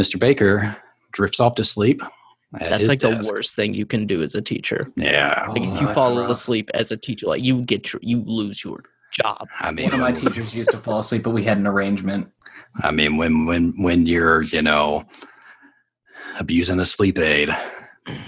Mr. 0.00 0.18
Baker 0.20 0.76
drifts 1.12 1.40
off 1.40 1.54
to 1.56 1.64
sleep. 1.64 2.02
at 2.60 2.68
that's 2.70 2.80
his 2.80 2.88
like 2.88 2.98
desk. 2.98 3.22
the 3.26 3.32
worst 3.32 3.56
thing 3.56 3.72
you 3.74 3.86
can 3.86 4.06
do 4.06 4.22
as 4.22 4.34
a 4.34 4.42
teacher 4.42 4.80
Yeah. 4.96 5.46
like 5.48 5.62
if 5.62 5.74
Oh, 5.76 5.80
you 5.80 5.94
fall 5.94 6.16
rough. 6.18 6.30
asleep 6.30 6.70
as 6.74 6.90
a 6.92 6.96
teacher 6.96 7.26
like 7.26 7.42
you 7.42 7.62
get 7.62 7.92
your, 7.92 8.00
you 8.02 8.22
lose 8.26 8.62
your 8.62 8.84
job 9.12 9.48
I 9.60 9.70
mean, 9.72 9.84
One 9.86 9.94
of 9.94 10.00
my 10.00 10.12
teachers 10.12 10.54
used 10.54 10.70
to 10.72 10.78
fall 10.78 11.00
asleep, 11.00 11.22
but 11.22 11.30
we 11.30 11.44
had 11.44 11.56
an 11.58 11.66
arrangement. 11.66 12.28
I 12.82 12.90
mean, 12.90 13.16
when 13.16 13.44
when 13.46 13.72
when 13.82 14.06
you're 14.06 14.42
you 14.44 14.62
know 14.62 15.04
abusing 16.38 16.76
the 16.76 16.84
sleep 16.84 17.18
aid, 17.18 17.48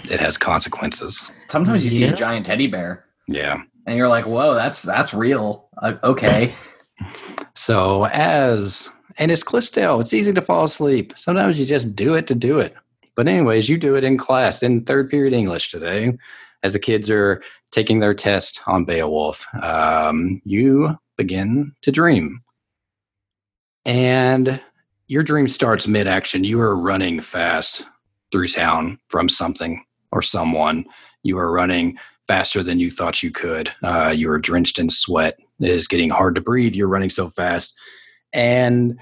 it 0.05 0.19
has 0.19 0.37
consequences. 0.37 1.31
Sometimes 1.49 1.83
you 1.83 1.91
see 1.91 2.03
a 2.05 2.13
giant 2.15 2.45
teddy 2.45 2.67
bear, 2.67 3.05
Yeah. 3.27 3.61
and 3.85 3.97
you're 3.97 4.07
like, 4.07 4.25
"Whoa, 4.25 4.53
that's 4.55 4.81
that's 4.81 5.13
real." 5.13 5.69
Uh, 5.81 5.93
okay, 6.03 6.53
So 7.55 8.05
as 8.07 8.89
and 9.17 9.31
it's 9.31 9.43
Cliffsdale, 9.43 10.01
it's 10.01 10.13
easy 10.13 10.33
to 10.33 10.41
fall 10.41 10.65
asleep. 10.65 11.13
Sometimes 11.17 11.59
you 11.59 11.65
just 11.65 11.95
do 11.95 12.13
it 12.15 12.27
to 12.27 12.35
do 12.35 12.59
it. 12.59 12.73
But 13.15 13.27
anyways, 13.29 13.69
you 13.69 13.77
do 13.77 13.95
it 13.95 14.03
in 14.03 14.17
class 14.17 14.61
in 14.61 14.83
third 14.83 15.09
period 15.09 15.33
English 15.33 15.71
today, 15.71 16.17
as 16.63 16.73
the 16.73 16.79
kids 16.79 17.09
are 17.09 17.41
taking 17.71 17.99
their 17.99 18.13
test 18.13 18.59
on 18.67 18.83
Beowulf. 18.85 19.45
Um, 19.61 20.41
you 20.45 20.97
begin 21.17 21.71
to 21.81 21.91
dream, 21.93 22.39
and 23.85 24.61
your 25.07 25.23
dream 25.23 25.47
starts 25.47 25.87
mid-action. 25.87 26.43
You 26.43 26.59
are 26.61 26.75
running 26.75 27.21
fast 27.21 27.85
through 28.35 28.47
town 28.47 28.99
from 29.07 29.29
something 29.29 29.81
or 30.11 30.21
someone. 30.21 30.83
You 31.23 31.37
are 31.37 31.53
running 31.53 31.97
faster 32.27 32.63
than 32.63 32.81
you 32.81 32.89
thought 32.89 33.23
you 33.23 33.31
could. 33.31 33.71
Uh, 33.81 34.13
you 34.13 34.29
are 34.29 34.37
drenched 34.37 34.77
in 34.77 34.89
sweat. 34.89 35.39
It 35.61 35.69
is 35.69 35.87
getting 35.87 36.09
hard 36.09 36.35
to 36.35 36.41
breathe. 36.41 36.75
You're 36.75 36.89
running 36.89 37.09
so 37.09 37.29
fast. 37.29 37.73
And 38.33 38.99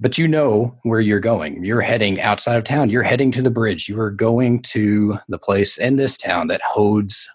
but 0.00 0.16
you 0.16 0.26
know 0.26 0.74
where 0.84 1.00
you're 1.00 1.20
going. 1.20 1.62
You're 1.62 1.82
heading 1.82 2.22
outside 2.22 2.56
of 2.56 2.64
town. 2.64 2.88
You're 2.88 3.02
heading 3.02 3.30
to 3.32 3.42
the 3.42 3.50
bridge. 3.50 3.86
You 3.86 4.00
are 4.00 4.10
going 4.10 4.62
to 4.62 5.18
the 5.28 5.38
place 5.38 5.76
in 5.76 5.96
this 5.96 6.16
town 6.16 6.46
that 6.46 6.62
holds 6.62 7.28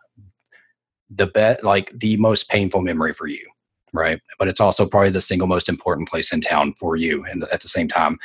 the 1.11 1.27
bet 1.27 1.63
like 1.63 1.91
the 1.99 2.17
most 2.17 2.49
painful 2.49 2.81
memory 2.81 3.13
for 3.13 3.27
you, 3.27 3.47
right? 3.93 4.19
But 4.39 4.47
it's 4.47 4.59
also 4.59 4.87
probably 4.87 5.11
the 5.11 5.21
single 5.21 5.47
most 5.47 5.69
important 5.69 6.09
place 6.09 6.33
in 6.33 6.41
town 6.41 6.73
for 6.73 6.95
you, 6.95 7.23
and 7.25 7.43
at 7.51 7.61
the 7.61 7.67
same 7.67 7.87
time. 7.87 8.17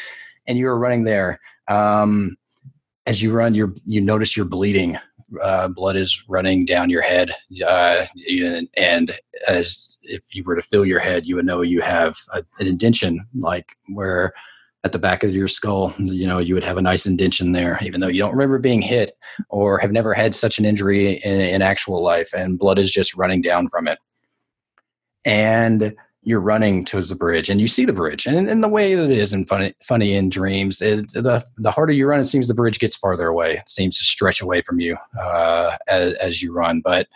And 0.46 0.56
you 0.56 0.68
are 0.68 0.78
running 0.78 1.04
there. 1.04 1.38
Um, 1.68 2.38
as 3.06 3.22
you 3.22 3.32
run, 3.32 3.54
you 3.54 3.74
you 3.84 4.00
notice 4.00 4.36
you're 4.36 4.46
bleeding. 4.46 4.98
Uh, 5.42 5.68
blood 5.68 5.96
is 5.96 6.24
running 6.28 6.64
down 6.64 6.90
your 6.90 7.02
head, 7.02 7.32
uh, 7.66 8.04
and, 8.30 8.68
and 8.76 9.18
as 9.48 9.96
if 10.02 10.34
you 10.34 10.44
were 10.44 10.54
to 10.54 10.62
feel 10.62 10.86
your 10.86 11.00
head, 11.00 11.26
you 11.26 11.34
would 11.34 11.46
know 11.46 11.62
you 11.62 11.80
have 11.80 12.16
a, 12.32 12.44
an 12.58 12.66
indention, 12.66 13.26
like 13.34 13.76
where 13.88 14.32
at 14.84 14.92
the 14.92 14.98
back 14.98 15.24
of 15.24 15.34
your 15.34 15.48
skull, 15.48 15.94
you 15.98 16.26
know, 16.26 16.38
you 16.38 16.54
would 16.54 16.62
have 16.62 16.76
a 16.76 16.82
nice 16.82 17.06
indention 17.06 17.52
there, 17.52 17.78
even 17.82 18.00
though 18.00 18.08
you 18.08 18.18
don't 18.18 18.32
remember 18.32 18.58
being 18.58 18.82
hit 18.82 19.16
or 19.48 19.78
have 19.78 19.92
never 19.92 20.12
had 20.12 20.34
such 20.34 20.58
an 20.58 20.66
injury 20.66 21.14
in, 21.24 21.40
in 21.40 21.62
actual 21.62 22.02
life, 22.02 22.28
and 22.34 22.58
blood 22.58 22.78
is 22.78 22.90
just 22.90 23.16
running 23.16 23.40
down 23.40 23.68
from 23.68 23.88
it. 23.88 23.98
And 25.24 25.94
you're 26.24 26.40
running 26.40 26.84
towards 26.84 27.10
the 27.10 27.14
bridge 27.14 27.50
and 27.50 27.60
you 27.60 27.68
see 27.68 27.84
the 27.84 27.92
bridge 27.92 28.26
and 28.26 28.48
in 28.48 28.60
the 28.62 28.68
way 28.68 28.94
that 28.94 29.10
it 29.10 29.18
is 29.18 29.32
in 29.32 29.44
funny, 29.44 29.74
funny 29.82 30.14
in 30.14 30.28
dreams 30.28 30.80
it, 30.80 31.12
the, 31.12 31.44
the 31.58 31.70
harder 31.70 31.92
you 31.92 32.06
run 32.06 32.20
it 32.20 32.24
seems 32.24 32.48
the 32.48 32.54
bridge 32.54 32.78
gets 32.78 32.96
farther 32.96 33.28
away. 33.28 33.54
It 33.54 33.68
seems 33.68 33.98
to 33.98 34.04
stretch 34.04 34.40
away 34.40 34.62
from 34.62 34.80
you 34.80 34.96
uh, 35.20 35.76
as, 35.86 36.14
as 36.14 36.42
you 36.42 36.52
run. 36.52 36.80
But 36.80 37.08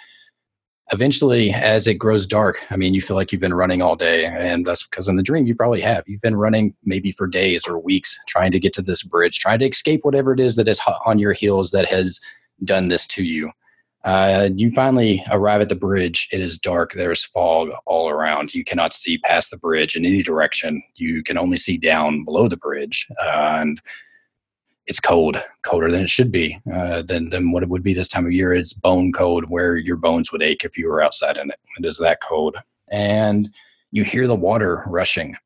eventually 0.91 1.53
as 1.53 1.87
it 1.87 1.97
grows 1.97 2.27
dark 2.27 2.65
i 2.71 2.77
mean 2.77 2.95
you 2.95 3.03
feel 3.03 3.15
like 3.15 3.31
you've 3.31 3.43
been 3.43 3.53
running 3.53 3.83
all 3.83 3.95
day 3.95 4.25
and 4.25 4.65
that's 4.67 4.87
because 4.87 5.07
in 5.07 5.17
the 5.17 5.23
dream 5.23 5.47
you 5.47 5.55
probably 5.55 5.83
have. 5.83 6.03
You've 6.07 6.23
been 6.23 6.37
running 6.37 6.75
maybe 6.83 7.13
for 7.13 7.27
days 7.27 7.69
or 7.69 7.79
weeks 7.79 8.19
trying 8.27 8.53
to 8.53 8.59
get 8.59 8.73
to 8.75 8.83
this 8.83 9.03
bridge 9.03 9.39
trying 9.39 9.59
to 9.59 9.69
escape 9.69 10.01
whatever 10.03 10.33
it 10.33 10.41
is 10.41 10.57
that 10.57 10.69
is 10.69 10.81
on 11.05 11.19
your 11.19 11.33
heels 11.33 11.73
that 11.73 11.87
has 11.87 12.21
done 12.65 12.89
this 12.89 13.07
to 13.09 13.23
you 13.23 13.51
uh, 14.05 14.49
you 14.55 14.70
finally 14.70 15.22
arrive 15.30 15.61
at 15.61 15.68
the 15.68 15.74
bridge. 15.74 16.28
It 16.32 16.40
is 16.40 16.59
dark. 16.59 16.92
There's 16.92 17.24
fog 17.24 17.70
all 17.86 18.09
around. 18.09 18.55
You 18.55 18.64
cannot 18.64 18.94
see 18.94 19.18
past 19.18 19.51
the 19.51 19.57
bridge 19.57 19.96
in 19.96 20.05
any 20.05 20.22
direction. 20.22 20.82
You 20.96 21.22
can 21.22 21.36
only 21.36 21.57
see 21.57 21.76
down 21.78 22.24
below 22.24 22.49
the 22.49 22.57
bridge. 22.57 23.07
Uh, 23.20 23.59
and 23.61 23.80
it's 24.86 25.01
cold, 25.01 25.36
colder 25.62 25.90
than 25.90 26.03
it 26.03 26.09
should 26.09 26.32
be, 26.32 26.59
uh, 26.72 27.03
than, 27.03 27.28
than 27.30 27.53
what 27.53 27.62
it 27.62 27.68
would 27.68 27.82
be 27.82 27.92
this 27.92 28.09
time 28.09 28.24
of 28.24 28.32
year. 28.32 28.55
It's 28.55 28.72
bone 28.72 29.12
cold 29.12 29.51
where 29.51 29.76
your 29.76 29.96
bones 29.96 30.32
would 30.32 30.42
ache 30.42 30.64
if 30.64 30.78
you 30.78 30.88
were 30.88 31.03
outside 31.03 31.36
in 31.36 31.51
it. 31.51 31.59
It 31.78 31.84
is 31.84 31.99
that 31.99 32.22
cold. 32.22 32.57
And 32.90 33.51
you 33.90 34.05
hear 34.05 34.26
the 34.26 34.34
water 34.36 34.84
rushing 34.86 35.36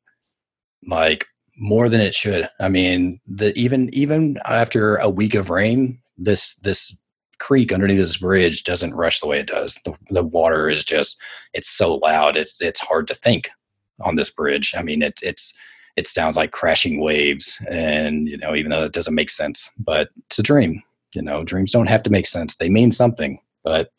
like 0.87 1.25
more 1.57 1.89
than 1.89 2.01
it 2.01 2.13
should. 2.13 2.49
I 2.59 2.69
mean, 2.69 3.19
the 3.27 3.57
even 3.57 3.93
even 3.93 4.37
after 4.45 4.95
a 4.97 5.09
week 5.09 5.35
of 5.35 5.49
rain, 5.49 5.99
this 6.17 6.55
this 6.55 6.95
creek 7.39 7.71
underneath 7.71 7.97
this 7.97 8.17
bridge 8.17 8.63
doesn't 8.63 8.95
rush 8.95 9.19
the 9.19 9.27
way 9.27 9.39
it 9.39 9.47
does. 9.47 9.79
The, 9.85 9.93
the 10.09 10.23
water 10.23 10.69
is 10.69 10.85
just 10.85 11.17
it's 11.53 11.69
so 11.69 11.95
loud. 11.95 12.37
It's 12.37 12.57
it's 12.61 12.79
hard 12.79 13.07
to 13.07 13.13
think 13.13 13.49
on 14.01 14.15
this 14.15 14.29
bridge. 14.29 14.73
I 14.77 14.83
mean, 14.83 15.01
it, 15.01 15.19
it's 15.21 15.53
it 15.95 16.07
sounds 16.07 16.37
like 16.37 16.51
crashing 16.51 16.99
waves, 16.99 17.61
and 17.69 18.27
you 18.27 18.37
know, 18.37 18.55
even 18.55 18.71
though 18.71 18.85
it 18.85 18.93
doesn't 18.93 19.15
make 19.15 19.29
sense, 19.29 19.69
but 19.77 20.09
it's 20.25 20.39
a 20.39 20.43
dream. 20.43 20.81
You 21.13 21.21
know, 21.21 21.43
dreams 21.43 21.71
don't 21.71 21.87
have 21.87 22.03
to 22.03 22.09
make 22.09 22.25
sense. 22.25 22.55
They 22.55 22.69
mean 22.69 22.91
something, 22.91 23.39
but 23.63 23.91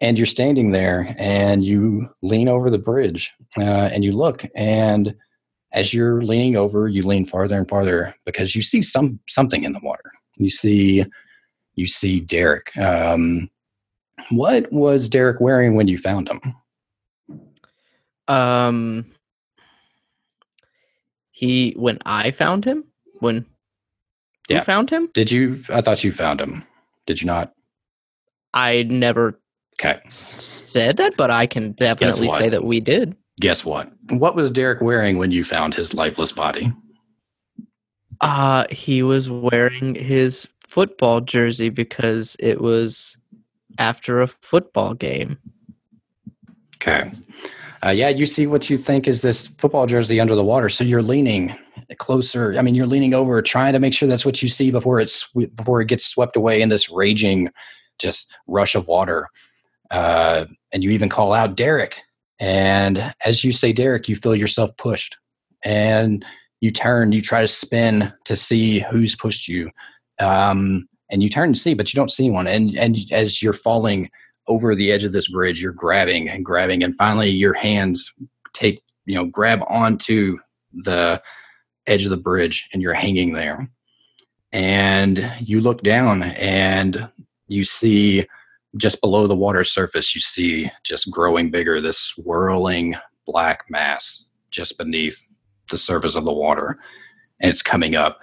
and 0.00 0.16
you're 0.16 0.26
standing 0.26 0.70
there 0.70 1.14
and 1.18 1.64
you 1.64 2.08
lean 2.22 2.48
over 2.48 2.70
the 2.70 2.78
bridge 2.78 3.32
uh, 3.56 3.90
and 3.92 4.04
you 4.04 4.12
look 4.12 4.44
and 4.54 5.14
as 5.72 5.92
you're 5.92 6.22
leaning 6.22 6.56
over 6.56 6.88
you 6.88 7.02
lean 7.02 7.26
farther 7.26 7.56
and 7.56 7.68
farther 7.68 8.14
because 8.24 8.54
you 8.54 8.62
see 8.62 8.80
some 8.80 9.18
something 9.28 9.64
in 9.64 9.72
the 9.72 9.80
water 9.82 10.12
you 10.36 10.48
see 10.50 11.04
you 11.78 11.86
see 11.86 12.20
Derek. 12.20 12.76
Um, 12.76 13.48
what 14.30 14.70
was 14.72 15.08
Derek 15.08 15.40
wearing 15.40 15.74
when 15.76 15.86
you 15.88 15.96
found 15.96 16.28
him? 16.28 16.40
Um, 18.26 19.06
he 21.30 21.72
when 21.76 21.98
I 22.04 22.32
found 22.32 22.64
him 22.64 22.84
when 23.20 23.46
Yeah. 24.48 24.58
you 24.58 24.64
found 24.64 24.90
him, 24.90 25.08
Did 25.14 25.30
you? 25.30 25.62
I 25.70 25.80
thought 25.80 26.02
you 26.04 26.12
found 26.12 26.40
him. 26.40 26.64
Did 27.06 27.22
you 27.22 27.26
not? 27.26 27.54
I 28.52 28.82
never 28.82 29.40
Okay. 29.80 30.00
said 30.08 30.96
that, 30.96 31.14
but 31.16 31.30
I 31.30 31.46
can 31.46 31.72
definitely 31.72 32.28
say 32.30 32.48
that 32.48 32.64
we 32.64 32.80
did. 32.80 33.16
Guess 33.40 33.64
what? 33.64 33.92
What 34.10 34.34
was 34.34 34.50
Derek 34.50 34.80
wearing 34.80 35.16
when 35.16 35.30
you 35.30 35.44
found 35.44 35.74
his 35.74 35.94
lifeless 35.94 36.32
body? 36.32 36.72
Uh 38.20 38.66
he 38.70 39.04
was 39.04 39.30
wearing 39.30 39.94
his 39.94 40.48
football 40.68 41.20
jersey 41.20 41.70
because 41.70 42.36
it 42.38 42.60
was 42.60 43.16
after 43.78 44.20
a 44.20 44.28
football 44.28 44.94
game. 44.94 45.38
Okay. 46.76 47.10
Uh, 47.84 47.90
yeah, 47.90 48.08
you 48.08 48.26
see 48.26 48.46
what 48.46 48.68
you 48.68 48.76
think 48.76 49.06
is 49.06 49.22
this 49.22 49.46
football 49.46 49.86
jersey 49.86 50.20
under 50.20 50.34
the 50.34 50.44
water. 50.44 50.68
So 50.68 50.84
you're 50.84 51.02
leaning 51.02 51.56
closer. 51.98 52.56
I 52.58 52.62
mean, 52.62 52.74
you're 52.74 52.86
leaning 52.86 53.14
over, 53.14 53.40
trying 53.40 53.72
to 53.72 53.78
make 53.78 53.94
sure 53.94 54.08
that's 54.08 54.26
what 54.26 54.42
you 54.42 54.48
see 54.48 54.70
before 54.70 55.00
it's 55.00 55.28
before 55.56 55.80
it 55.80 55.88
gets 55.88 56.04
swept 56.04 56.36
away 56.36 56.60
in 56.60 56.68
this 56.68 56.90
raging, 56.90 57.50
just 57.98 58.34
rush 58.46 58.74
of 58.74 58.86
water. 58.86 59.28
Uh, 59.90 60.46
and 60.72 60.82
you 60.84 60.90
even 60.90 61.08
call 61.08 61.32
out 61.32 61.56
Derek. 61.56 62.00
And 62.40 63.14
as 63.24 63.44
you 63.44 63.52
say 63.52 63.72
Derek, 63.72 64.08
you 64.08 64.16
feel 64.16 64.34
yourself 64.34 64.76
pushed, 64.76 65.16
and 65.64 66.24
you 66.60 66.70
turn. 66.70 67.12
You 67.12 67.20
try 67.20 67.40
to 67.40 67.48
spin 67.48 68.12
to 68.24 68.36
see 68.36 68.84
who's 68.90 69.16
pushed 69.16 69.48
you, 69.48 69.70
um, 70.20 70.88
and 71.10 71.22
you 71.22 71.28
turn 71.28 71.52
to 71.52 71.58
see, 71.58 71.74
but 71.74 71.92
you 71.92 71.96
don't 71.96 72.10
see 72.10 72.26
anyone. 72.26 72.46
And 72.46 72.76
and 72.78 72.96
as 73.12 73.42
you're 73.42 73.52
falling 73.52 74.10
over 74.46 74.74
the 74.74 74.92
edge 74.92 75.04
of 75.04 75.12
this 75.12 75.28
bridge, 75.28 75.62
you're 75.62 75.72
grabbing 75.72 76.28
and 76.28 76.44
grabbing, 76.44 76.82
and 76.82 76.94
finally 76.96 77.30
your 77.30 77.54
hands 77.54 78.12
take 78.52 78.82
you 79.06 79.14
know 79.14 79.24
grab 79.24 79.60
onto 79.68 80.38
the 80.72 81.22
edge 81.86 82.04
of 82.04 82.10
the 82.10 82.16
bridge, 82.16 82.68
and 82.72 82.82
you're 82.82 82.94
hanging 82.94 83.32
there. 83.32 83.68
And 84.52 85.30
you 85.40 85.60
look 85.60 85.82
down, 85.82 86.22
and 86.22 87.08
you 87.48 87.64
see 87.64 88.26
just 88.76 89.00
below 89.00 89.26
the 89.26 89.36
water 89.36 89.64
surface, 89.64 90.14
you 90.14 90.20
see 90.20 90.70
just 90.84 91.10
growing 91.10 91.50
bigger 91.50 91.80
this 91.80 91.98
swirling 91.98 92.94
black 93.26 93.64
mass 93.68 94.26
just 94.50 94.78
beneath 94.78 95.26
the 95.70 95.78
surface 95.78 96.16
of 96.16 96.24
the 96.24 96.32
water, 96.32 96.78
and 97.40 97.50
it's 97.50 97.62
coming 97.62 97.94
up. 97.94 98.20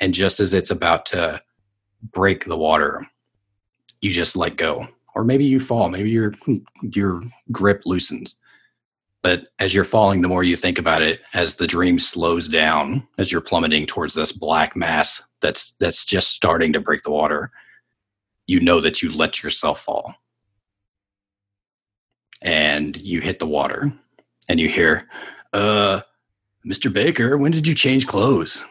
And 0.00 0.14
just 0.14 0.40
as 0.40 0.54
it's 0.54 0.70
about 0.70 1.06
to 1.06 1.40
break 2.12 2.44
the 2.44 2.56
water, 2.56 3.06
you 4.00 4.10
just 4.10 4.36
let 4.36 4.56
go. 4.56 4.86
Or 5.14 5.24
maybe 5.24 5.44
you 5.44 5.58
fall. 5.58 5.88
Maybe 5.88 6.10
your 6.10 6.34
your 6.82 7.22
grip 7.50 7.82
loosens. 7.84 8.36
But 9.22 9.48
as 9.58 9.74
you're 9.74 9.84
falling 9.84 10.22
the 10.22 10.28
more 10.28 10.44
you 10.44 10.56
think 10.56 10.78
about 10.78 11.02
it 11.02 11.20
as 11.34 11.56
the 11.56 11.66
dream 11.66 11.98
slows 11.98 12.48
down 12.48 13.06
as 13.18 13.32
you're 13.32 13.40
plummeting 13.40 13.84
towards 13.84 14.14
this 14.14 14.30
black 14.30 14.76
mass 14.76 15.20
that's 15.40 15.74
that's 15.80 16.04
just 16.04 16.30
starting 16.30 16.72
to 16.72 16.80
break 16.80 17.02
the 17.02 17.10
water 17.10 17.50
you 18.46 18.60
know 18.60 18.80
that 18.80 19.02
you 19.02 19.12
let 19.12 19.42
yourself 19.42 19.80
fall. 19.80 20.14
And 22.40 22.96
you 22.96 23.20
hit 23.20 23.38
the 23.38 23.46
water. 23.46 23.92
And 24.48 24.58
you 24.58 24.68
hear 24.68 25.06
uh 25.52 26.00
mr 26.66 26.92
baker 26.92 27.38
when 27.38 27.50
did 27.50 27.66
you 27.66 27.74
change 27.74 28.06
clothes 28.06 28.62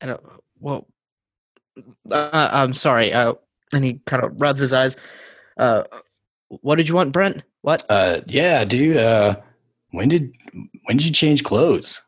I 0.00 0.06
don't. 0.06 0.20
Well, 0.60 0.86
uh, 2.10 2.48
I'm 2.52 2.74
sorry. 2.74 3.12
Uh, 3.12 3.34
and 3.72 3.84
he 3.84 4.00
kind 4.06 4.24
of 4.24 4.40
rubs 4.40 4.60
his 4.60 4.72
eyes. 4.72 4.96
Uh, 5.58 5.84
what 6.48 6.76
did 6.76 6.88
you 6.88 6.94
want, 6.94 7.12
Brent? 7.12 7.42
What? 7.62 7.84
uh 7.90 8.20
yeah 8.26 8.64
dude 8.64 8.96
uh 8.96 9.36
when 9.90 10.08
did 10.08 10.34
when 10.84 10.96
did 10.96 11.06
you 11.06 11.12
change 11.12 11.42
clothes 11.44 12.02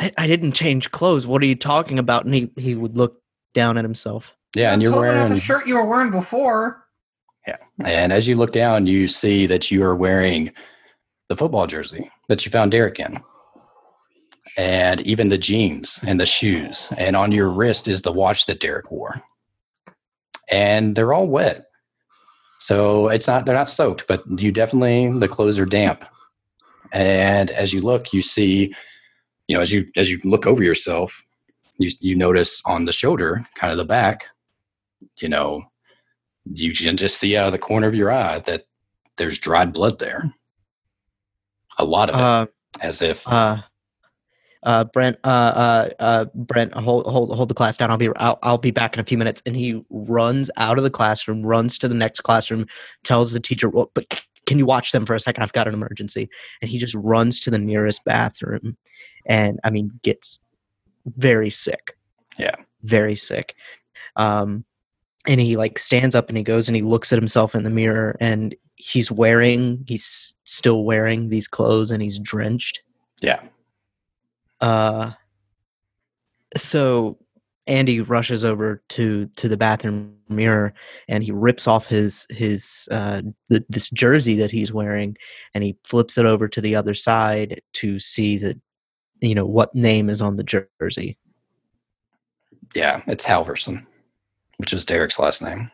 I, 0.00 0.12
I 0.18 0.26
didn't 0.26 0.52
change 0.52 0.90
clothes. 0.90 1.26
What 1.26 1.42
are 1.42 1.46
you 1.46 1.54
talking 1.54 1.98
about? 1.98 2.24
And 2.24 2.34
he, 2.34 2.50
he 2.56 2.74
would 2.74 2.96
look 2.96 3.20
down 3.54 3.78
at 3.78 3.84
himself. 3.84 4.36
yeah 4.56 4.72
and 4.72 4.82
you're 4.82 4.90
Totally 4.90 5.08
not 5.08 5.14
wearing 5.14 5.34
the 5.34 5.40
shirt 5.40 5.66
you 5.66 5.76
were 5.76 5.84
wearing 5.84 6.10
before. 6.10 6.86
Yeah, 7.46 7.56
and 7.84 8.12
as 8.12 8.28
you 8.28 8.36
look 8.36 8.52
down, 8.52 8.86
you 8.86 9.08
see 9.08 9.46
that 9.46 9.70
you 9.70 9.82
are 9.84 9.96
wearing 9.96 10.52
the 11.28 11.36
football 11.36 11.66
jersey 11.66 12.10
that 12.28 12.44
you 12.44 12.50
found 12.50 12.72
Derek 12.72 13.00
in. 13.00 13.18
And 14.58 15.00
even 15.02 15.28
the 15.28 15.38
jeans 15.38 15.98
and 16.06 16.20
the 16.20 16.26
shoes. 16.26 16.92
And 16.98 17.16
on 17.16 17.32
your 17.32 17.48
wrist 17.48 17.88
is 17.88 18.02
the 18.02 18.12
watch 18.12 18.46
that 18.46 18.60
Derek 18.60 18.90
wore. 18.90 19.22
And 20.50 20.94
they're 20.94 21.12
all 21.12 21.26
wet. 21.26 21.66
So 22.58 23.08
it's 23.08 23.26
not, 23.26 23.46
they're 23.46 23.54
not 23.54 23.68
soaked, 23.68 24.06
but 24.06 24.22
you 24.40 24.52
definitely, 24.52 25.18
the 25.18 25.28
clothes 25.28 25.58
are 25.58 25.64
damp. 25.64 26.04
And 26.92 27.50
as 27.50 27.72
you 27.72 27.80
look, 27.80 28.12
you 28.12 28.20
see, 28.22 28.74
you 29.48 29.56
know, 29.56 29.62
as 29.62 29.72
you, 29.72 29.86
as 29.96 30.10
you 30.10 30.20
look 30.22 30.46
over 30.46 30.62
yourself, 30.62 31.24
you, 31.78 31.90
you 32.00 32.14
notice 32.14 32.60
on 32.66 32.84
the 32.84 32.92
shoulder, 32.92 33.46
kind 33.54 33.72
of 33.72 33.78
the 33.78 33.84
back, 33.84 34.26
you 35.18 35.28
know, 35.28 35.64
you 36.44 36.74
can 36.74 36.96
just 36.96 37.18
see 37.18 37.36
out 37.36 37.46
of 37.46 37.52
the 37.52 37.58
corner 37.58 37.86
of 37.86 37.94
your 37.94 38.12
eye 38.12 38.40
that 38.40 38.66
there's 39.16 39.38
dried 39.38 39.72
blood 39.72 39.98
there. 39.98 40.32
A 41.78 41.84
lot 41.84 42.10
of 42.10 42.16
it, 42.16 42.20
Uh, 42.20 42.46
as 42.80 43.02
if 43.02 43.26
uh, 43.26 43.58
uh, 44.62 44.84
Brent, 44.84 45.18
uh, 45.24 45.28
uh, 45.28 45.88
uh, 45.98 46.24
Brent, 46.34 46.72
hold, 46.74 47.06
hold, 47.06 47.34
hold 47.34 47.48
the 47.48 47.54
class 47.54 47.76
down. 47.76 47.90
I'll 47.90 47.96
be, 47.96 48.08
I'll, 48.16 48.38
I'll 48.42 48.58
be 48.58 48.70
back 48.70 48.94
in 48.94 49.00
a 49.00 49.04
few 49.04 49.18
minutes. 49.18 49.42
And 49.46 49.56
he 49.56 49.84
runs 49.90 50.50
out 50.56 50.78
of 50.78 50.84
the 50.84 50.90
classroom, 50.90 51.42
runs 51.42 51.78
to 51.78 51.88
the 51.88 51.94
next 51.94 52.20
classroom, 52.20 52.66
tells 53.04 53.32
the 53.32 53.40
teacher, 53.40 53.68
well, 53.68 53.90
but 53.94 54.24
can 54.46 54.58
you 54.58 54.66
watch 54.66 54.92
them 54.92 55.06
for 55.06 55.14
a 55.14 55.20
second? 55.20 55.42
I've 55.42 55.52
got 55.52 55.68
an 55.68 55.74
emergency. 55.74 56.28
And 56.60 56.70
he 56.70 56.78
just 56.78 56.94
runs 56.94 57.40
to 57.40 57.50
the 57.50 57.58
nearest 57.58 58.04
bathroom, 58.04 58.76
and 59.26 59.60
I 59.64 59.70
mean, 59.70 59.90
gets 60.02 60.40
very 61.16 61.50
sick. 61.50 61.96
Yeah. 62.38 62.56
very 62.82 63.16
sick. 63.16 63.54
Um, 64.16 64.64
and 65.26 65.40
he 65.40 65.56
like 65.56 65.78
stands 65.78 66.14
up 66.14 66.28
and 66.28 66.36
he 66.36 66.42
goes 66.42 66.68
and 66.68 66.74
he 66.74 66.82
looks 66.82 67.12
at 67.12 67.18
himself 67.18 67.54
in 67.54 67.62
the 67.62 67.70
mirror 67.70 68.16
and 68.20 68.54
he's 68.76 69.10
wearing, 69.10 69.84
he's 69.86 70.34
still 70.44 70.84
wearing 70.84 71.28
these 71.28 71.46
clothes 71.46 71.90
and 71.90 72.02
he's 72.02 72.18
drenched. 72.18 72.82
Yeah. 73.20 73.40
Uh, 74.62 75.10
so 76.56 77.18
Andy 77.66 78.00
rushes 78.00 78.44
over 78.44 78.82
to 78.90 79.26
to 79.36 79.48
the 79.48 79.56
bathroom 79.56 80.16
mirror 80.28 80.72
and 81.08 81.22
he 81.22 81.30
rips 81.30 81.66
off 81.66 81.86
his 81.86 82.26
his 82.30 82.88
uh 82.90 83.22
th- 83.50 83.64
this 83.68 83.90
jersey 83.90 84.34
that 84.34 84.50
he's 84.50 84.72
wearing 84.72 85.16
and 85.54 85.62
he 85.62 85.76
flips 85.84 86.16
it 86.16 86.24
over 86.24 86.48
to 86.48 86.60
the 86.60 86.74
other 86.74 86.94
side 86.94 87.60
to 87.74 87.98
see 87.98 88.38
that 88.38 88.58
you 89.20 89.34
know 89.34 89.46
what 89.46 89.74
name 89.74 90.08
is 90.08 90.22
on 90.22 90.36
the 90.36 90.66
jersey. 90.80 91.16
Yeah. 92.74 93.02
It's 93.06 93.24
Halverson, 93.26 93.84
which 94.56 94.72
is 94.72 94.84
Derek's 94.84 95.18
last 95.18 95.42
name. 95.42 95.70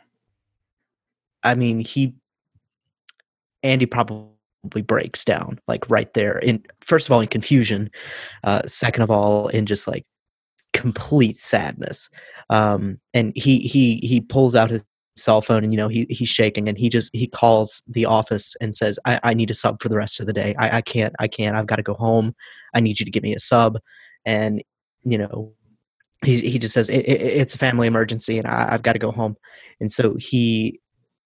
I 1.43 1.55
mean, 1.55 1.81
he 1.81 2.15
Andy 3.63 3.87
probably 3.87 4.29
breaks 4.65 5.25
down 5.25 5.59
like 5.69 5.89
right 5.89 6.13
there. 6.15 6.39
In 6.39 6.65
first 6.81 7.07
of 7.09 7.13
all, 7.13 7.21
in 7.21 7.29
confusion. 7.29 7.91
Uh, 8.45 8.63
second 8.67 9.03
of 9.03 9.11
all, 9.11 9.49
in 9.49 9.67
just 9.67 9.87
like 9.87 10.05
complete 10.73 11.39
sadness. 11.39 12.11
Um, 12.51 12.99
and 13.15 13.33
he 13.35 13.61
he 13.61 13.97
he 13.97 14.21
pulls 14.21 14.55
out 14.55 14.71
his 14.71 14.85
cell 15.17 15.43
phone 15.43 15.65
and 15.65 15.73
you 15.73 15.77
know 15.77 15.89
he 15.89 16.07
he's 16.09 16.29
shaking 16.29 16.69
and 16.69 16.79
he 16.79 16.89
just 16.89 17.15
he 17.15 17.27
calls 17.27 17.83
the 17.89 18.05
office 18.05 18.55
and 18.61 18.75
says 18.75 18.99
I, 19.05 19.21
I 19.23 19.35
need 19.35 19.51
a 19.51 19.55
sub 19.55 19.83
for 19.83 19.89
the 19.89 19.97
rest 19.97 20.21
of 20.21 20.27
the 20.27 20.33
day 20.33 20.55
I, 20.59 20.77
I 20.77 20.81
can't 20.81 21.15
I 21.19 21.27
can't 21.27 21.57
I've 21.57 21.67
got 21.67 21.77
to 21.77 21.83
go 21.83 21.95
home 21.95 22.35
I 22.73 22.81
need 22.81 23.01
you 23.01 23.05
to 23.05 23.11
get 23.11 23.25
me 23.25 23.35
a 23.35 23.39
sub 23.41 23.79
and 24.25 24.63
you 25.03 25.19
know 25.19 25.53
he 26.25 26.41
he 26.41 26.59
just 26.59 26.75
says 26.75 26.89
it, 26.89 27.01
it, 27.01 27.21
it's 27.21 27.55
a 27.55 27.59
family 27.59 27.87
emergency 27.87 28.39
and 28.39 28.47
I, 28.47 28.69
I've 28.73 28.83
got 28.83 28.93
to 28.93 28.99
go 28.99 29.11
home 29.11 29.37
and 29.81 29.91
so 29.91 30.15
he 30.19 30.81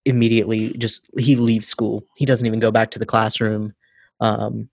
immediately 0.05 0.72
just 0.74 1.09
he 1.18 1.36
leaves 1.36 1.68
school. 1.68 2.05
He 2.16 2.26
doesn't 2.26 2.46
even 2.46 2.61
go 2.61 2.70
back 2.70 2.90
to 2.92 2.98
the 2.98 3.07
classroom 3.07 3.74
um, 4.20 4.68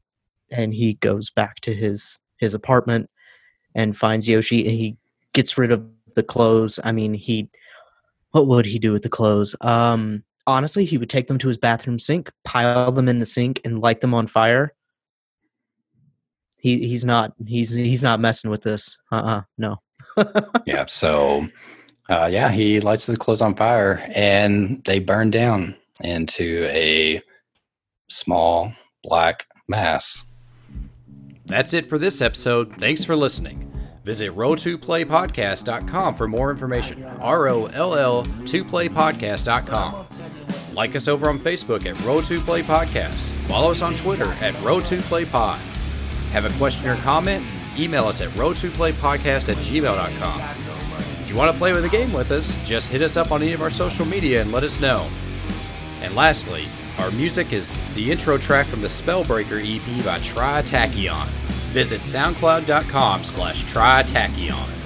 and 0.52 0.74
he 0.74 0.96
goes 0.96 1.30
back 1.30 1.60
to 1.62 1.74
his 1.74 2.20
his 2.38 2.54
apartment 2.54 3.10
and 3.76 3.98
finds 3.98 4.28
yoshi 4.28 4.68
and 4.68 4.78
he 4.78 4.98
gets 5.34 5.58
rid 5.58 5.72
of 5.72 5.86
the 6.16 6.24
clothes. 6.24 6.80
I 6.84 6.92
mean 6.92 7.14
he 7.14 7.50
what 8.32 8.48
would 8.48 8.66
he 8.66 8.80
do 8.80 8.92
with 8.92 9.04
the 9.04 9.10
clothes? 9.10 9.56
Um 9.62 10.24
honestly 10.48 10.86
he 10.86 10.98
would 10.98 11.10
take 11.10 11.28
them 11.28 11.38
to 11.38 11.48
his 11.48 11.58
bathroom 11.58 12.00
sink 12.00 12.32
pile 12.44 12.92
them 12.92 13.08
in 13.08 13.20
the 13.20 13.26
sink 13.26 13.62
and 13.64 13.82
light 13.82 14.02
them 14.02 14.14
on 14.14 14.28
fire. 14.28 14.74
He 16.58 16.88
he's 16.88 17.06
not 17.06 17.34
he's 17.46 17.72
he's 17.72 18.04
not 18.04 18.20
messing 18.20 18.50
with 18.50 18.64
this. 18.64 18.98
Uh-uh 19.12 19.44
no. 19.58 19.78
Yeah. 20.66 20.86
So, 20.88 21.48
uh, 22.10 22.30
yeah, 22.32 22.52
he 22.52 22.82
lights 22.82 23.06
the 23.06 23.16
clothes 23.16 23.42
on 23.42 23.56
fire 23.56 24.04
and 24.16 24.84
they 24.86 25.00
burn 25.00 25.32
down 25.32 25.76
into 26.02 26.66
a 26.70 27.22
small 28.10 28.74
black 29.04 29.48
mass. 29.68 30.26
That's 31.46 31.74
it 31.74 31.86
for 31.86 31.98
this 31.98 32.22
episode. 32.22 32.76
Thanks 32.78 33.04
for 33.04 33.16
listening. 33.16 33.66
Visit 34.04 34.36
rolltoplaypodcast.com 34.36 36.16
for 36.16 36.28
more 36.28 36.52
information. 36.52 37.04
R 37.04 37.48
O 37.48 37.66
L 37.68 37.96
L 37.96 38.26
2playpodcast.com. 38.26 40.08
Like 40.74 40.96
us 40.96 41.08
over 41.08 41.30
on 41.30 41.40
Facebook 41.40 41.86
at 41.86 42.00
Roll 42.06 42.22
To 42.22 42.40
Play 42.40 42.64
Podcast. 42.64 43.34
Follow 43.50 43.72
us 43.72 43.82
on 43.82 43.96
Twitter 43.96 44.32
at 44.34 44.54
RollToPlayPod. 44.56 45.58
Have 46.32 46.46
a 46.46 46.58
question 46.58 46.88
or 46.88 46.96
comment? 46.98 47.44
Email 47.78 48.06
us 48.06 48.22
at 48.22 48.30
roll2playpodcast 48.32 49.50
at 49.50 49.58
gmail.com. 49.58 50.69
If 51.30 51.36
you 51.36 51.40
want 51.40 51.52
to 51.52 51.60
play 51.60 51.74
with 51.74 51.84
the 51.84 51.90
game 51.90 52.12
with 52.12 52.32
us, 52.32 52.58
just 52.68 52.90
hit 52.90 53.04
us 53.04 53.16
up 53.16 53.32
on 53.32 53.44
any 53.44 53.54
of 53.54 53.62
our 53.62 53.70
social 53.70 54.04
media 54.04 54.42
and 54.42 54.52
let 54.52 54.64
us 54.64 54.82
know. 54.82 55.08
And 56.02 56.16
lastly, 56.16 56.66
our 56.98 57.12
music 57.12 57.54
is 57.54 57.78
the 57.94 58.12
intro 58.12 58.40
track 58.40 58.66
from 58.66 58.82
the 58.82 58.88
Spellbreaker 58.88 59.62
EP 59.62 60.04
by 60.04 60.18
Tritachyon. 60.22 61.28
Visit 61.68 62.02
soundcloud.com 62.02 63.24
slash 63.24 63.64
Tritachyon. 63.66 64.79